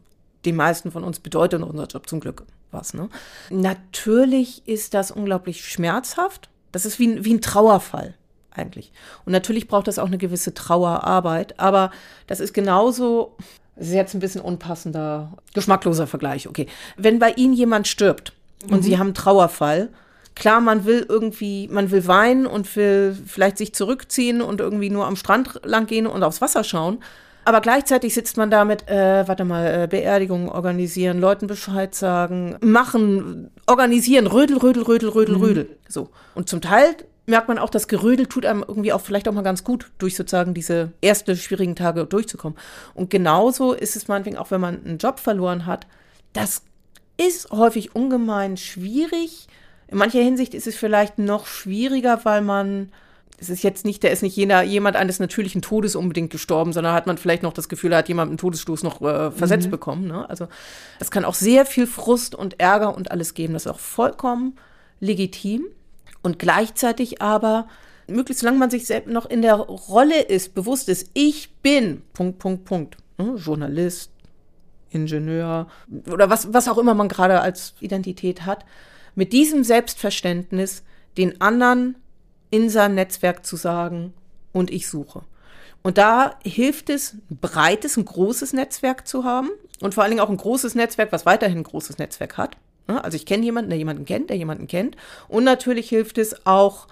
die 0.44 0.52
meisten 0.52 0.92
von 0.92 1.04
uns 1.04 1.20
bedeutet 1.20 1.64
unser 1.64 1.86
Job 1.88 2.08
zum 2.10 2.20
Glück 2.20 2.44
was, 2.72 2.94
ne? 2.94 3.10
Natürlich 3.50 4.62
ist 4.68 4.94
das 4.94 5.10
unglaublich 5.12 5.64
schmerzhaft. 5.66 6.50
Das 6.72 6.86
ist 6.86 7.00
wie, 7.00 7.08
ein- 7.08 7.24
wie 7.26 7.34
ein 7.34 7.42
Trauerfall 7.42 8.16
eigentlich. 8.52 8.92
Und 9.26 9.32
natürlich 9.32 9.68
braucht 9.68 9.88
das 9.88 9.98
auch 10.00 10.08
eine 10.08 10.18
gewisse 10.18 10.54
Trauerarbeit, 10.54 11.60
aber 11.60 11.92
das 12.28 12.40
ist 12.40 12.54
genauso, 12.54 13.36
das 13.76 13.88
ist 13.88 13.94
jetzt 13.94 14.14
ein 14.14 14.20
bisschen 14.20 14.42
unpassender, 14.42 15.34
geschmackloser 15.54 16.06
Vergleich, 16.08 16.48
okay. 16.48 16.68
Wenn 16.98 17.20
bei 17.20 17.32
Ihnen 17.32 17.54
jemand 17.54 17.88
stirbt 17.88 18.34
und 18.70 18.84
Sie 18.84 18.98
haben 18.98 19.08
einen 19.08 19.14
Trauerfall, 19.14 19.90
klar, 20.36 20.60
man 20.62 20.86
will 20.86 21.06
irgendwie, 21.08 21.68
man 21.70 21.92
will 21.92 22.08
weinen 22.08 22.46
und 22.46 22.74
will 22.76 23.18
vielleicht 23.26 23.58
sich 23.58 23.74
zurückziehen 23.74 24.42
und 24.42 24.60
irgendwie 24.60 24.90
nur 24.90 25.06
am 25.08 25.16
Strand 25.16 25.62
lang 25.64 25.86
gehen 25.88 26.08
und 26.08 26.24
aufs 26.24 26.42
Wasser 26.42 26.64
schauen. 26.64 27.00
Aber 27.48 27.62
gleichzeitig 27.62 28.16
sitzt 28.16 28.38
man 28.38 28.50
da 28.50 28.66
mit, 28.66 28.90
äh, 28.90 29.28
warte 29.28 29.46
mal, 29.46 29.84
äh, 29.84 29.88
Beerdigungen 29.88 30.50
organisieren, 30.50 31.20
Leuten 31.20 31.46
Bescheid 31.46 31.94
sagen, 31.94 32.58
machen, 32.62 33.52
organisieren, 33.68 34.26
rödel, 34.26 34.58
rödel, 34.58 34.82
rödel, 34.82 35.10
rödel, 35.10 35.36
rödel. 35.36 35.70
So. 35.88 36.10
Und 36.34 36.50
zum 36.50 36.60
Teil 36.62 36.96
merkt 37.28 37.48
man 37.48 37.60
auch, 37.60 37.70
das 37.70 37.88
Gerödel 37.88 38.26
tut 38.26 38.48
einem 38.48 38.66
irgendwie 38.68 38.94
auch 38.94 39.02
vielleicht 39.02 39.28
auch 39.28 39.34
mal 39.34 39.44
ganz 39.44 39.64
gut, 39.64 39.92
durch 40.00 40.16
sozusagen 40.16 40.56
diese 40.56 40.92
erste 41.02 41.36
schwierigen 41.36 41.76
Tage 41.76 42.06
durchzukommen. 42.06 42.58
Und 42.96 43.12
genauso 43.12 43.74
ist 43.74 43.96
es 43.96 44.08
meinetwegen 44.08 44.38
auch, 44.38 44.50
wenn 44.50 44.62
man 44.62 44.84
einen 44.84 44.98
Job 44.98 45.20
verloren 45.20 45.68
hat. 45.68 45.86
Das 46.34 46.64
ist 47.18 47.52
häufig 47.52 47.96
ungemein 47.96 48.58
schwierig. 48.58 49.48
In 49.88 50.00
mancher 50.00 50.20
Hinsicht 50.20 50.56
ist 50.56 50.66
es 50.66 50.76
vielleicht 50.76 51.20
noch 51.20 51.46
schwieriger, 51.46 52.22
weil 52.24 52.42
man 52.42 52.92
es 53.38 53.50
ist 53.50 53.64
jetzt 53.64 53.86
nicht, 53.86 54.04
der 54.04 54.12
ist 54.12 54.24
nicht 54.24 54.36
jener, 54.36 54.62
jemand 54.62 54.96
eines 54.96 55.20
natürlichen 55.20 55.62
Todes 55.62 55.96
unbedingt 55.96 56.32
gestorben, 56.32 56.74
sondern 56.74 56.94
hat 56.94 57.08
man 57.08 57.18
vielleicht 57.18 57.44
noch 57.44 57.54
das 57.54 57.70
Gefühl, 57.70 57.90
da 57.90 57.98
hat 57.98 58.08
jemand 58.08 58.30
einen 58.30 58.38
Todesstoß 58.38 58.84
noch 58.84 59.02
äh, 59.02 59.32
versetzt 59.32 59.68
mhm. 59.68 59.72
bekommen. 59.72 60.08
Ne? 60.08 60.30
Also 60.30 60.48
das 61.00 61.12
kann 61.12 61.26
auch 61.26 61.34
sehr 61.34 61.66
viel 61.66 61.88
Frust 61.88 62.36
und 62.36 62.60
Ärger 62.60 62.96
und 62.96 63.12
alles 63.12 63.34
geben. 63.34 63.54
Das 63.54 63.66
ist 63.66 63.72
auch 63.72 63.80
vollkommen 63.80 64.58
legitim. 65.00 65.66
Und 66.22 66.40
gleichzeitig 66.40 67.22
aber, 67.22 67.68
möglichst 68.08 68.42
solange 68.42 68.58
man 68.58 68.70
sich 68.70 68.88
selbst 68.88 69.12
noch 69.12 69.26
in 69.26 69.42
der 69.42 69.56
Rolle 69.56 70.22
ist, 70.22 70.56
bewusst 70.56 70.90
ist, 70.90 71.10
ich 71.14 71.54
bin, 71.62 72.02
Punkt, 72.14 72.40
Punkt, 72.40 72.66
Punkt, 72.66 72.98
ne? 73.18 73.36
Journalist, 73.36 74.12
Ingenieur 74.90 75.68
oder 76.12 76.30
was, 76.30 76.54
was 76.54 76.68
auch 76.68 76.78
immer 76.78 76.94
man 76.94 77.10
gerade 77.10 77.42
als 77.42 77.74
Identität 77.82 78.46
hat, 78.46 78.66
mit 79.14 79.34
diesem 79.34 79.64
Selbstverständnis 79.64 80.84
den 81.18 81.42
anderen 81.42 81.96
in 82.50 82.70
seinem 82.70 82.96
Netzwerk 82.96 83.46
zu 83.46 83.56
sagen, 83.56 84.14
und 84.56 84.72
ich 84.72 84.88
suche. 84.88 85.22
Und 85.84 85.98
da 85.98 86.36
hilft 86.44 86.90
es, 86.90 87.14
ein 87.30 87.38
breites, 87.42 87.98
ein 87.98 88.06
großes 88.06 88.54
Netzwerk 88.54 89.06
zu 89.08 89.24
haben 89.24 89.50
und 89.82 89.94
vor 89.94 90.04
allen 90.04 90.12
Dingen 90.12 90.22
auch 90.22 90.30
ein 90.30 90.38
großes 90.38 90.74
Netzwerk, 90.74 91.12
was 91.12 91.26
weiterhin 91.26 91.60
ein 91.60 91.64
großes 91.64 91.98
Netzwerk 91.98 92.38
hat. 92.38 92.58
Also 92.88 93.18
ich 93.18 93.26
kenne 93.26 93.44
jemanden, 93.44 93.70
der 93.70 93.78
jemanden 93.78 94.06
kennt, 94.06 94.30
der 94.30 94.38
jemanden 94.38 94.68
kennt. 94.68 94.96
Und 95.28 95.44
natürlich 95.44 95.90
hilft 95.90 96.18
es 96.18 96.46
auch, 96.46 96.88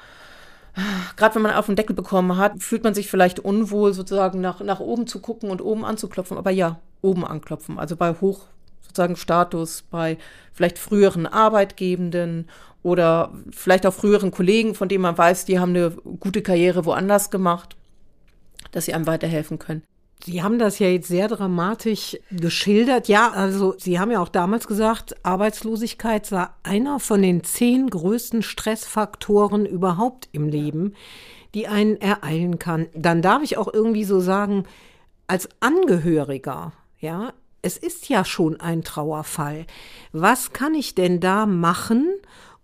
gerade 1.15 1.35
wenn 1.35 1.41
man 1.41 1.53
auf 1.53 1.67
den 1.67 1.75
Deckel 1.75 1.95
bekommen 1.95 2.37
hat, 2.37 2.61
fühlt 2.61 2.83
man 2.83 2.93
sich 2.93 3.09
vielleicht 3.09 3.39
unwohl, 3.39 3.93
sozusagen 3.93 4.41
nach, 4.41 4.59
nach 4.59 4.79
oben 4.79 5.07
zu 5.07 5.19
gucken 5.19 5.49
und 5.49 5.61
oben 5.61 5.85
anzuklopfen. 5.85 6.37
Aber 6.37 6.51
ja, 6.51 6.79
oben 7.01 7.25
anklopfen. 7.25 7.79
Also 7.79 7.95
bei 7.95 8.13
hoch 8.13 8.41
sozusagen 8.83 9.15
Status, 9.15 9.83
bei 9.89 10.17
vielleicht 10.51 10.77
früheren 10.77 11.25
Arbeitgebenden 11.25 12.47
oder 12.83 13.33
vielleicht 13.51 13.85
auch 13.85 13.93
früheren 13.93 14.31
Kollegen, 14.31 14.75
von 14.75 14.89
denen 14.89 15.01
man 15.01 15.17
weiß, 15.17 15.45
die 15.45 15.59
haben 15.59 15.69
eine 15.69 15.91
gute 16.19 16.41
Karriere 16.41 16.85
woanders 16.85 17.31
gemacht, 17.31 17.75
dass 18.71 18.85
sie 18.85 18.93
einem 18.93 19.07
weiterhelfen 19.07 19.57
können. 19.57 19.83
Sie 20.25 20.41
haben 20.41 20.57
das 20.57 20.79
ja 20.79 20.87
jetzt 20.87 21.09
sehr 21.09 21.27
dramatisch 21.27 22.17
geschildert. 22.31 23.09
Ja, 23.09 23.31
also 23.31 23.75
Sie 23.77 23.99
haben 23.99 24.09
ja 24.09 24.21
auch 24.21 24.29
damals 24.29 24.67
gesagt, 24.67 25.17
Arbeitslosigkeit 25.23 26.25
sei 26.25 26.47
einer 26.63 27.01
von 27.01 27.21
den 27.21 27.43
zehn 27.43 27.89
größten 27.89 28.41
Stressfaktoren 28.41 29.65
überhaupt 29.65 30.29
im 30.31 30.47
Leben, 30.47 30.93
die 31.53 31.67
einen 31.67 31.97
ereilen 31.97 32.57
kann. 32.57 32.87
Dann 32.95 33.21
darf 33.21 33.43
ich 33.43 33.57
auch 33.57 33.73
irgendwie 33.73 34.05
so 34.05 34.21
sagen, 34.21 34.63
als 35.27 35.49
Angehöriger, 35.59 36.71
ja, 36.99 37.33
es 37.63 37.77
ist 37.77 38.09
ja 38.09 38.23
schon 38.25 38.59
ein 38.59 38.83
Trauerfall. 38.83 39.65
Was 40.11 40.53
kann 40.53 40.75
ich 40.75 40.93
denn 40.93 41.19
da 41.19 41.47
machen, 41.47 42.13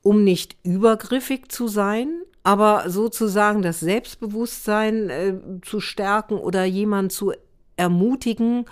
um 0.04 0.24
nicht 0.24 0.58
übergriffig 0.64 1.52
zu 1.52 1.68
sein, 1.68 2.22
aber 2.44 2.90
sozusagen 2.90 3.62
das 3.62 3.80
Selbstbewusstsein 3.80 5.10
äh, 5.10 5.34
zu 5.62 5.80
stärken 5.80 6.36
oder 6.36 6.66
jemand 6.66 7.12
zu 7.12 7.34
ermutigen, 7.76 8.66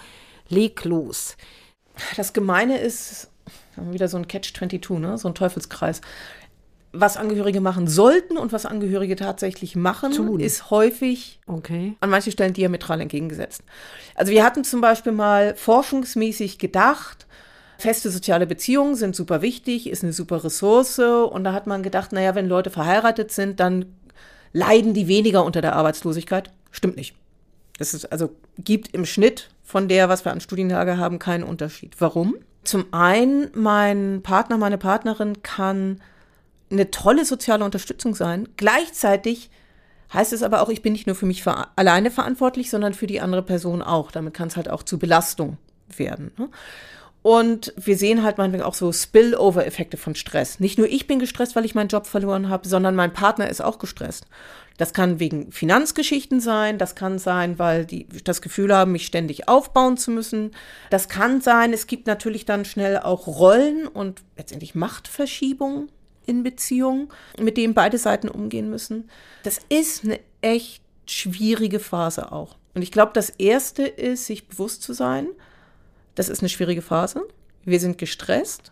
leg 0.50 0.84
los. 0.84 1.38
Das 2.16 2.34
Gemeine 2.34 2.78
ist, 2.78 3.32
wieder 3.76 4.08
so 4.08 4.18
ein 4.18 4.28
Catch-22, 4.28 5.00
ne? 5.00 5.18
so 5.18 5.30
ein 5.30 5.36
Teufelskreis. 5.36 6.02
Was 7.00 7.18
Angehörige 7.18 7.62
machen 7.62 7.88
sollten 7.88 8.38
und 8.38 8.52
was 8.54 8.66
Angehörige 8.66 9.16
tatsächlich 9.16 9.76
machen, 9.76 10.12
Tun. 10.12 10.40
ist 10.40 10.70
häufig 10.72 11.40
okay. 11.48 11.96
an 12.00 12.10
manchen 12.10 12.32
Stellen 12.32 12.54
diametral 12.54 13.02
entgegengesetzt. 13.02 13.62
Also 14.16 14.32
wir 14.32 14.44
hatten 14.44 14.64
zum 14.64 14.82
Beispiel 14.82 15.12
mal 15.12 15.56
forschungsmäßig 15.56 16.58
gedacht, 16.58 17.28
feste 17.78 18.10
soziale 18.10 18.48
Beziehungen 18.48 18.96
sind 18.96 19.16
super 19.16 19.42
wichtig, 19.42 19.90
ist 19.90 20.04
eine 20.04 20.14
super 20.14 20.44
Ressource. 20.44 21.00
Und 21.00 21.44
da 21.44 21.54
hat 21.54 21.68
man 21.68 21.84
gedacht, 21.84 22.12
naja, 22.12 22.36
wenn 22.36 22.48
Leute 22.48 22.70
verheiratet 22.70 23.32
sind, 23.32 23.60
dann 23.60 23.86
leiden 24.54 24.94
die 24.94 25.08
weniger 25.08 25.44
unter 25.44 25.62
der 25.62 25.76
Arbeitslosigkeit. 25.76 26.52
Stimmt 26.72 26.98
nicht. 26.98 27.16
Es 27.80 27.94
ist, 27.94 28.12
also 28.12 28.32
gibt 28.58 28.94
im 28.94 29.06
Schnitt 29.06 29.50
von 29.64 29.88
der, 29.88 30.10
was 30.10 30.26
wir 30.26 30.32
an 30.32 30.42
Studienlage 30.42 30.98
haben, 30.98 31.20
keinen 31.20 31.44
Unterschied. 31.44 31.96
Warum? 32.00 32.36
Zum 32.64 32.92
einen, 32.92 33.50
mein 33.54 34.22
Partner, 34.24 34.58
meine 34.58 34.78
Partnerin 34.78 35.44
kann 35.44 36.02
eine 36.72 36.92
tolle 36.92 37.26
soziale 37.26 37.64
Unterstützung 37.64 38.16
sein. 38.16 38.50
Gleichzeitig 38.58 39.50
heißt 40.14 40.34
es 40.34 40.44
aber 40.44 40.62
auch, 40.62 40.70
ich 40.70 40.82
bin 40.82 40.94
nicht 40.94 41.08
nur 41.08 41.16
für 41.16 41.26
mich 41.26 41.44
ver 41.44 41.70
alleine 41.76 42.12
verantwortlich, 42.12 42.70
sondern 42.70 42.94
für 42.94 43.08
die 43.08 43.22
andere 43.22 43.44
Person 43.44 43.82
auch. 43.82 44.12
Damit 44.12 44.34
kann 44.34 44.48
es 44.48 44.56
halt 44.56 44.70
auch 44.70 44.84
zu 44.84 45.00
Belastung 45.00 45.58
werden. 45.96 46.32
Ne? 46.38 46.50
Und 47.22 47.74
wir 47.76 47.98
sehen 47.98 48.24
halt 48.24 48.38
manchmal 48.38 48.64
auch 48.64 48.74
so 48.74 48.94
Spillover-Effekte 48.94 49.98
von 49.98 50.16
Stress. 50.16 50.60
Nicht 50.60 50.78
nur 50.78 50.88
ich 50.88 51.08
bin 51.08 51.20
gestresst, 51.20 51.56
weil 51.56 51.66
ich 51.66 51.76
meinen 51.76 51.90
Job 51.90 52.08
verloren 52.08 52.48
habe, 52.48 52.68
sondern 52.68 52.96
mein 52.96 53.12
Partner 53.12 53.50
ist 53.50 53.62
auch 53.62 53.80
gestresst. 53.80 54.28
Das 54.78 54.94
kann 54.94 55.20
wegen 55.20 55.52
Finanzgeschichten 55.52 56.40
sein, 56.40 56.78
das 56.78 56.96
kann 56.96 57.18
sein, 57.18 57.58
weil 57.58 57.86
die 57.86 58.08
das 58.24 58.42
Gefühl 58.42 58.74
haben, 58.74 58.92
mich 58.92 59.08
ständig 59.08 59.50
aufbauen 59.50 59.98
zu 59.98 60.12
müssen. 60.12 60.52
Das 60.92 61.10
kann 61.10 61.42
sein, 61.42 61.74
es 61.74 61.88
gibt 61.88 62.06
natürlich 62.06 62.46
dann 62.46 62.64
schnell 62.64 63.00
auch 63.00 63.26
Rollen 63.28 63.88
und 63.88 64.22
letztendlich 64.38 64.76
Machtverschiebungen 64.76 65.90
in 66.28 66.44
Beziehungen, 66.44 67.10
mit 67.40 67.58
denen 67.58 67.74
beide 67.74 67.98
Seiten 67.98 68.30
umgehen 68.30 68.70
müssen. 68.70 69.10
Das 69.44 69.60
ist 69.70 70.04
eine 70.04 70.20
echt 70.42 70.84
schwierige 71.08 71.80
Phase 71.80 72.32
auch. 72.32 72.58
Und 72.76 72.82
ich 72.82 72.92
glaube, 72.92 73.12
das 73.14 73.30
Erste 73.32 73.84
ist, 73.88 74.28
sich 74.28 74.48
bewusst 74.48 74.84
zu 74.84 74.94
sein, 74.94 75.28
das 76.16 76.30
ist 76.30 76.42
eine 76.42 76.50
schwierige 76.50 76.82
Phase. 76.82 77.24
Wir 77.64 77.80
sind 77.80 77.98
gestresst. 77.98 78.72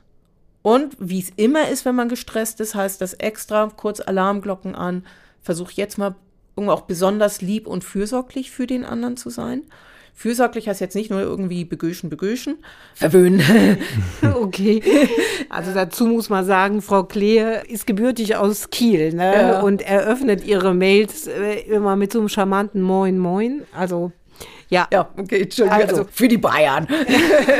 Und 0.61 0.95
wie 0.99 1.19
es 1.19 1.31
immer 1.35 1.69
ist, 1.69 1.85
wenn 1.85 1.95
man 1.95 2.09
gestresst 2.09 2.59
ist, 2.59 2.75
heißt 2.75 2.99
das 3.01 3.13
extra 3.13 3.67
kurz 3.75 3.99
Alarmglocken 3.99 4.75
an, 4.75 5.05
versuch 5.41 5.71
jetzt 5.71 5.97
mal 5.97 6.15
irgendwie 6.55 6.73
auch 6.73 6.81
besonders 6.81 7.41
lieb 7.41 7.67
und 7.67 7.83
fürsorglich 7.83 8.51
für 8.51 8.65
den 8.65 8.85
anderen 8.85 9.17
zu 9.17 9.29
sein. 9.29 9.63
Fürsorglich 10.17 10.69
heißt 10.69 10.79
jetzt 10.79 10.95
nicht 10.95 11.11
nur 11.11 11.19
irgendwie 11.19 11.65
begöschen, 11.65 12.09
begöschen, 12.09 12.57
verwöhnen. 12.93 13.43
okay. 14.35 14.81
Also 15.47 15.73
dazu 15.73 16.07
muss 16.07 16.29
man 16.29 16.43
sagen, 16.43 16.81
Frau 16.81 17.03
Klee 17.03 17.61
ist 17.67 17.85
gebürtig 17.85 18.35
aus 18.35 18.71
Kiel 18.71 19.13
ne? 19.13 19.33
Ja. 19.33 19.61
und 19.61 19.81
eröffnet 19.81 20.45
ihre 20.45 20.73
Mails 20.73 21.27
äh, 21.27 21.59
immer 21.61 21.95
mit 21.95 22.11
so 22.11 22.19
einem 22.19 22.29
charmanten 22.29 22.81
Moin 22.81 23.19
Moin. 23.19 23.61
Also 23.71 24.11
ja. 24.69 24.87
Ja, 24.91 25.09
okay, 25.17 25.43
Entschuldigung. 25.43 25.81
Also, 25.81 25.95
also 25.97 26.09
für 26.11 26.27
die 26.27 26.37
Bayern. 26.37 26.87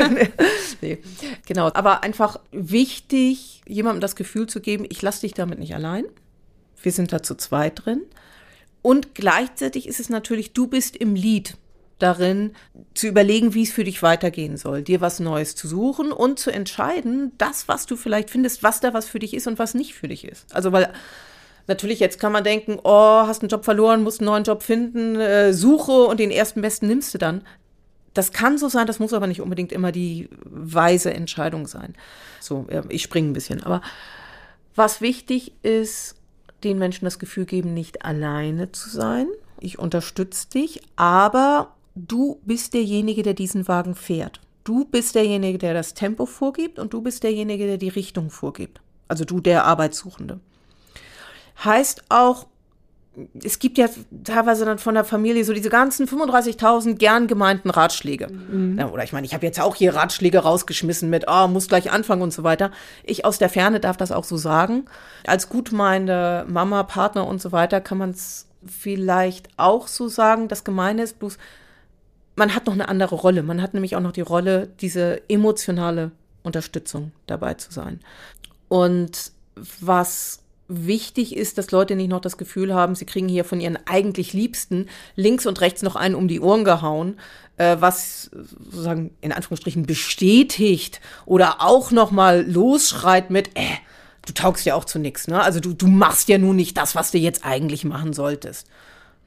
nee, 0.80 0.98
genau. 1.46 1.70
Aber 1.72 2.02
einfach 2.02 2.40
wichtig, 2.52 3.62
jemandem 3.66 4.00
das 4.00 4.16
Gefühl 4.16 4.46
zu 4.46 4.60
geben, 4.60 4.84
ich 4.88 5.00
lasse 5.02 5.22
dich 5.22 5.32
damit 5.32 5.58
nicht 5.58 5.74
allein. 5.74 6.04
Wir 6.82 6.92
sind 6.92 7.12
da 7.12 7.22
zu 7.22 7.36
zweit 7.36 7.84
drin. 7.84 8.02
Und 8.82 9.14
gleichzeitig 9.14 9.86
ist 9.88 10.00
es 10.00 10.08
natürlich, 10.08 10.52
du 10.52 10.66
bist 10.66 10.96
im 10.96 11.14
Lied 11.14 11.56
darin, 11.98 12.52
zu 12.94 13.06
überlegen, 13.06 13.54
wie 13.54 13.62
es 13.62 13.72
für 13.72 13.84
dich 13.84 14.02
weitergehen 14.02 14.56
soll, 14.56 14.82
dir 14.82 15.00
was 15.00 15.20
Neues 15.20 15.54
zu 15.54 15.66
suchen 15.66 16.12
und 16.12 16.38
zu 16.38 16.50
entscheiden, 16.50 17.32
das, 17.38 17.68
was 17.68 17.86
du 17.86 17.96
vielleicht 17.96 18.30
findest, 18.30 18.62
was 18.62 18.80
da 18.80 18.92
was 18.92 19.06
für 19.06 19.18
dich 19.18 19.34
ist 19.34 19.46
und 19.46 19.58
was 19.58 19.74
nicht 19.74 19.94
für 19.94 20.08
dich 20.08 20.24
ist. 20.24 20.54
Also, 20.54 20.72
weil 20.72 20.92
natürlich 21.66 21.98
jetzt 21.98 22.20
kann 22.20 22.32
man 22.32 22.44
denken, 22.44 22.78
oh, 22.82 23.26
hast 23.26 23.42
einen 23.42 23.48
Job 23.48 23.64
verloren, 23.64 24.02
musst 24.02 24.20
einen 24.20 24.26
neuen 24.26 24.44
Job 24.44 24.62
finden, 24.62 25.16
äh, 25.16 25.52
suche 25.52 26.04
und 26.04 26.20
den 26.20 26.30
ersten 26.30 26.60
besten 26.60 26.86
nimmst 26.86 27.14
du 27.14 27.18
dann. 27.18 27.42
Das 28.12 28.32
kann 28.32 28.56
so 28.56 28.68
sein, 28.68 28.86
das 28.86 28.98
muss 28.98 29.12
aber 29.12 29.26
nicht 29.26 29.40
unbedingt 29.40 29.72
immer 29.72 29.92
die 29.92 30.28
weise 30.44 31.12
Entscheidung 31.12 31.66
sein. 31.66 31.94
So, 32.40 32.66
ich 32.88 33.02
springe 33.02 33.28
ein 33.28 33.34
bisschen. 33.34 33.62
Aber 33.62 33.82
was 34.74 35.02
wichtig 35.02 35.52
ist, 35.62 36.14
den 36.64 36.78
Menschen 36.78 37.04
das 37.04 37.18
Gefühl 37.18 37.44
geben, 37.44 37.74
nicht 37.74 38.04
alleine 38.04 38.72
zu 38.72 38.88
sein. 38.88 39.26
Ich 39.60 39.78
unterstütze 39.78 40.48
dich, 40.48 40.80
aber 40.96 41.75
du 41.96 42.40
bist 42.44 42.74
derjenige, 42.74 43.22
der 43.22 43.34
diesen 43.34 43.66
Wagen 43.66 43.94
fährt. 43.94 44.40
Du 44.64 44.84
bist 44.84 45.14
derjenige, 45.14 45.58
der 45.58 45.74
das 45.74 45.94
Tempo 45.94 46.26
vorgibt 46.26 46.78
und 46.78 46.92
du 46.92 47.00
bist 47.00 47.22
derjenige, 47.22 47.66
der 47.66 47.78
die 47.78 47.88
Richtung 47.88 48.30
vorgibt. 48.30 48.80
Also 49.08 49.24
du 49.24 49.40
der 49.40 49.64
Arbeitssuchende. 49.64 50.40
Heißt 51.64 52.04
auch, 52.08 52.46
es 53.42 53.58
gibt 53.58 53.78
ja 53.78 53.88
teilweise 54.24 54.66
dann 54.66 54.78
von 54.78 54.94
der 54.94 55.04
Familie 55.04 55.44
so 55.44 55.54
diese 55.54 55.70
ganzen 55.70 56.06
35.000 56.06 56.96
gern 56.96 57.28
gemeinten 57.28 57.70
Ratschläge. 57.70 58.28
Mhm. 58.28 58.78
Ja, 58.78 58.90
oder 58.90 59.04
ich 59.04 59.12
meine, 59.12 59.26
ich 59.26 59.32
habe 59.32 59.46
jetzt 59.46 59.60
auch 59.60 59.74
hier 59.74 59.94
Ratschläge 59.94 60.40
rausgeschmissen 60.40 61.08
mit, 61.08 61.24
oh, 61.28 61.48
muss 61.48 61.68
gleich 61.68 61.90
anfangen 61.90 62.22
und 62.22 62.32
so 62.32 62.42
weiter. 62.42 62.72
Ich 63.04 63.24
aus 63.24 63.38
der 63.38 63.48
Ferne 63.48 63.80
darf 63.80 63.96
das 63.96 64.12
auch 64.12 64.24
so 64.24 64.36
sagen. 64.36 64.84
Als 65.26 65.48
gutmeinende 65.48 66.44
Mama, 66.48 66.82
Partner 66.82 67.26
und 67.26 67.40
so 67.40 67.52
weiter 67.52 67.80
kann 67.80 67.98
man 67.98 68.10
es 68.10 68.46
vielleicht 68.66 69.48
auch 69.56 69.88
so 69.88 70.08
sagen. 70.08 70.48
Das 70.48 70.64
Gemeine 70.64 71.02
ist 71.02 71.18
bloß, 71.18 71.38
man 72.36 72.54
hat 72.54 72.66
noch 72.66 72.74
eine 72.74 72.88
andere 72.88 73.14
Rolle. 73.14 73.42
Man 73.42 73.60
hat 73.62 73.74
nämlich 73.74 73.96
auch 73.96 74.00
noch 74.00 74.12
die 74.12 74.20
Rolle, 74.20 74.68
diese 74.80 75.22
emotionale 75.28 76.12
Unterstützung 76.42 77.12
dabei 77.26 77.54
zu 77.54 77.72
sein. 77.72 78.00
Und 78.68 79.32
was 79.80 80.40
wichtig 80.68 81.36
ist, 81.36 81.58
dass 81.58 81.70
Leute 81.70 81.96
nicht 81.96 82.10
noch 82.10 82.20
das 82.20 82.36
Gefühl 82.36 82.74
haben, 82.74 82.94
sie 82.94 83.06
kriegen 83.06 83.28
hier 83.28 83.44
von 83.44 83.60
ihren 83.60 83.78
eigentlich 83.86 84.32
Liebsten 84.32 84.86
links 85.14 85.46
und 85.46 85.60
rechts 85.60 85.82
noch 85.82 85.96
einen 85.96 86.14
um 86.14 86.28
die 86.28 86.40
Ohren 86.40 86.64
gehauen, 86.64 87.18
äh, 87.56 87.76
was 87.78 88.30
sozusagen 88.32 89.12
in 89.20 89.32
Anführungsstrichen 89.32 89.86
bestätigt 89.86 91.00
oder 91.24 91.60
auch 91.60 91.90
noch 91.90 92.10
mal 92.10 92.44
losschreit 92.50 93.30
mit, 93.30 93.56
äh, 93.56 93.76
du 94.26 94.32
taugst 94.32 94.66
ja 94.66 94.74
auch 94.74 94.84
zu 94.84 94.98
nichts, 94.98 95.28
ne? 95.28 95.40
Also 95.40 95.60
du, 95.60 95.72
du 95.72 95.86
machst 95.86 96.28
ja 96.28 96.36
nun 96.36 96.56
nicht 96.56 96.76
das, 96.76 96.94
was 96.96 97.12
du 97.12 97.18
jetzt 97.18 97.44
eigentlich 97.44 97.84
machen 97.84 98.12
solltest. 98.12 98.66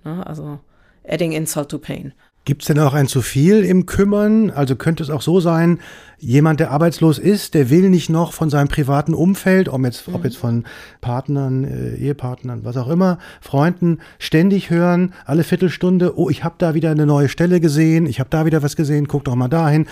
Ne? 0.04 0.26
Also 0.28 0.60
adding 1.08 1.32
insult 1.32 1.70
to 1.70 1.80
pain. 1.80 2.14
Gibt 2.46 2.64
es 2.64 2.68
denn 2.68 2.80
auch 2.80 2.94
ein 2.94 3.08
zu 3.08 3.22
viel 3.22 3.64
im 3.64 3.86
Kümmern? 3.86 4.50
Also 4.50 4.76
könnte 4.76 5.04
es 5.04 5.10
auch 5.10 5.22
so 5.22 5.40
sein, 5.40 5.80
jemand, 6.18 6.60
der 6.60 6.72
arbeitslos 6.72 7.20
ist, 7.20 7.54
der 7.54 7.70
will 7.70 7.90
nicht 7.90 8.10
noch 8.10 8.34
von 8.34 8.50
seinem 8.50 8.68
privaten 8.68 9.14
Umfeld, 9.14 9.70
ob 9.70 9.84
jetzt, 9.84 10.08
mhm. 10.08 10.16
ob 10.16 10.24
jetzt 10.24 10.38
von 10.38 10.64
Partnern, 11.02 11.64
äh, 11.64 11.96
Ehepartnern, 11.96 12.64
was 12.64 12.78
auch 12.78 12.88
immer, 12.88 13.20
Freunden, 13.42 14.00
ständig 14.18 14.70
hören, 14.70 15.14
alle 15.26 15.44
Viertelstunde, 15.44 16.18
oh, 16.18 16.30
ich 16.30 16.44
habe 16.44 16.56
da 16.58 16.74
wieder 16.74 16.92
eine 16.92 17.06
neue 17.06 17.30
Stelle 17.30 17.60
gesehen, 17.60 18.06
ich 18.06 18.20
habe 18.20 18.30
da 18.30 18.46
wieder 18.46 18.64
was 18.64 18.76
gesehen, 18.76 19.08
guck 19.08 19.26
doch 19.26 19.36
mal 19.36 19.48
dahin. 19.48 19.86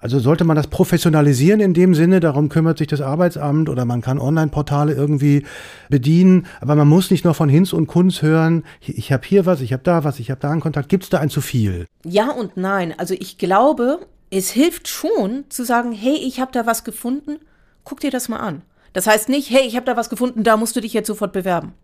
Also 0.00 0.18
sollte 0.18 0.44
man 0.44 0.56
das 0.56 0.68
professionalisieren 0.68 1.60
in 1.60 1.74
dem 1.74 1.94
Sinne, 1.94 2.20
darum 2.20 2.48
kümmert 2.48 2.78
sich 2.78 2.86
das 2.86 3.00
Arbeitsamt 3.00 3.68
oder 3.68 3.84
man 3.84 4.00
kann 4.00 4.20
Online-Portale 4.20 4.94
irgendwie 4.94 5.44
bedienen, 5.88 6.46
aber 6.60 6.74
man 6.76 6.88
muss 6.88 7.10
nicht 7.10 7.24
noch 7.24 7.34
von 7.34 7.48
Hinz 7.48 7.72
und 7.72 7.86
Kunz 7.86 8.22
hören, 8.22 8.64
ich 8.80 9.12
habe 9.12 9.26
hier 9.26 9.46
was, 9.46 9.60
ich 9.60 9.72
habe 9.72 9.82
da 9.82 10.04
was, 10.04 10.20
ich 10.20 10.30
habe 10.30 10.40
da 10.40 10.50
einen 10.50 10.60
Kontakt. 10.60 10.88
Gibt 10.88 11.04
es 11.04 11.10
da 11.10 11.18
ein 11.18 11.30
zu 11.30 11.40
viel? 11.40 11.86
Ja 12.04 12.30
und 12.30 12.56
nein. 12.56 12.94
Also 12.96 13.14
ich 13.18 13.38
glaube, 13.38 14.00
es 14.30 14.50
hilft 14.50 14.88
schon 14.88 15.44
zu 15.48 15.64
sagen, 15.64 15.92
hey, 15.92 16.16
ich 16.16 16.40
habe 16.40 16.52
da 16.52 16.66
was 16.66 16.84
gefunden, 16.84 17.38
guck 17.84 18.00
dir 18.00 18.10
das 18.10 18.28
mal 18.28 18.38
an. 18.38 18.62
Das 18.92 19.06
heißt 19.06 19.28
nicht, 19.28 19.50
hey, 19.50 19.66
ich 19.66 19.76
habe 19.76 19.86
da 19.86 19.96
was 19.96 20.10
gefunden, 20.10 20.44
da 20.44 20.56
musst 20.56 20.76
du 20.76 20.80
dich 20.80 20.92
jetzt 20.92 21.06
sofort 21.06 21.32
bewerben. 21.32 21.74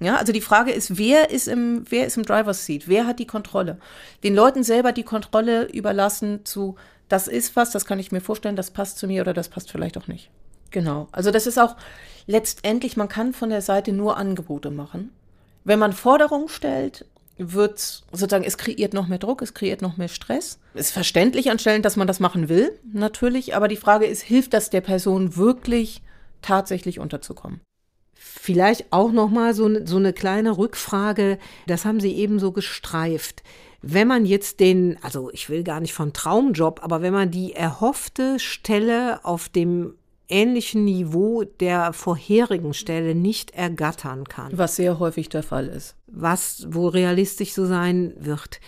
Ja, 0.00 0.16
also 0.16 0.32
die 0.32 0.40
Frage 0.40 0.72
ist, 0.72 0.98
wer 0.98 1.30
ist 1.30 1.48
im, 1.48 1.84
wer 1.88 2.06
ist 2.06 2.16
im 2.16 2.24
Driver's 2.24 2.66
Seat? 2.66 2.88
Wer 2.88 3.06
hat 3.06 3.20
die 3.20 3.26
Kontrolle? 3.26 3.78
Den 4.22 4.34
Leuten 4.34 4.64
selber 4.64 4.92
die 4.92 5.04
Kontrolle 5.04 5.64
überlassen 5.70 6.44
zu 6.44 6.76
das 7.14 7.28
ist 7.28 7.54
was, 7.54 7.70
das 7.70 7.86
kann 7.86 8.00
ich 8.00 8.10
mir 8.10 8.20
vorstellen, 8.20 8.56
das 8.56 8.72
passt 8.72 8.98
zu 8.98 9.06
mir 9.06 9.22
oder 9.22 9.32
das 9.32 9.48
passt 9.48 9.70
vielleicht 9.70 9.96
auch 9.96 10.08
nicht. 10.08 10.30
Genau. 10.72 11.06
Also 11.12 11.30
das 11.30 11.46
ist 11.46 11.58
auch 11.58 11.76
letztendlich, 12.26 12.96
man 12.96 13.08
kann 13.08 13.32
von 13.32 13.50
der 13.50 13.62
Seite 13.62 13.92
nur 13.92 14.16
Angebote 14.16 14.72
machen. 14.72 15.12
Wenn 15.62 15.78
man 15.78 15.92
Forderungen 15.92 16.48
stellt, 16.48 17.06
wird 17.38 17.78
sozusagen, 17.78 18.42
es 18.42 18.58
kreiert 18.58 18.94
noch 18.94 19.06
mehr 19.06 19.18
Druck, 19.18 19.42
es 19.42 19.54
kreiert 19.54 19.80
noch 19.80 19.96
mehr 19.96 20.08
Stress. 20.08 20.58
Ist 20.74 20.90
verständlich 20.90 21.52
an 21.52 21.60
Stellen, 21.60 21.82
dass 21.82 21.94
man 21.94 22.08
das 22.08 22.18
machen 22.18 22.48
will, 22.48 22.76
natürlich, 22.92 23.54
aber 23.54 23.68
die 23.68 23.76
Frage 23.76 24.06
ist, 24.06 24.22
hilft 24.22 24.52
das 24.52 24.70
der 24.70 24.80
Person 24.80 25.36
wirklich 25.36 26.02
tatsächlich 26.42 26.98
unterzukommen? 26.98 27.60
Vielleicht 28.14 28.92
auch 28.92 29.12
noch 29.12 29.30
mal 29.30 29.54
so, 29.54 29.86
so 29.86 29.98
eine 29.98 30.12
kleine 30.12 30.58
Rückfrage, 30.58 31.38
das 31.68 31.84
haben 31.84 32.00
Sie 32.00 32.12
eben 32.14 32.40
so 32.40 32.50
gestreift 32.50 33.44
wenn 33.86 34.08
man 34.08 34.24
jetzt 34.24 34.60
den, 34.60 34.96
also 35.02 35.30
ich 35.32 35.50
will 35.50 35.62
gar 35.62 35.80
nicht 35.80 35.92
von 35.92 36.12
Traumjob, 36.12 36.82
aber 36.82 37.02
wenn 37.02 37.12
man 37.12 37.30
die 37.30 37.52
erhoffte 37.52 38.38
Stelle 38.38 39.24
auf 39.24 39.48
dem 39.48 39.94
ähnlichen 40.28 40.84
Niveau 40.84 41.44
der 41.44 41.92
vorherigen 41.92 42.72
Stelle 42.72 43.14
nicht 43.14 43.50
ergattern 43.50 44.24
kann. 44.24 44.56
Was 44.56 44.76
sehr 44.76 44.98
häufig 44.98 45.28
der 45.28 45.42
Fall 45.42 45.68
ist. 45.68 45.96
Was 46.06 46.66
wo 46.70 46.88
realistisch 46.88 47.52
so 47.52 47.66
sein 47.66 48.14
wird. 48.18 48.60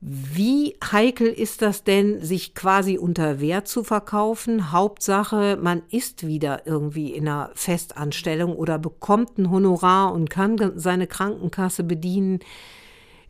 Wie 0.00 0.76
heikel 0.92 1.26
ist 1.26 1.60
das 1.60 1.82
denn, 1.82 2.20
sich 2.24 2.54
quasi 2.54 2.98
unter 2.98 3.40
Wert 3.40 3.66
zu 3.66 3.82
verkaufen? 3.82 4.70
Hauptsache, 4.70 5.58
man 5.60 5.82
ist 5.90 6.26
wieder 6.26 6.66
irgendwie 6.66 7.12
in 7.12 7.28
einer 7.28 7.50
Festanstellung 7.54 8.54
oder 8.54 8.78
bekommt 8.78 9.38
ein 9.38 9.50
Honorar 9.50 10.12
und 10.12 10.30
kann 10.30 10.72
seine 10.76 11.08
Krankenkasse 11.08 11.82
bedienen. 11.82 12.38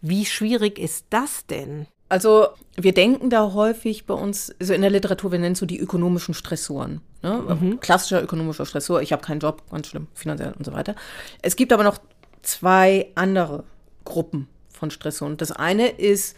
Wie 0.01 0.25
schwierig 0.25 0.79
ist 0.79 1.07
das 1.11 1.47
denn? 1.47 1.87
Also 2.09 2.49
wir 2.77 2.95
denken 2.95 3.29
da 3.29 3.53
häufig 3.53 4.07
bei 4.07 4.15
uns, 4.15 4.55
also 4.59 4.73
in 4.73 4.81
der 4.81 4.91
Literatur, 4.91 5.33
wir 5.33 5.39
nennen 5.39 5.53
es 5.53 5.59
so 5.59 5.67
die 5.67 5.79
ökonomischen 5.79 6.35
Stressoren. 6.35 7.03
Ne? 7.23 7.59
Mhm. 7.61 7.81
Klassischer 7.81 8.23
ökonomischer 8.23 8.65
Stressor, 8.65 9.03
ich 9.03 9.13
habe 9.13 9.23
keinen 9.23 9.41
Job, 9.41 9.63
ganz 9.71 9.89
schlimm, 9.89 10.07
finanziell 10.15 10.53
und 10.53 10.65
so 10.65 10.73
weiter. 10.73 10.95
Es 11.43 11.57
gibt 11.57 11.73
aber 11.73 11.83
noch 11.83 11.99
zwei 12.43 13.11
andere 13.15 13.65
Gruppen 14.05 14.49
von 14.71 14.91
Stressoren. 14.91 15.37
Das 15.37 15.53
eine 15.53 15.89
ist 15.89 16.37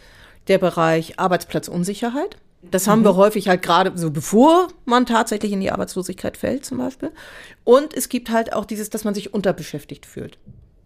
der 0.49 0.59
Bereich 0.59 1.21
Arbeitsplatzunsicherheit. 1.21 2.37
Das 2.63 2.89
haben 2.89 3.01
mhm. 3.01 3.05
wir 3.05 3.17
häufig 3.17 3.49
halt 3.49 3.63
gerade 3.63 3.97
so, 3.97 4.11
bevor 4.11 4.69
man 4.85 5.07
tatsächlich 5.07 5.53
in 5.53 5.61
die 5.61 5.71
Arbeitslosigkeit 5.71 6.37
fällt 6.37 6.65
zum 6.65 6.79
Beispiel. 6.79 7.13
Und 7.65 7.95
es 7.95 8.09
gibt 8.09 8.31
halt 8.31 8.53
auch 8.53 8.65
dieses, 8.65 8.91
dass 8.91 9.05
man 9.05 9.15
sich 9.15 9.33
unterbeschäftigt 9.33 10.05
fühlt. 10.05 10.39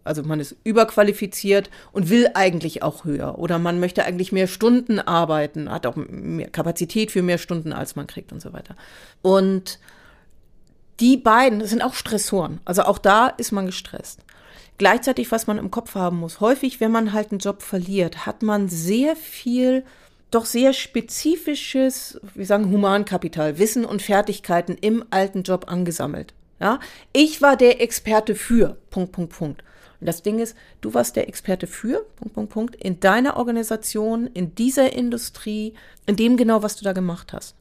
Also 0.05 0.23
man 0.23 0.39
ist 0.39 0.55
überqualifiziert 0.63 1.69
und 1.91 2.09
will 2.09 2.29
eigentlich 2.35 2.83
auch 2.83 3.03
höher. 3.03 3.37
Oder 3.39 3.59
man 3.59 3.79
möchte 3.79 4.05
eigentlich 4.05 4.31
mehr 4.31 4.47
Stunden 4.47 4.99
arbeiten, 4.99 5.69
hat 5.69 5.85
auch 5.85 5.95
mehr 5.95 6.49
Kapazität 6.49 7.11
für 7.11 7.23
mehr 7.23 7.39
Stunden, 7.39 7.73
als 7.73 7.95
man 7.95 8.07
kriegt 8.07 8.31
und 8.31 8.41
so 8.41 8.53
weiter. 8.53 8.75
Und 9.21 9.79
die 10.99 11.17
beiden 11.17 11.65
sind 11.65 11.81
auch 11.81 11.95
Stressoren. 11.95 12.61
Also 12.63 12.83
auch 12.83 12.99
da 12.99 13.27
ist 13.27 13.51
man 13.51 13.65
gestresst. 13.65 14.21
Gleichzeitig, 14.77 15.31
was 15.31 15.47
man 15.47 15.57
im 15.57 15.71
Kopf 15.71 15.95
haben 15.95 16.17
muss, 16.17 16.39
häufig, 16.39 16.79
wenn 16.79 16.91
man 16.91 17.13
halt 17.13 17.31
einen 17.31 17.39
Job 17.39 17.61
verliert, 17.61 18.25
hat 18.25 18.43
man 18.43 18.69
sehr 18.69 19.15
viel, 19.15 19.83
doch 20.31 20.45
sehr 20.45 20.73
spezifisches, 20.73 22.19
wir 22.33 22.45
sagen 22.45 22.71
Humankapital, 22.71 23.57
Wissen 23.57 23.85
und 23.85 24.01
Fertigkeiten 24.01 24.77
im 24.79 25.03
alten 25.09 25.43
Job 25.43 25.65
angesammelt. 25.67 26.33
Ja, 26.59 26.79
ich 27.13 27.41
war 27.41 27.57
der 27.57 27.81
Experte 27.81 28.35
für, 28.35 28.77
Punkt, 28.89 29.11
Punkt, 29.11 29.33
Punkt. 29.33 29.63
Das 30.05 30.23
Ding 30.23 30.39
ist, 30.39 30.55
du 30.81 30.93
warst 30.93 31.15
der 31.15 31.27
Experte 31.27 31.67
für, 31.67 32.05
Punkt, 32.15 32.33
Punkt, 32.33 32.51
Punkt, 32.51 32.75
in 32.75 32.99
deiner 32.99 33.37
Organisation, 33.37 34.27
in 34.27 34.55
dieser 34.55 34.93
Industrie, 34.93 35.73
in 36.05 36.15
dem 36.15 36.37
genau, 36.37 36.63
was 36.63 36.75
du 36.75 36.83
da 36.83 36.93
gemacht 36.93 37.33
hast. 37.33 37.55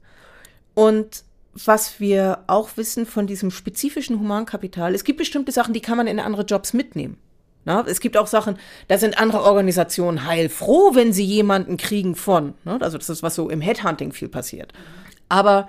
Und 0.74 1.24
was 1.54 2.00
wir 2.00 2.40
auch 2.46 2.76
wissen 2.76 3.06
von 3.06 3.26
diesem 3.26 3.50
spezifischen 3.50 4.18
Humankapital, 4.18 4.94
es 4.94 5.04
gibt 5.04 5.18
bestimmte 5.18 5.52
Sachen, 5.52 5.72
die 5.72 5.80
kann 5.80 5.96
man 5.96 6.06
in 6.06 6.18
andere 6.18 6.42
Jobs 6.42 6.72
mitnehmen. 6.72 7.16
Na, 7.64 7.82
es 7.86 8.00
gibt 8.00 8.16
auch 8.16 8.26
Sachen, 8.26 8.58
da 8.88 8.98
sind 8.98 9.18
andere 9.18 9.42
Organisationen 9.42 10.26
heilfroh, 10.26 10.94
wenn 10.94 11.14
sie 11.14 11.24
jemanden 11.24 11.78
kriegen 11.78 12.14
von. 12.14 12.54
Ne? 12.64 12.78
Also 12.80 12.98
das 12.98 13.08
ist, 13.08 13.22
was 13.22 13.34
so 13.34 13.48
im 13.48 13.62
Headhunting 13.62 14.12
viel 14.12 14.28
passiert. 14.28 14.72
Aber 15.30 15.68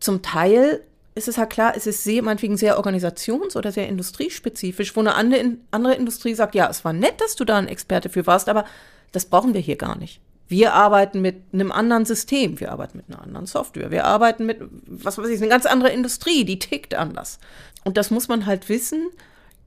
zum 0.00 0.22
Teil 0.22 0.82
ist 1.16 1.28
es 1.28 1.38
halt 1.38 1.50
klar, 1.50 1.72
es 1.74 1.86
ist 1.86 2.04
sehr, 2.04 2.22
meinetwegen 2.22 2.58
sehr 2.58 2.78
organisations- 2.78 3.56
oder 3.56 3.72
sehr 3.72 3.88
industriespezifisch, 3.88 4.94
wo 4.94 5.00
eine 5.00 5.14
andere, 5.14 5.56
andere 5.70 5.94
Industrie 5.94 6.34
sagt, 6.34 6.54
ja, 6.54 6.68
es 6.68 6.84
war 6.84 6.92
nett, 6.92 7.20
dass 7.20 7.34
du 7.36 7.44
da 7.44 7.56
ein 7.56 7.68
Experte 7.68 8.10
für 8.10 8.26
warst, 8.26 8.50
aber 8.50 8.66
das 9.12 9.24
brauchen 9.24 9.54
wir 9.54 9.60
hier 9.60 9.76
gar 9.76 9.96
nicht. 9.96 10.20
Wir 10.46 10.74
arbeiten 10.74 11.22
mit 11.22 11.36
einem 11.52 11.72
anderen 11.72 12.04
System, 12.04 12.60
wir 12.60 12.70
arbeiten 12.70 12.98
mit 12.98 13.06
einer 13.08 13.22
anderen 13.22 13.46
Software, 13.46 13.90
wir 13.90 14.04
arbeiten 14.04 14.44
mit, 14.44 14.60
was 14.86 15.16
weiß 15.16 15.28
ich, 15.28 15.40
eine 15.40 15.48
ganz 15.48 15.64
andere 15.64 15.90
Industrie, 15.90 16.44
die 16.44 16.58
tickt 16.58 16.94
anders. 16.94 17.38
Und 17.84 17.96
das 17.96 18.10
muss 18.10 18.28
man 18.28 18.44
halt 18.44 18.68
wissen, 18.68 19.08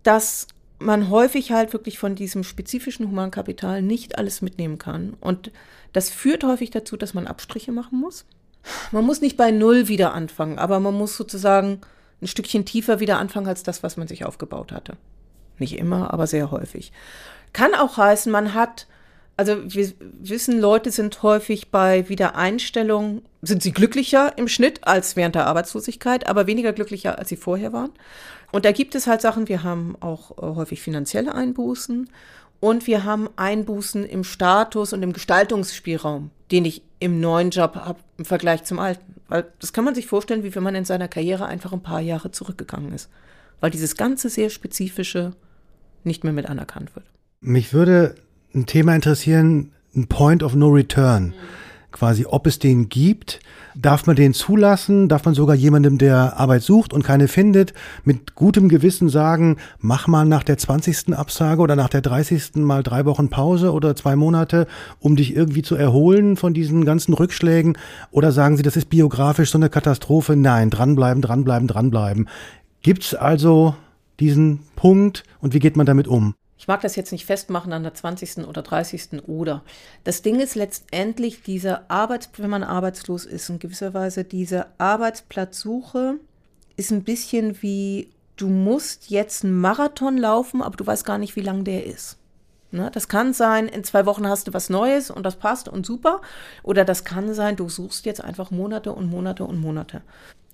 dass 0.04 0.47
man 0.78 1.10
häufig 1.10 1.52
halt 1.52 1.74
wirklich 1.74 1.97
von 1.97 2.16
diesem 2.16 2.43
spezifischen 2.43 3.08
Humankapital 3.08 3.82
nicht 3.82 4.20
alles 4.20 4.43
mitnehmen 4.43 4.78
kann. 4.78 5.18
Und 5.20 5.52
das 5.93 6.12
führt 6.12 6.43
häufig 6.43 6.70
dazu, 6.70 6.95
dass 6.95 7.16
man 7.16 7.28
Abstriche 7.28 7.72
machen 7.72 8.00
muss 8.00 8.26
man 8.91 9.05
muss 9.05 9.22
nicht 9.22 9.38
bei 9.38 9.51
Null 9.51 9.88
wieder 9.88 10.13
anfangen, 10.13 10.59
aber 10.59 10.80
man 10.80 10.93
muss 10.93 11.15
sozusagen 11.15 11.82
ein 12.22 12.28
Stückchen 12.28 12.65
tiefer 12.65 12.99
wieder 12.99 13.17
anfangen 13.20 13.47
als 13.47 13.63
das, 13.63 13.84
was 13.84 13.97
man 13.97 14.07
sich 14.07 14.26
aufgebaut 14.26 14.72
hatte. 14.72 14.97
Nicht 15.57 15.78
immer, 15.78 16.13
aber 16.13 16.28
sehr 16.28 16.51
häufig. 16.51 16.91
Kann 17.53 17.76
auch 17.76 17.97
heißen, 17.97 18.32
man 18.32 18.53
hat, 18.53 18.88
also 19.38 19.57
wir 19.65 19.91
wissen, 20.20 20.59
Leute 20.59 20.91
sind 20.91 21.24
häufig 21.24 21.72
bei 21.72 22.07
Wiedereinstellung, 22.09 23.24
sind 23.41 23.63
sie 23.63 23.72
glücklicher 23.72 24.38
im 24.38 24.47
Schnitt 24.47 24.86
als 24.86 25.15
während 25.15 25.36
der 25.36 25.47
Arbeitslosigkeit, 25.47 26.28
aber 26.28 26.47
weniger 26.47 26.74
glücklicher, 26.74 27.17
als 27.17 27.30
sie 27.30 27.38
vorher 27.38 27.74
waren. 27.74 27.91
Und 28.51 28.65
da 28.65 28.72
gibt 28.72 28.95
es 28.95 29.07
halt 29.07 29.22
Sachen, 29.22 29.47
wir 29.47 29.63
haben 29.63 29.95
auch 29.99 30.32
äh, 30.38 30.55
häufig 30.55 30.82
finanzielle 30.82 31.34
Einbußen 31.36 32.09
und 32.59 32.88
wir 32.88 33.03
haben 33.03 33.30
Einbußen 33.36 34.05
im 34.05 34.24
Status 34.24 34.91
und 34.93 35.03
im 35.03 35.13
Gestaltungsspielraum, 35.13 36.32
den 36.51 36.65
ich 36.65 36.82
im 37.00 37.20
neuen 37.20 37.50
Job 37.50 37.76
habe 37.76 38.00
im 38.18 38.26
Vergleich 38.26 38.64
zum 38.64 38.80
alten. 38.80 39.16
Weil 39.28 39.45
das 39.60 39.74
kann 39.74 39.86
man 39.86 39.95
sich 39.95 40.08
vorstellen, 40.08 40.43
wie 40.43 40.54
wenn 40.54 40.64
man 40.64 40.76
in 40.76 40.86
seiner 40.86 41.08
Karriere 41.08 41.45
einfach 41.45 41.72
ein 41.72 41.84
paar 41.84 42.02
Jahre 42.02 42.32
zurückgegangen 42.32 42.93
ist. 42.93 43.10
Weil 43.60 43.72
dieses 43.72 43.95
ganze 43.95 44.30
sehr 44.30 44.50
spezifische 44.50 45.34
nicht 46.04 46.24
mehr 46.24 46.34
mit 46.34 46.47
anerkannt 46.47 46.95
wird. 46.95 47.06
Mich 47.41 47.74
würde 47.74 48.16
ein 48.54 48.66
Thema 48.66 48.95
interessieren, 48.95 49.72
ein 49.95 50.08
Point 50.08 50.43
of 50.43 50.56
No 50.56 50.68
Return. 50.68 51.28
Mhm 51.28 51.34
quasi, 51.92 52.26
ob 52.26 52.48
es 52.48 52.60
den 52.60 52.90
gibt. 52.90 53.40
Darf 53.76 54.08
man 54.08 54.16
den 54.16 54.34
zulassen? 54.34 55.08
Darf 55.08 55.26
man 55.26 55.34
sogar 55.34 55.56
jemandem, 55.56 55.98
der 55.98 56.38
Arbeit 56.38 56.64
sucht 56.64 56.94
und 56.94 57.04
keine 57.04 57.28
findet, 57.28 57.74
mit 58.04 58.36
gutem 58.36 58.68
Gewissen 58.68 59.10
sagen, 59.10 59.58
mach 59.80 60.08
mal 60.08 60.26
nach 60.26 60.44
der 60.44 60.58
20. 60.58 61.14
Absage 61.16 61.62
oder 61.62 61.76
nach 61.76 61.90
der 61.90 62.02
30. 62.02 62.56
mal 62.56 62.84
drei 62.84 63.06
Wochen 63.06 63.30
Pause 63.30 63.72
oder 63.72 63.96
zwei 63.96 64.16
Monate, 64.16 64.68
um 65.00 65.16
dich 65.16 65.36
irgendwie 65.36 65.62
zu 65.62 65.76
erholen 65.76 66.36
von 66.36 66.54
diesen 66.54 66.86
ganzen 66.86 67.14
Rückschlägen? 67.14 67.78
Oder 68.12 68.32
sagen 68.32 68.58
Sie, 68.58 68.64
das 68.64 68.76
ist 68.76 68.90
biografisch 68.90 69.52
so 69.52 69.58
eine 69.58 69.70
Katastrophe? 69.70 70.36
Nein, 70.36 70.70
dranbleiben, 70.70 71.22
dranbleiben, 71.22 71.68
dranbleiben. 71.68 72.28
Gibt's 72.82 73.14
also 73.14 73.76
diesen 74.20 74.60
Punkt 74.76 75.24
und 75.42 75.54
wie 75.54 75.60
geht 75.60 75.78
man 75.78 75.86
damit 75.86 76.08
um? 76.08 76.36
Ich 76.60 76.68
mag 76.68 76.82
das 76.82 76.97
jetzt 76.97 77.14
nicht 77.14 77.26
festmachen 77.26 77.72
an 77.72 77.84
der 77.84 77.93
20. 77.93 78.39
oder 78.45 78.62
30. 78.62 79.28
oder. 79.28 79.64
Das 80.03 80.22
Ding 80.22 80.41
ist 80.41 80.55
letztendlich 80.55 81.41
diese 81.41 81.89
Arbeits, 81.89 82.30
wenn 82.36 82.49
man 82.49 82.64
arbeitslos 82.64 83.24
ist, 83.26 83.49
in 83.49 83.60
gewisser 83.60 83.93
Weise 83.93 84.26
diese 84.26 84.66
Arbeitsplatzsuche 84.78 86.16
ist 86.76 86.91
ein 86.91 87.03
bisschen 87.03 87.62
wie, 87.62 88.10
du 88.36 88.49
musst 88.49 89.10
jetzt 89.10 89.45
einen 89.45 89.60
Marathon 89.60 90.18
laufen, 90.18 90.62
aber 90.62 90.76
du 90.76 90.86
weißt 90.86 91.05
gar 91.05 91.18
nicht, 91.18 91.38
wie 91.38 91.41
lang 91.41 91.64
der 91.64 91.86
ist. 91.86 92.18
Ne, 92.72 92.91
das 92.93 93.07
kann 93.07 93.34
sein, 93.34 93.68
in 93.70 93.86
zwei 93.86 94.05
Wochen 94.05 94.28
hast 94.28 94.47
du 94.47 94.53
was 94.53 94.70
Neues 94.70 95.10
und 95.10 95.24
das 95.24 95.38
passt 95.38 95.70
und 95.70 95.86
super. 95.86 96.22
Oder 96.62 96.84
das 96.84 97.05
kann 97.05 97.34
sein, 97.34 97.55
du 97.55 97.70
suchst 97.70 98.05
jetzt 98.05 98.22
einfach 98.22 98.51
Monate 98.51 98.91
und 98.91 99.10
Monate 99.10 99.45
und 99.45 99.62
Monate. 99.62 100.01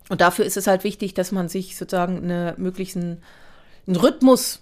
Und 0.09 0.21
dafür 0.21 0.45
ist 0.45 0.55
es 0.55 0.67
halt 0.67 0.83
wichtig, 0.83 1.15
dass 1.15 1.31
man 1.31 1.49
sich 1.49 1.75
sozusagen 1.75 2.17
eine 2.17 2.53
möglichen 2.57 3.23
einen 3.87 3.97
Rhythmus 3.97 4.61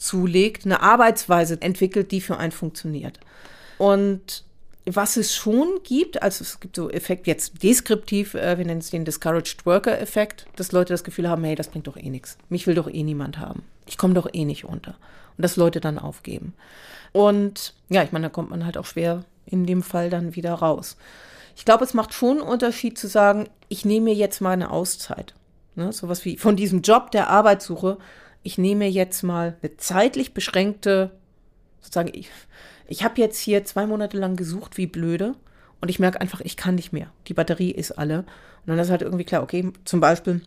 zulegt, 0.00 0.64
eine 0.64 0.80
Arbeitsweise 0.80 1.60
entwickelt, 1.60 2.10
die 2.10 2.20
für 2.20 2.38
einen 2.38 2.52
funktioniert. 2.52 3.20
Und 3.78 4.44
was 4.86 5.16
es 5.18 5.34
schon 5.34 5.80
gibt, 5.84 6.22
also 6.22 6.42
es 6.42 6.58
gibt 6.58 6.76
so 6.76 6.90
Effekt 6.90 7.26
jetzt 7.26 7.62
deskriptiv, 7.62 8.34
äh, 8.34 8.56
wir 8.56 8.64
nennen 8.64 8.80
es 8.80 8.90
den 8.90 9.04
Discouraged 9.04 9.66
Worker 9.66 10.00
Effekt, 10.00 10.46
dass 10.56 10.72
Leute 10.72 10.94
das 10.94 11.04
Gefühl 11.04 11.28
haben, 11.28 11.44
hey, 11.44 11.54
das 11.54 11.68
bringt 11.68 11.86
doch 11.86 11.98
eh 11.98 12.08
nichts. 12.08 12.38
Mich 12.48 12.66
will 12.66 12.74
doch 12.74 12.88
eh 12.88 13.02
niemand 13.02 13.38
haben. 13.38 13.62
Ich 13.86 13.98
komme 13.98 14.14
doch 14.14 14.28
eh 14.32 14.44
nicht 14.44 14.64
unter. 14.64 14.96
Und 15.36 15.42
dass 15.42 15.56
Leute 15.56 15.80
dann 15.80 15.98
aufgeben. 15.98 16.54
Und 17.12 17.74
ja, 17.90 18.02
ich 18.02 18.12
meine, 18.12 18.26
da 18.26 18.30
kommt 18.30 18.50
man 18.50 18.64
halt 18.64 18.78
auch 18.78 18.86
schwer 18.86 19.24
in 19.44 19.66
dem 19.66 19.82
Fall 19.82 20.08
dann 20.08 20.34
wieder 20.34 20.54
raus. 20.54 20.96
Ich 21.56 21.64
glaube, 21.66 21.84
es 21.84 21.92
macht 21.92 22.14
schon 22.14 22.38
einen 22.38 22.48
Unterschied 22.48 22.96
zu 22.96 23.06
sagen, 23.06 23.48
ich 23.68 23.84
nehme 23.84 24.06
mir 24.06 24.14
jetzt 24.14 24.40
mal 24.40 24.52
eine 24.52 24.70
Auszeit. 24.70 25.34
Ne, 25.76 25.92
sowas 25.92 26.24
wie 26.24 26.36
von 26.36 26.56
diesem 26.56 26.82
Job 26.82 27.10
der 27.10 27.28
Arbeitssuche, 27.28 27.98
ich 28.42 28.58
nehme 28.58 28.86
jetzt 28.86 29.22
mal 29.22 29.56
eine 29.62 29.76
zeitlich 29.76 30.34
beschränkte, 30.34 31.10
sozusagen, 31.80 32.10
ich, 32.12 32.30
ich 32.86 33.04
habe 33.04 33.20
jetzt 33.20 33.38
hier 33.38 33.64
zwei 33.64 33.86
Monate 33.86 34.16
lang 34.18 34.36
gesucht, 34.36 34.76
wie 34.76 34.86
blöde. 34.86 35.34
Und 35.80 35.88
ich 35.88 35.98
merke 35.98 36.20
einfach, 36.20 36.40
ich 36.42 36.56
kann 36.56 36.74
nicht 36.74 36.92
mehr. 36.92 37.10
Die 37.26 37.34
Batterie 37.34 37.70
ist 37.70 37.92
alle. 37.92 38.20
Und 38.20 38.26
dann 38.66 38.78
ist 38.78 38.90
halt 38.90 39.02
irgendwie 39.02 39.24
klar, 39.24 39.42
okay, 39.42 39.72
zum 39.84 40.00
Beispiel, 40.00 40.42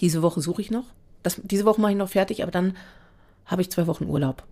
diese 0.00 0.22
Woche 0.22 0.40
suche 0.40 0.60
ich 0.60 0.70
noch. 0.70 0.84
Das, 1.22 1.40
diese 1.42 1.64
Woche 1.64 1.80
mache 1.80 1.92
ich 1.92 1.98
noch 1.98 2.08
fertig, 2.08 2.42
aber 2.42 2.52
dann 2.52 2.76
habe 3.46 3.62
ich 3.62 3.70
zwei 3.70 3.86
Wochen 3.86 4.04
Urlaub. 4.04 4.42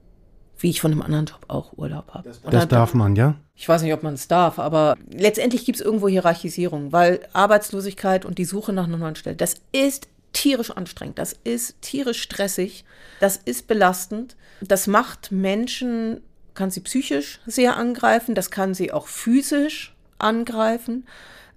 Wie 0.61 0.71
ich 0.71 0.81
von 0.81 0.91
einem 0.91 1.03
anderen 1.03 1.27
Job 1.27 1.41
auch 1.49 1.77
Urlaub 1.77 2.15
habe. 2.15 2.29
Das, 2.29 2.43
das 2.43 2.69
darf 2.69 2.93
man, 2.93 3.15
ja? 3.15 3.37
Ich 3.55 3.69
weiß 3.69 3.83
nicht, 3.83 3.93
ob 3.93 4.03
man 4.03 4.15
es 4.15 4.27
darf, 4.27 4.59
aber 4.59 4.97
letztendlich 5.09 5.65
gibt 5.65 5.79
es 5.79 5.85
irgendwo 5.85 6.09
Hierarchisierung, 6.09 6.91
weil 6.91 7.21
Arbeitslosigkeit 7.33 8.25
und 8.25 8.39
die 8.39 8.45
Suche 8.45 8.73
nach 8.73 8.85
einer 8.85 8.97
neuen 8.97 9.15
Stelle, 9.15 9.37
das 9.37 9.57
ist 9.71 10.09
tierisch 10.33 10.71
anstrengend, 10.71 11.19
das 11.19 11.35
ist 11.45 11.81
tierisch 11.81 12.23
stressig, 12.23 12.85
das 13.21 13.37
ist 13.37 13.67
belastend, 13.67 14.37
das 14.61 14.87
macht 14.87 15.33
Menschen 15.33 16.21
kann 16.55 16.71
sie 16.71 16.81
psychisch 16.81 17.41
sehr 17.47 17.77
angreifen, 17.77 18.35
das 18.35 18.51
kann 18.51 18.75
sie 18.75 18.93
auch 18.93 19.07
physisch 19.07 19.95
angreifen. 20.19 21.07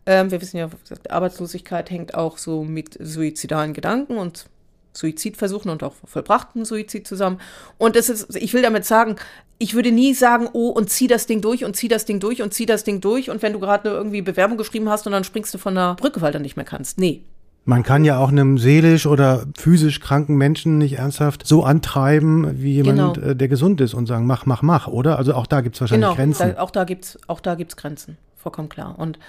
Ähm, 0.05 0.29
wir 0.29 0.41
wissen 0.41 0.57
ja, 0.57 0.69
Arbeitslosigkeit 1.09 1.89
hängt 1.89 2.13
auch 2.13 2.37
so 2.37 2.63
mit 2.63 2.97
suizidalen 2.99 3.73
Gedanken 3.73 4.17
und 4.17 4.45
Suizidversuchen 4.93 5.71
und 5.71 5.83
auch 5.83 5.95
vollbrachten 6.05 6.65
Suizid 6.65 7.07
zusammen. 7.07 7.39
Und 7.77 7.95
das 7.95 8.09
ist, 8.09 8.35
ich 8.35 8.53
will 8.53 8.61
damit 8.61 8.85
sagen, 8.85 9.15
ich 9.57 9.73
würde 9.73 9.91
nie 9.91 10.13
sagen, 10.13 10.49
oh, 10.53 10.69
und 10.69 10.89
zieh 10.89 11.07
das 11.07 11.27
Ding 11.27 11.41
durch 11.41 11.63
und 11.63 11.75
zieh 11.75 11.87
das 11.87 12.05
Ding 12.05 12.19
durch 12.19 12.41
und 12.41 12.53
zieh 12.53 12.65
das 12.65 12.83
Ding 12.83 12.99
durch. 12.99 13.29
Und 13.29 13.41
wenn 13.41 13.53
du 13.53 13.59
gerade 13.59 13.89
irgendwie 13.89 14.21
Bewerbung 14.21 14.57
geschrieben 14.57 14.89
hast 14.89 15.05
und 15.05 15.13
dann 15.13 15.23
springst 15.23 15.53
du 15.53 15.57
von 15.57 15.75
der 15.75 15.95
Brücke, 15.95 16.21
weil 16.21 16.33
du 16.33 16.39
nicht 16.39 16.57
mehr 16.57 16.65
kannst. 16.65 16.97
Nee, 16.97 17.23
man 17.63 17.83
kann 17.83 18.03
ja 18.03 18.17
auch 18.17 18.29
einem 18.29 18.57
seelisch 18.57 19.05
oder 19.05 19.45
physisch 19.55 19.99
kranken 19.99 20.35
Menschen 20.35 20.77
nicht 20.77 20.97
ernsthaft 20.97 21.45
so 21.45 21.63
antreiben 21.63 22.61
wie 22.61 22.73
jemand, 22.73 23.15
genau. 23.15 23.31
Äh, 23.31 23.35
der 23.35 23.47
gesund 23.47 23.81
ist 23.81 23.93
und 23.93 24.07
sagen, 24.07 24.25
mach, 24.25 24.45
mach, 24.45 24.61
mach, 24.61 24.87
oder? 24.87 25.17
Also 25.17 25.35
auch 25.35 25.45
da 25.45 25.61
gibt 25.61 25.75
es 25.75 25.81
wahrscheinlich 25.81 26.07
genau, 26.07 26.15
Grenzen. 26.15 26.55
Da, 26.55 26.61
auch 26.61 26.71
da 26.71 26.83
gibt 26.85 27.05
es 27.05 27.19
auch 27.27 27.39
da 27.39 27.55
gibt's 27.55 27.77
Grenzen, 27.77 28.17
vollkommen 28.35 28.69
klar. 28.69 28.97
Und 28.97 29.19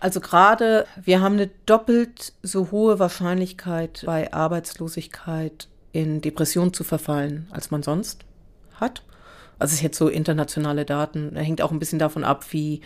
also 0.00 0.20
gerade, 0.20 0.86
wir 1.02 1.20
haben 1.20 1.34
eine 1.34 1.50
doppelt 1.66 2.32
so 2.42 2.70
hohe 2.70 2.98
Wahrscheinlichkeit 2.98 4.02
bei 4.06 4.32
Arbeitslosigkeit 4.32 5.68
in 5.92 6.22
Depression 6.22 6.72
zu 6.72 6.84
verfallen, 6.84 7.46
als 7.50 7.70
man 7.70 7.82
sonst 7.82 8.24
hat. 8.80 9.02
Also 9.58 9.72
es 9.72 9.78
ist 9.78 9.82
jetzt 9.82 9.98
so 9.98 10.08
internationale 10.08 10.86
Daten, 10.86 11.36
hängt 11.36 11.60
auch 11.60 11.70
ein 11.70 11.78
bisschen 11.78 11.98
davon 11.98 12.24
ab, 12.24 12.46
wie 12.50 12.80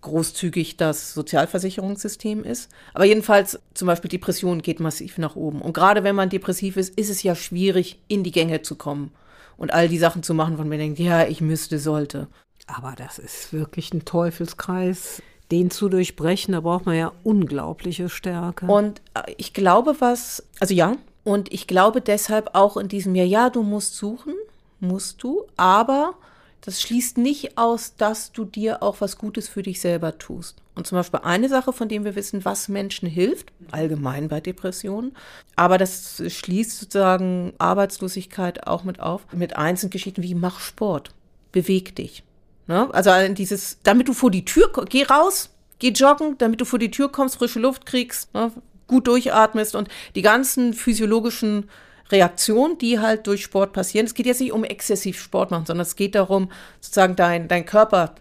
großzügig 0.00 0.76
das 0.76 1.14
Sozialversicherungssystem 1.14 2.44
ist. 2.44 2.70
Aber 2.94 3.04
jedenfalls 3.04 3.60
zum 3.74 3.86
Beispiel 3.86 4.08
Depression 4.08 4.62
geht 4.62 4.80
massiv 4.80 5.18
nach 5.18 5.36
oben. 5.36 5.60
Und 5.60 5.72
gerade 5.72 6.04
wenn 6.04 6.14
man 6.14 6.30
depressiv 6.30 6.76
ist, 6.76 6.96
ist 6.98 7.10
es 7.10 7.22
ja 7.22 7.34
schwierig, 7.34 8.00
in 8.08 8.22
die 8.22 8.32
Gänge 8.32 8.62
zu 8.62 8.76
kommen 8.76 9.10
und 9.56 9.72
all 9.72 9.88
die 9.88 9.98
Sachen 9.98 10.22
zu 10.22 10.34
machen, 10.34 10.56
von 10.56 10.68
man 10.68 10.78
denkt, 10.78 10.98
ja, 10.98 11.26
ich 11.26 11.40
müsste, 11.40 11.78
sollte. 11.78 12.28
Aber 12.66 12.94
das 12.96 13.18
ist 13.18 13.52
wirklich 13.52 13.92
ein 13.92 14.04
Teufelskreis. 14.04 15.22
Den 15.50 15.70
zu 15.70 15.88
durchbrechen, 15.88 16.52
da 16.52 16.60
braucht 16.60 16.84
man 16.84 16.94
ja 16.94 17.12
unglaubliche 17.24 18.10
Stärke. 18.10 18.66
Und 18.66 19.00
äh, 19.14 19.32
ich 19.38 19.54
glaube, 19.54 19.96
was, 19.98 20.46
also 20.60 20.74
ja, 20.74 20.96
und 21.24 21.52
ich 21.52 21.66
glaube 21.66 22.02
deshalb 22.02 22.54
auch 22.54 22.76
in 22.76 22.88
diesem 22.88 23.14
Jahr, 23.14 23.26
ja, 23.26 23.50
du 23.50 23.62
musst 23.62 23.96
suchen, 23.96 24.34
musst 24.80 25.22
du, 25.22 25.44
aber 25.56 26.14
das 26.60 26.80
schließt 26.82 27.18
nicht 27.18 27.56
aus, 27.56 27.96
dass 27.96 28.32
du 28.32 28.44
dir 28.44 28.82
auch 28.82 29.00
was 29.00 29.18
Gutes 29.18 29.48
für 29.48 29.62
dich 29.62 29.80
selber 29.80 30.18
tust. 30.18 30.62
Und 30.74 30.86
zum 30.86 30.96
Beispiel 30.96 31.20
eine 31.22 31.48
Sache, 31.48 31.72
von 31.72 31.88
dem 31.88 32.04
wir 32.04 32.14
wissen, 32.14 32.44
was 32.44 32.68
Menschen 32.68 33.08
hilft, 33.08 33.52
allgemein 33.70 34.28
bei 34.28 34.40
Depressionen, 34.40 35.16
aber 35.56 35.78
das 35.78 36.22
schließt 36.26 36.78
sozusagen 36.78 37.52
Arbeitslosigkeit 37.58 38.66
auch 38.66 38.84
mit 38.84 39.00
auf, 39.00 39.26
mit 39.32 39.56
einzelnen 39.56 39.90
Geschichten 39.90 40.22
wie 40.22 40.34
mach 40.34 40.60
Sport, 40.60 41.14
beweg 41.52 41.96
dich. 41.96 42.22
Ne? 42.66 42.88
Also 42.92 43.10
dieses, 43.34 43.78
damit 43.82 44.08
du 44.08 44.12
vor 44.12 44.30
die 44.30 44.44
Tür, 44.44 44.70
geh 44.88 45.04
raus, 45.04 45.50
geh 45.78 45.90
joggen, 45.90 46.38
damit 46.38 46.60
du 46.60 46.64
vor 46.64 46.78
die 46.78 46.90
Tür 46.90 47.10
kommst, 47.10 47.36
frische 47.36 47.60
Luft 47.60 47.86
kriegst, 47.86 48.32
ne? 48.34 48.52
gut 48.86 49.06
durchatmest 49.06 49.74
und 49.74 49.88
die 50.14 50.22
ganzen 50.22 50.74
physiologischen 50.74 51.68
Reaktionen, 52.10 52.78
die 52.78 52.98
halt 52.98 53.26
durch 53.26 53.42
Sport 53.42 53.72
passieren. 53.72 54.06
Es 54.06 54.14
geht 54.14 54.26
jetzt 54.26 54.40
nicht 54.40 54.52
um 54.52 54.64
exzessiv 54.64 55.20
Sport 55.20 55.50
machen, 55.50 55.66
sondern 55.66 55.86
es 55.86 55.96
geht 55.96 56.14
darum, 56.14 56.50
sozusagen 56.80 57.16
dein, 57.16 57.48
dein 57.48 57.66
Körper 57.66 58.14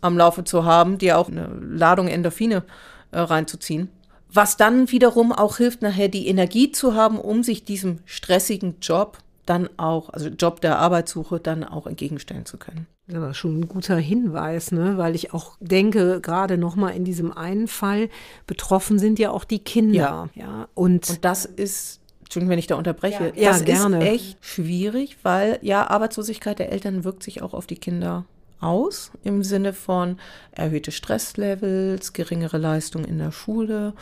am 0.00 0.16
Laufe 0.16 0.44
zu 0.44 0.64
haben, 0.64 0.98
dir 0.98 1.18
auch 1.18 1.28
eine 1.28 1.48
Ladung 1.60 2.08
Endorphine 2.08 2.62
äh, 3.10 3.18
reinzuziehen. 3.18 3.88
Was 4.30 4.56
dann 4.56 4.90
wiederum 4.90 5.32
auch 5.32 5.56
hilft, 5.56 5.82
nachher 5.82 6.08
die 6.08 6.28
Energie 6.28 6.70
zu 6.70 6.94
haben, 6.94 7.18
um 7.18 7.42
sich 7.42 7.64
diesem 7.64 8.00
stressigen 8.04 8.76
Job 8.80 9.18
dann 9.46 9.70
auch, 9.78 10.10
also 10.10 10.28
Job 10.28 10.60
der 10.60 10.78
Arbeitssuche, 10.78 11.40
dann 11.40 11.64
auch 11.64 11.86
entgegenstellen 11.86 12.44
zu 12.44 12.58
können. 12.58 12.86
Das 13.06 13.20
war 13.20 13.32
schon 13.32 13.60
ein 13.60 13.68
guter 13.68 13.96
Hinweis, 13.96 14.70
ne? 14.70 14.98
weil 14.98 15.14
ich 15.14 15.32
auch 15.32 15.56
denke, 15.60 16.20
gerade 16.20 16.58
nochmal 16.58 16.94
in 16.94 17.04
diesem 17.04 17.32
einen 17.32 17.66
Fall, 17.66 18.10
betroffen 18.46 18.98
sind 18.98 19.18
ja 19.18 19.30
auch 19.30 19.44
die 19.44 19.60
Kinder. 19.60 19.98
Ja. 19.98 20.28
ja 20.34 20.68
und, 20.74 21.08
und 21.08 21.24
das 21.24 21.46
ist 21.46 22.00
Entschuldigung, 22.28 22.50
wenn 22.50 22.58
ich 22.58 22.66
da 22.66 22.74
unterbreche. 22.74 23.32
Ja, 23.36 23.52
das 23.52 23.64
gerne. 23.64 24.00
ist 24.00 24.12
echt 24.12 24.44
schwierig, 24.44 25.16
weil 25.22 25.58
ja, 25.62 25.88
Arbeitslosigkeit 25.88 26.58
der 26.58 26.70
Eltern 26.70 27.02
wirkt 27.02 27.22
sich 27.22 27.40
auch 27.40 27.54
auf 27.54 27.66
die 27.66 27.76
Kinder 27.76 28.26
aus, 28.60 29.12
im 29.24 29.42
Sinne 29.42 29.72
von 29.72 30.18
erhöhte 30.52 30.92
Stresslevels, 30.92 32.12
geringere 32.12 32.58
Leistung 32.58 33.06
in 33.06 33.16
der 33.16 33.32
Schule, 33.32 33.94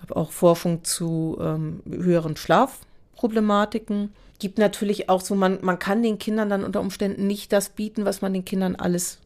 gab 0.00 0.16
auch 0.16 0.32
Forschung 0.32 0.82
zu 0.82 1.38
ähm, 1.40 1.80
höheren 1.88 2.36
Schlafproblematiken. 2.36 4.12
Gibt 4.40 4.58
natürlich 4.58 5.08
auch 5.08 5.20
so, 5.20 5.36
man, 5.36 5.58
man 5.62 5.78
kann 5.78 6.02
den 6.02 6.18
Kindern 6.18 6.50
dann 6.50 6.64
unter 6.64 6.80
Umständen 6.80 7.28
nicht 7.28 7.52
das 7.52 7.68
bieten, 7.68 8.04
was 8.04 8.20
man 8.20 8.32
den 8.32 8.44
Kindern 8.44 8.74
alles 8.74 9.18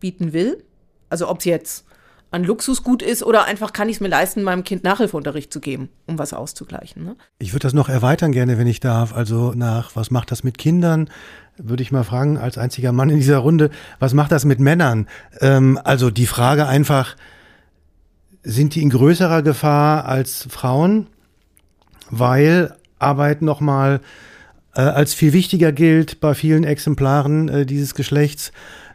bieten 0.00 0.32
will. 0.32 0.64
Also 1.10 1.28
ob 1.28 1.40
es 1.40 1.44
jetzt 1.44 1.84
an 2.32 2.44
Luxusgut 2.44 3.02
ist 3.02 3.22
oder 3.22 3.44
einfach 3.44 3.72
kann 3.72 3.88
ich 3.88 3.96
es 3.96 4.00
mir 4.00 4.08
leisten, 4.08 4.42
meinem 4.42 4.64
Kind 4.64 4.84
Nachhilfeunterricht 4.84 5.52
zu 5.52 5.60
geben, 5.60 5.90
um 6.06 6.18
was 6.18 6.32
auszugleichen. 6.32 7.04
Ne? 7.04 7.16
Ich 7.38 7.52
würde 7.52 7.64
das 7.64 7.74
noch 7.74 7.88
erweitern 7.88 8.32
gerne, 8.32 8.58
wenn 8.58 8.66
ich 8.66 8.80
darf. 8.80 9.14
Also 9.14 9.52
nach, 9.54 9.94
was 9.94 10.10
macht 10.10 10.30
das 10.30 10.42
mit 10.42 10.58
Kindern? 10.58 11.10
Würde 11.58 11.82
ich 11.82 11.92
mal 11.92 12.04
fragen, 12.04 12.38
als 12.38 12.56
einziger 12.56 12.92
Mann 12.92 13.10
in 13.10 13.18
dieser 13.18 13.38
Runde, 13.38 13.70
was 13.98 14.14
macht 14.14 14.32
das 14.32 14.46
mit 14.46 14.60
Männern? 14.60 15.06
Ähm, 15.40 15.78
also 15.84 16.10
die 16.10 16.26
Frage 16.26 16.66
einfach, 16.66 17.16
sind 18.42 18.74
die 18.74 18.82
in 18.82 18.90
größerer 18.90 19.42
Gefahr 19.42 20.06
als 20.06 20.46
Frauen? 20.50 21.08
Weil 22.10 22.74
Arbeit 22.98 23.42
nochmal 23.42 24.00
äh, 24.74 24.80
als 24.80 25.12
viel 25.12 25.34
wichtiger 25.34 25.72
gilt 25.72 26.20
bei 26.20 26.34
vielen 26.34 26.64
Exemplaren 26.64 27.48
äh, 27.48 27.66
dieses 27.66 27.94
Geschlechts 27.94 28.52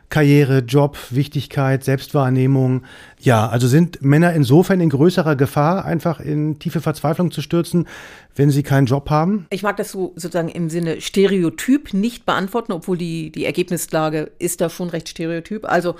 Karriere, 0.09 0.59
Job, 0.59 0.97
Wichtigkeit, 1.09 1.83
Selbstwahrnehmung. 1.83 2.83
Ja, 3.19 3.49
also 3.49 3.67
sind 3.67 4.01
Männer 4.01 4.33
insofern 4.33 4.79
in 4.79 4.89
größerer 4.89 5.35
Gefahr, 5.35 5.83
einfach 5.83 6.19
in 6.19 6.59
tiefe 6.59 6.79
Verzweiflung 6.79 7.31
zu 7.31 7.41
stürzen, 7.41 7.87
wenn 8.35 8.49
sie 8.49 8.63
keinen 8.63 8.85
Job 8.85 9.09
haben? 9.09 9.47
Ich 9.49 9.63
mag 9.63 9.75
das 9.77 9.91
so 9.91 10.13
sozusagen 10.15 10.49
im 10.49 10.69
Sinne 10.69 11.01
Stereotyp 11.01 11.93
nicht 11.93 12.25
beantworten, 12.25 12.71
obwohl 12.71 12.97
die, 12.97 13.31
die 13.31 13.45
Ergebnislage 13.45 14.31
ist 14.39 14.61
da 14.61 14.69
schon 14.69 14.89
recht 14.89 15.09
stereotyp. 15.09 15.65
Also 15.65 15.95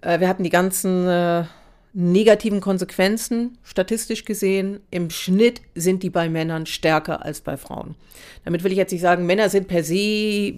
äh, 0.00 0.18
wir 0.18 0.28
hatten 0.28 0.42
die 0.42 0.50
ganzen 0.50 1.06
äh, 1.06 1.44
negativen 1.92 2.60
Konsequenzen, 2.60 3.58
statistisch 3.64 4.24
gesehen, 4.24 4.80
im 4.90 5.10
Schnitt 5.10 5.60
sind 5.74 6.02
die 6.02 6.10
bei 6.10 6.28
Männern 6.28 6.66
stärker 6.66 7.24
als 7.24 7.40
bei 7.40 7.56
Frauen. 7.56 7.96
Damit 8.44 8.62
will 8.62 8.70
ich 8.70 8.78
jetzt 8.78 8.92
nicht 8.92 9.00
sagen, 9.00 9.26
Männer 9.26 9.48
sind 9.48 9.66
per 9.66 9.82
se, 9.82 10.54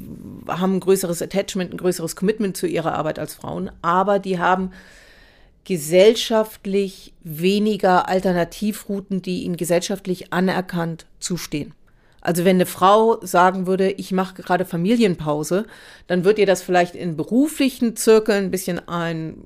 haben 0.46 0.74
ein 0.76 0.80
größeres 0.80 1.22
Attachment, 1.22 1.72
ein 1.72 1.78
größeres 1.78 2.16
Commitment 2.16 2.56
zu 2.56 2.66
ihrer 2.66 2.94
Arbeit 2.94 3.18
als 3.18 3.34
Frauen, 3.34 3.70
aber 3.80 4.18
die 4.18 4.38
haben 4.38 4.72
gesellschaftlich 5.64 7.14
weniger 7.22 8.08
Alternativrouten, 8.08 9.22
die 9.22 9.44
ihnen 9.44 9.56
gesellschaftlich 9.56 10.32
anerkannt 10.32 11.06
zustehen. 11.20 11.72
Also 12.20 12.44
wenn 12.44 12.56
eine 12.56 12.66
Frau 12.66 13.18
sagen 13.24 13.66
würde, 13.66 13.90
ich 13.90 14.12
mache 14.12 14.42
gerade 14.42 14.64
Familienpause, 14.64 15.66
dann 16.06 16.24
wird 16.24 16.38
ihr 16.38 16.46
das 16.46 16.62
vielleicht 16.62 16.94
in 16.94 17.16
beruflichen 17.16 17.96
Zirkeln 17.96 18.44
ein 18.44 18.50
bisschen 18.50 18.86
ein 18.88 19.38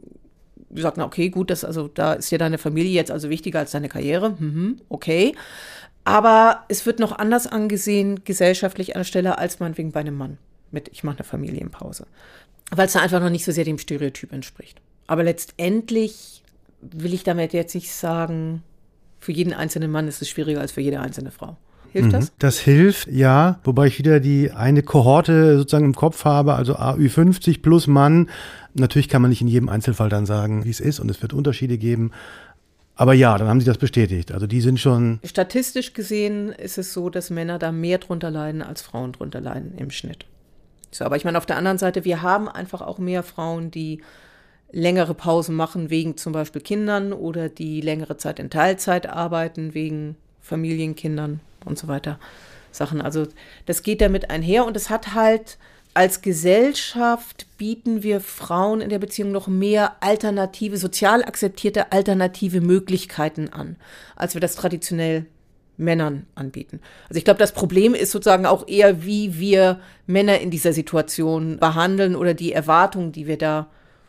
die 0.71 0.83
sagt, 0.83 0.97
na 0.97 1.05
okay, 1.05 1.31
gut, 1.31 1.51
das, 1.51 1.65
also 1.65 1.89
da 1.89 2.15
ist 2.15 2.31
dir 2.31 2.39
deine 2.39 2.59
Familie 2.59 2.93
jetzt 2.93 3.11
also 3.11 3.31
wichtiger 3.31 3.61
als 3.61 3.71
deine 3.71 3.89
Karriere. 3.89 4.31
Mhm, 4.39 4.81
okay. 4.89 5.35
Aber 6.05 6.65
es 6.69 6.87
wird 6.87 7.01
noch 7.01 7.19
anders 7.19 7.47
angesehen, 7.47 8.25
gesellschaftlich 8.25 8.95
an 8.95 9.01
der 9.01 9.05
Stelle, 9.05 9.39
als 9.39 9.59
meinetwegen 9.59 9.93
bei 9.93 10.01
einem 10.01 10.17
Mann 10.17 10.39
mit, 10.71 10.89
ich 10.89 11.05
mache 11.05 11.19
eine 11.19 11.25
Familienpause. 11.25 12.07
Weil 12.71 12.87
es 12.87 12.93
da 12.93 13.01
einfach 13.01 13.21
noch 13.21 13.31
nicht 13.31 13.45
so 13.45 13.53
sehr 13.53 13.65
dem 13.65 13.79
Stereotyp 13.79 14.33
entspricht. 14.33 14.81
Aber 15.07 15.23
letztendlich 15.23 16.43
will 16.81 17.15
ich 17.15 17.25
damit 17.25 17.53
jetzt 17.53 17.75
nicht 17.75 17.93
sagen, 17.93 18.63
für 19.19 19.33
jeden 19.33 19.53
einzelnen 19.53 19.91
Mann 19.91 20.09
ist 20.09 20.23
es 20.23 20.29
schwieriger 20.29 20.61
als 20.61 20.73
für 20.73 20.81
jede 20.81 21.01
einzelne 21.01 21.31
Frau. 21.31 21.57
Hilft 21.93 22.13
das? 22.13 22.25
Mhm. 22.27 22.35
Das 22.39 22.59
hilft, 22.59 23.09
ja. 23.09 23.59
Wobei 23.65 23.87
ich 23.87 23.99
wieder 23.99 24.21
die 24.21 24.51
eine 24.51 24.83
Kohorte 24.83 25.57
sozusagen 25.59 25.87
im 25.87 25.95
Kopf 25.95 26.25
habe, 26.25 26.55
also 26.55 26.75
AÜ50 26.75 27.63
plus 27.63 27.87
Mann. 27.87 28.29
Natürlich 28.79 29.09
kann 29.09 29.23
man 29.23 29.31
nicht 29.31 29.41
in 29.41 29.49
jedem 29.49 29.69
Einzelfall 29.69 30.09
dann 30.09 30.27
sagen, 30.27 30.65
wie 30.65 30.71
es 30.71 30.81
ist 30.81 31.01
und 31.01 31.11
es 31.11 31.23
wird 31.23 31.33
Unterschiede 31.33 31.79
geben. 31.79 32.13
Aber 32.95 33.13
ja, 33.13 33.37
dann 33.37 33.49
haben 33.49 33.61
sie 33.61 33.67
das 33.67 33.79
bestätigt. 33.79 34.33
Also 34.33 34.47
die 34.47 34.61
sind 34.61 34.81
schon. 34.81 35.21
Statistisch 35.23 35.93
gesehen 35.93 36.51
ist 36.51 36.79
es 36.79 36.93
so, 36.93 37.11
dass 37.11 37.31
Männer 37.31 37.59
da 37.59 37.71
mehr 37.73 37.99
drunter 37.99 38.31
leiden 38.31 38.63
als 38.63 38.81
Frauen 38.81 39.13
drunter 39.13 39.41
leiden 39.41 39.77
im 39.77 39.91
Schnitt. 39.91 40.25
So, 40.91 41.05
aber 41.05 41.17
ich 41.17 41.25
meine, 41.25 41.37
auf 41.37 41.47
der 41.47 41.57
anderen 41.57 41.79
Seite, 41.79 42.05
wir 42.05 42.23
haben 42.23 42.49
einfach 42.49 42.81
auch 42.81 42.99
mehr 42.99 43.23
Frauen, 43.23 43.71
die 43.71 44.01
längere 44.73 45.15
Pausen 45.15 45.55
machen 45.55 45.91
wegen 45.91 46.17
zum 46.17 46.33
Beispiel 46.33 46.63
Kindern 46.63 47.13
oder 47.13 47.49
die 47.49 47.81
längere 47.81 48.17
Zeit 48.17 48.39
in 48.39 48.51
Teilzeit 48.51 49.09
arbeiten 49.09 49.75
wegen 49.75 50.17
Familienkindern 50.41 51.41
und 51.65 51.79
so 51.79 51.89
weiter 51.89 52.19
Sachen. 52.73 53.01
Also 53.01 53.27
das 53.67 53.83
geht 53.83 54.01
damit 54.01 54.31
einher 54.31 54.67
und 54.67 54.77
es 54.77 54.91
hat 54.91 55.15
halt 55.15 55.59
als 55.97 56.21
Gesellschaft 56.21 57.47
bieten 57.57 58.03
wir 58.03 58.21
Frauen 58.21 58.83
in 58.83 58.91
der 58.91 58.99
Beziehung 58.99 59.33
noch 59.33 59.49
mehr 59.49 60.03
alternative, 60.03 60.77
sozial 60.77 61.25
akzeptierte 61.25 61.91
alternative 61.91 62.61
Möglichkeiten 62.61 63.49
an, 63.49 63.77
als 64.15 64.35
wir 64.35 64.43
das 64.43 64.57
traditionell 64.57 65.25
Männern 65.79 66.27
anbieten. 66.35 66.81
Also 67.09 67.17
ich 67.17 67.25
glaube, 67.25 67.39
das 67.39 67.53
Problem 67.53 67.95
ist 67.95 68.13
sozusagen 68.13 68.45
auch 68.45 68.69
eher, 68.69 69.05
wie 69.05 69.39
wir 69.39 69.81
Männer 70.07 70.39
in 70.41 70.51
dieser 70.51 70.75
Situation 70.75 71.59
behandeln 71.59 72.15
oder 72.15 72.35
die 72.35 72.53
Erwartungen, 72.53 73.13
die 73.13 73.27
wir 73.27 73.39
da 73.39 73.69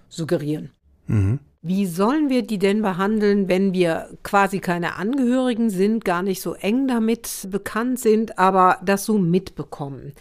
suggerieren. 0.09 0.71
Mhm. 1.07 1.39
Wie 1.61 1.85
sollen 1.85 2.29
wir 2.29 2.43
die 2.43 2.59
denn 2.59 2.81
behandeln, 2.81 3.47
wenn 3.47 3.73
wir 3.73 4.09
quasi 4.23 4.59
keine 4.59 4.95
Angehörigen 4.97 5.69
sind, 5.69 6.03
gar 6.03 6.21
nicht 6.21 6.41
so 6.41 6.53
eng 6.53 6.87
damit 6.87 7.47
bekannt 7.49 7.99
sind, 7.99 8.37
aber 8.37 8.79
das 8.83 9.05
so 9.05 9.17
mitbekommen? 9.17 10.11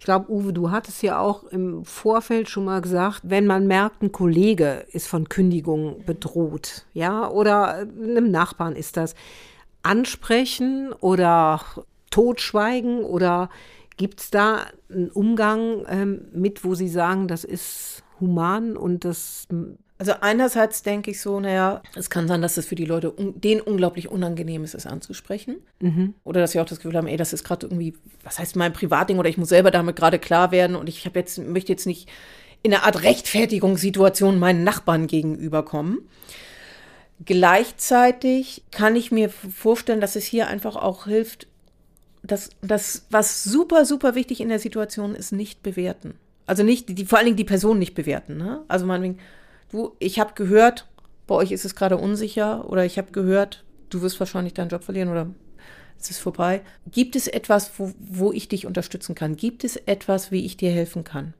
Ich 0.00 0.06
glaube, 0.06 0.32
Uwe, 0.32 0.54
du 0.54 0.70
hattest 0.70 1.02
ja 1.02 1.20
auch 1.20 1.44
im 1.44 1.84
Vorfeld 1.84 2.48
schon 2.48 2.64
mal 2.64 2.80
gesagt, 2.80 3.20
wenn 3.22 3.46
man 3.46 3.66
merkt, 3.66 4.00
ein 4.02 4.12
Kollege 4.12 4.86
ist 4.92 5.06
von 5.06 5.28
Kündigung 5.28 6.06
bedroht, 6.06 6.86
ja, 6.94 7.28
oder 7.28 7.74
einem 7.74 8.30
Nachbarn 8.30 8.76
ist 8.76 8.96
das, 8.96 9.14
ansprechen 9.82 10.94
oder 11.00 11.60
totschweigen 12.10 13.04
oder 13.04 13.50
gibt 13.98 14.20
es 14.20 14.30
da 14.30 14.68
einen 14.88 15.10
Umgang 15.10 15.84
ähm, 15.86 16.22
mit, 16.32 16.64
wo 16.64 16.74
Sie 16.74 16.88
sagen, 16.88 17.28
das 17.28 17.44
ist 17.44 18.02
human 18.20 18.78
und 18.78 19.04
das 19.04 19.48
also 20.00 20.14
einerseits 20.22 20.82
denke 20.82 21.10
ich 21.10 21.20
so, 21.20 21.40
naja, 21.40 21.82
es 21.94 22.08
kann 22.08 22.26
sein, 22.26 22.40
dass 22.40 22.56
es 22.56 22.64
für 22.64 22.74
die 22.74 22.86
Leute 22.86 23.12
un 23.14 23.38
denen 23.38 23.60
unglaublich 23.60 24.10
unangenehm 24.10 24.64
ist, 24.64 24.74
es 24.74 24.86
anzusprechen. 24.86 25.56
Mhm. 25.78 26.14
Oder 26.24 26.40
dass 26.40 26.52
sie 26.52 26.60
auch 26.60 26.64
das 26.64 26.78
Gefühl 26.78 26.96
haben, 26.96 27.06
ey, 27.06 27.18
das 27.18 27.34
ist 27.34 27.44
gerade 27.44 27.66
irgendwie, 27.66 27.92
was 28.24 28.38
heißt 28.38 28.56
mein 28.56 28.72
Privatding 28.72 29.18
oder 29.18 29.28
ich 29.28 29.36
muss 29.36 29.50
selber 29.50 29.70
damit 29.70 29.96
gerade 29.96 30.18
klar 30.18 30.52
werden 30.52 30.74
und 30.74 30.88
ich 30.88 31.04
habe 31.04 31.18
jetzt, 31.18 31.36
möchte 31.36 31.70
jetzt 31.70 31.86
nicht 31.86 32.08
in 32.62 32.72
einer 32.72 32.84
Art 32.84 33.02
Rechtfertigungssituation 33.02 34.38
meinen 34.38 34.64
Nachbarn 34.64 35.06
gegenüberkommen. 35.06 35.98
Gleichzeitig 37.22 38.62
kann 38.70 38.96
ich 38.96 39.12
mir 39.12 39.28
vorstellen, 39.28 40.00
dass 40.00 40.16
es 40.16 40.24
hier 40.24 40.48
einfach 40.48 40.76
auch 40.76 41.04
hilft, 41.04 41.46
dass 42.22 42.48
das, 42.62 43.04
was 43.10 43.44
super, 43.44 43.84
super 43.84 44.14
wichtig 44.14 44.40
in 44.40 44.48
der 44.48 44.60
Situation 44.60 45.14
ist, 45.14 45.30
nicht 45.30 45.62
bewerten. 45.62 46.14
Also 46.46 46.62
nicht, 46.62 46.88
die, 46.88 47.04
vor 47.04 47.18
allen 47.18 47.26
Dingen 47.26 47.36
die 47.36 47.44
Person 47.44 47.78
nicht 47.78 47.94
bewerten. 47.94 48.38
Ne? 48.38 48.62
Also 48.66 48.86
meinetwegen, 48.86 49.18
du, 49.70 49.96
ich 49.98 50.18
habe 50.20 50.34
gehört, 50.34 50.86
bei 51.26 51.34
euch 51.34 51.52
ist 51.52 51.64
es 51.64 51.74
gerade 51.74 51.96
unsicher 51.96 52.68
oder 52.68 52.84
ich 52.84 52.98
habe 52.98 53.12
gehört, 53.12 53.64
du 53.88 54.02
wirst 54.02 54.18
wahrscheinlich 54.20 54.54
deinen 54.54 54.68
Job 54.68 54.84
verlieren 54.84 55.10
oder 55.10 55.28
es 56.00 56.10
ist 56.10 56.18
vorbei. 56.18 56.62
Gibt 56.90 57.14
es 57.14 57.28
etwas, 57.28 57.72
wo, 57.78 57.92
wo 57.98 58.32
ich 58.32 58.48
dich 58.48 58.66
unterstützen 58.66 59.14
kann? 59.14 59.36
Gibt 59.36 59.64
es 59.64 59.76
etwas, 59.76 60.30
wie 60.30 60.44
ich 60.44 60.56
dir 60.56 60.70
helfen 60.70 61.04
kann? 61.04 61.34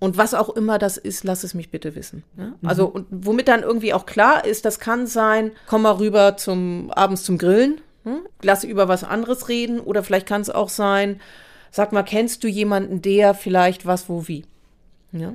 Und 0.00 0.16
was 0.16 0.32
auch 0.32 0.50
immer 0.50 0.78
das 0.78 0.96
ist, 0.96 1.24
lass 1.24 1.42
es 1.44 1.54
mich 1.54 1.70
bitte 1.70 1.94
wissen. 1.94 2.22
Ja? 2.36 2.46
Mhm. 2.46 2.54
Also, 2.68 2.86
und 2.86 3.06
womit 3.10 3.48
dann 3.48 3.62
irgendwie 3.62 3.92
auch 3.92 4.06
klar 4.06 4.44
ist, 4.44 4.64
das 4.64 4.78
kann 4.78 5.06
sein, 5.06 5.52
komm 5.66 5.82
mal 5.82 5.92
rüber 5.92 6.36
zum 6.36 6.90
abends 6.92 7.24
zum 7.24 7.36
Grillen, 7.36 7.80
hm? 8.04 8.20
lass 8.42 8.64
über 8.64 8.88
was 8.88 9.04
anderes 9.04 9.48
reden, 9.48 9.80
oder 9.80 10.04
vielleicht 10.04 10.26
kann 10.26 10.40
es 10.40 10.50
auch 10.50 10.68
sein, 10.68 11.20
sag 11.70 11.92
mal, 11.92 12.04
kennst 12.04 12.44
du 12.44 12.48
jemanden, 12.48 13.02
der 13.02 13.34
vielleicht 13.34 13.86
was, 13.86 14.08
wo, 14.08 14.28
wie? 14.28 14.44
Ja? 15.12 15.34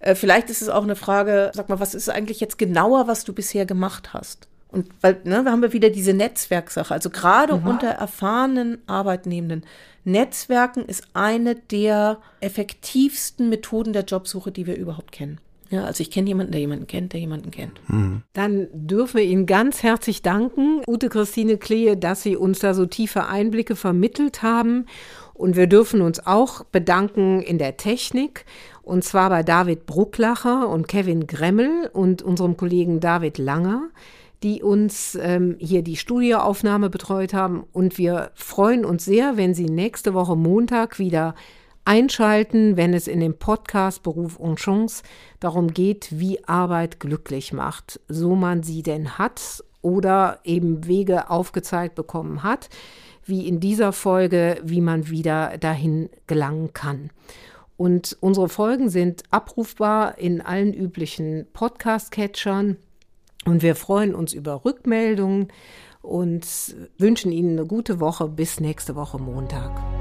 Äh, 0.00 0.14
vielleicht 0.14 0.50
ist 0.50 0.62
es 0.62 0.68
auch 0.68 0.82
eine 0.82 0.96
Frage, 0.96 1.50
sag 1.54 1.68
mal, 1.68 1.80
was 1.80 1.94
ist 1.94 2.08
eigentlich 2.08 2.40
jetzt 2.40 2.58
genauer, 2.58 3.08
was 3.08 3.24
du 3.24 3.32
bisher 3.32 3.66
gemacht 3.66 4.12
hast? 4.12 4.48
Und 4.68 4.88
weil, 5.00 5.20
ne, 5.24 5.42
da 5.44 5.50
haben 5.50 5.62
wir 5.62 5.72
wieder 5.72 5.90
diese 5.90 6.12
Netzwerksache. 6.12 6.92
Also 6.92 7.10
gerade 7.10 7.56
mhm. 7.56 7.66
unter 7.66 7.88
erfahrenen 7.88 8.78
Arbeitnehmenden. 8.86 9.64
Netzwerken 10.04 10.84
ist 10.84 11.08
eine 11.14 11.54
der 11.54 12.18
effektivsten 12.40 13.48
Methoden 13.48 13.92
der 13.92 14.04
Jobsuche, 14.04 14.52
die 14.52 14.66
wir 14.66 14.76
überhaupt 14.76 15.12
kennen. 15.12 15.40
Ja, 15.68 15.84
also 15.84 16.00
ich 16.00 16.10
kenne 16.10 16.28
jemanden, 16.28 16.52
der 16.52 16.60
jemanden 16.60 16.86
kennt, 16.86 17.12
der 17.12 17.20
jemanden 17.20 17.50
kennt. 17.50 17.80
Mhm. 17.88 18.22
Dann 18.32 18.68
dürfen 18.72 19.18
wir 19.18 19.24
Ihnen 19.24 19.46
ganz 19.46 19.82
herzlich 19.82 20.22
danken, 20.22 20.82
Ute 20.86 21.08
Christine 21.08 21.58
Klehe, 21.58 21.96
dass 21.96 22.22
Sie 22.22 22.36
uns 22.36 22.60
da 22.60 22.72
so 22.72 22.86
tiefe 22.86 23.26
Einblicke 23.26 23.74
vermittelt 23.74 24.42
haben. 24.42 24.86
Und 25.34 25.56
wir 25.56 25.66
dürfen 25.66 26.00
uns 26.00 26.24
auch 26.26 26.64
bedanken 26.64 27.42
in 27.42 27.58
der 27.58 27.76
Technik 27.76 28.46
und 28.86 29.02
zwar 29.02 29.30
bei 29.30 29.42
David 29.42 29.84
Brucklacher 29.84 30.68
und 30.68 30.86
Kevin 30.86 31.26
Gremmel 31.26 31.90
und 31.92 32.22
unserem 32.22 32.56
Kollegen 32.56 33.00
David 33.00 33.36
Langer, 33.36 33.88
die 34.44 34.62
uns 34.62 35.18
ähm, 35.20 35.56
hier 35.58 35.82
die 35.82 35.96
Studioaufnahme 35.96 36.88
betreut 36.88 37.34
haben. 37.34 37.64
Und 37.72 37.98
wir 37.98 38.30
freuen 38.36 38.84
uns 38.84 39.04
sehr, 39.04 39.36
wenn 39.36 39.54
Sie 39.54 39.64
nächste 39.64 40.14
Woche 40.14 40.36
Montag 40.36 41.00
wieder 41.00 41.34
einschalten, 41.84 42.76
wenn 42.76 42.94
es 42.94 43.08
in 43.08 43.18
dem 43.18 43.34
Podcast 43.34 44.04
Beruf 44.04 44.36
und 44.36 44.60
Chance 44.60 45.02
darum 45.40 45.74
geht, 45.74 46.08
wie 46.12 46.44
Arbeit 46.44 47.00
glücklich 47.00 47.52
macht, 47.52 47.98
so 48.06 48.36
man 48.36 48.62
sie 48.62 48.84
denn 48.84 49.18
hat 49.18 49.64
oder 49.82 50.38
eben 50.44 50.86
Wege 50.86 51.28
aufgezeigt 51.28 51.96
bekommen 51.96 52.44
hat, 52.44 52.68
wie 53.24 53.48
in 53.48 53.58
dieser 53.58 53.92
Folge, 53.92 54.60
wie 54.62 54.80
man 54.80 55.08
wieder 55.10 55.58
dahin 55.58 56.08
gelangen 56.28 56.72
kann. 56.72 57.10
Und 57.76 58.16
unsere 58.20 58.48
Folgen 58.48 58.88
sind 58.88 59.24
abrufbar 59.30 60.18
in 60.18 60.40
allen 60.40 60.72
üblichen 60.72 61.46
Podcast-Catchern. 61.52 62.76
Und 63.44 63.62
wir 63.62 63.74
freuen 63.74 64.14
uns 64.14 64.32
über 64.32 64.64
Rückmeldungen 64.64 65.48
und 66.02 66.46
wünschen 66.98 67.32
Ihnen 67.32 67.58
eine 67.58 67.66
gute 67.66 68.00
Woche 68.00 68.28
bis 68.28 68.60
nächste 68.60 68.96
Woche 68.96 69.18
Montag. 69.18 69.95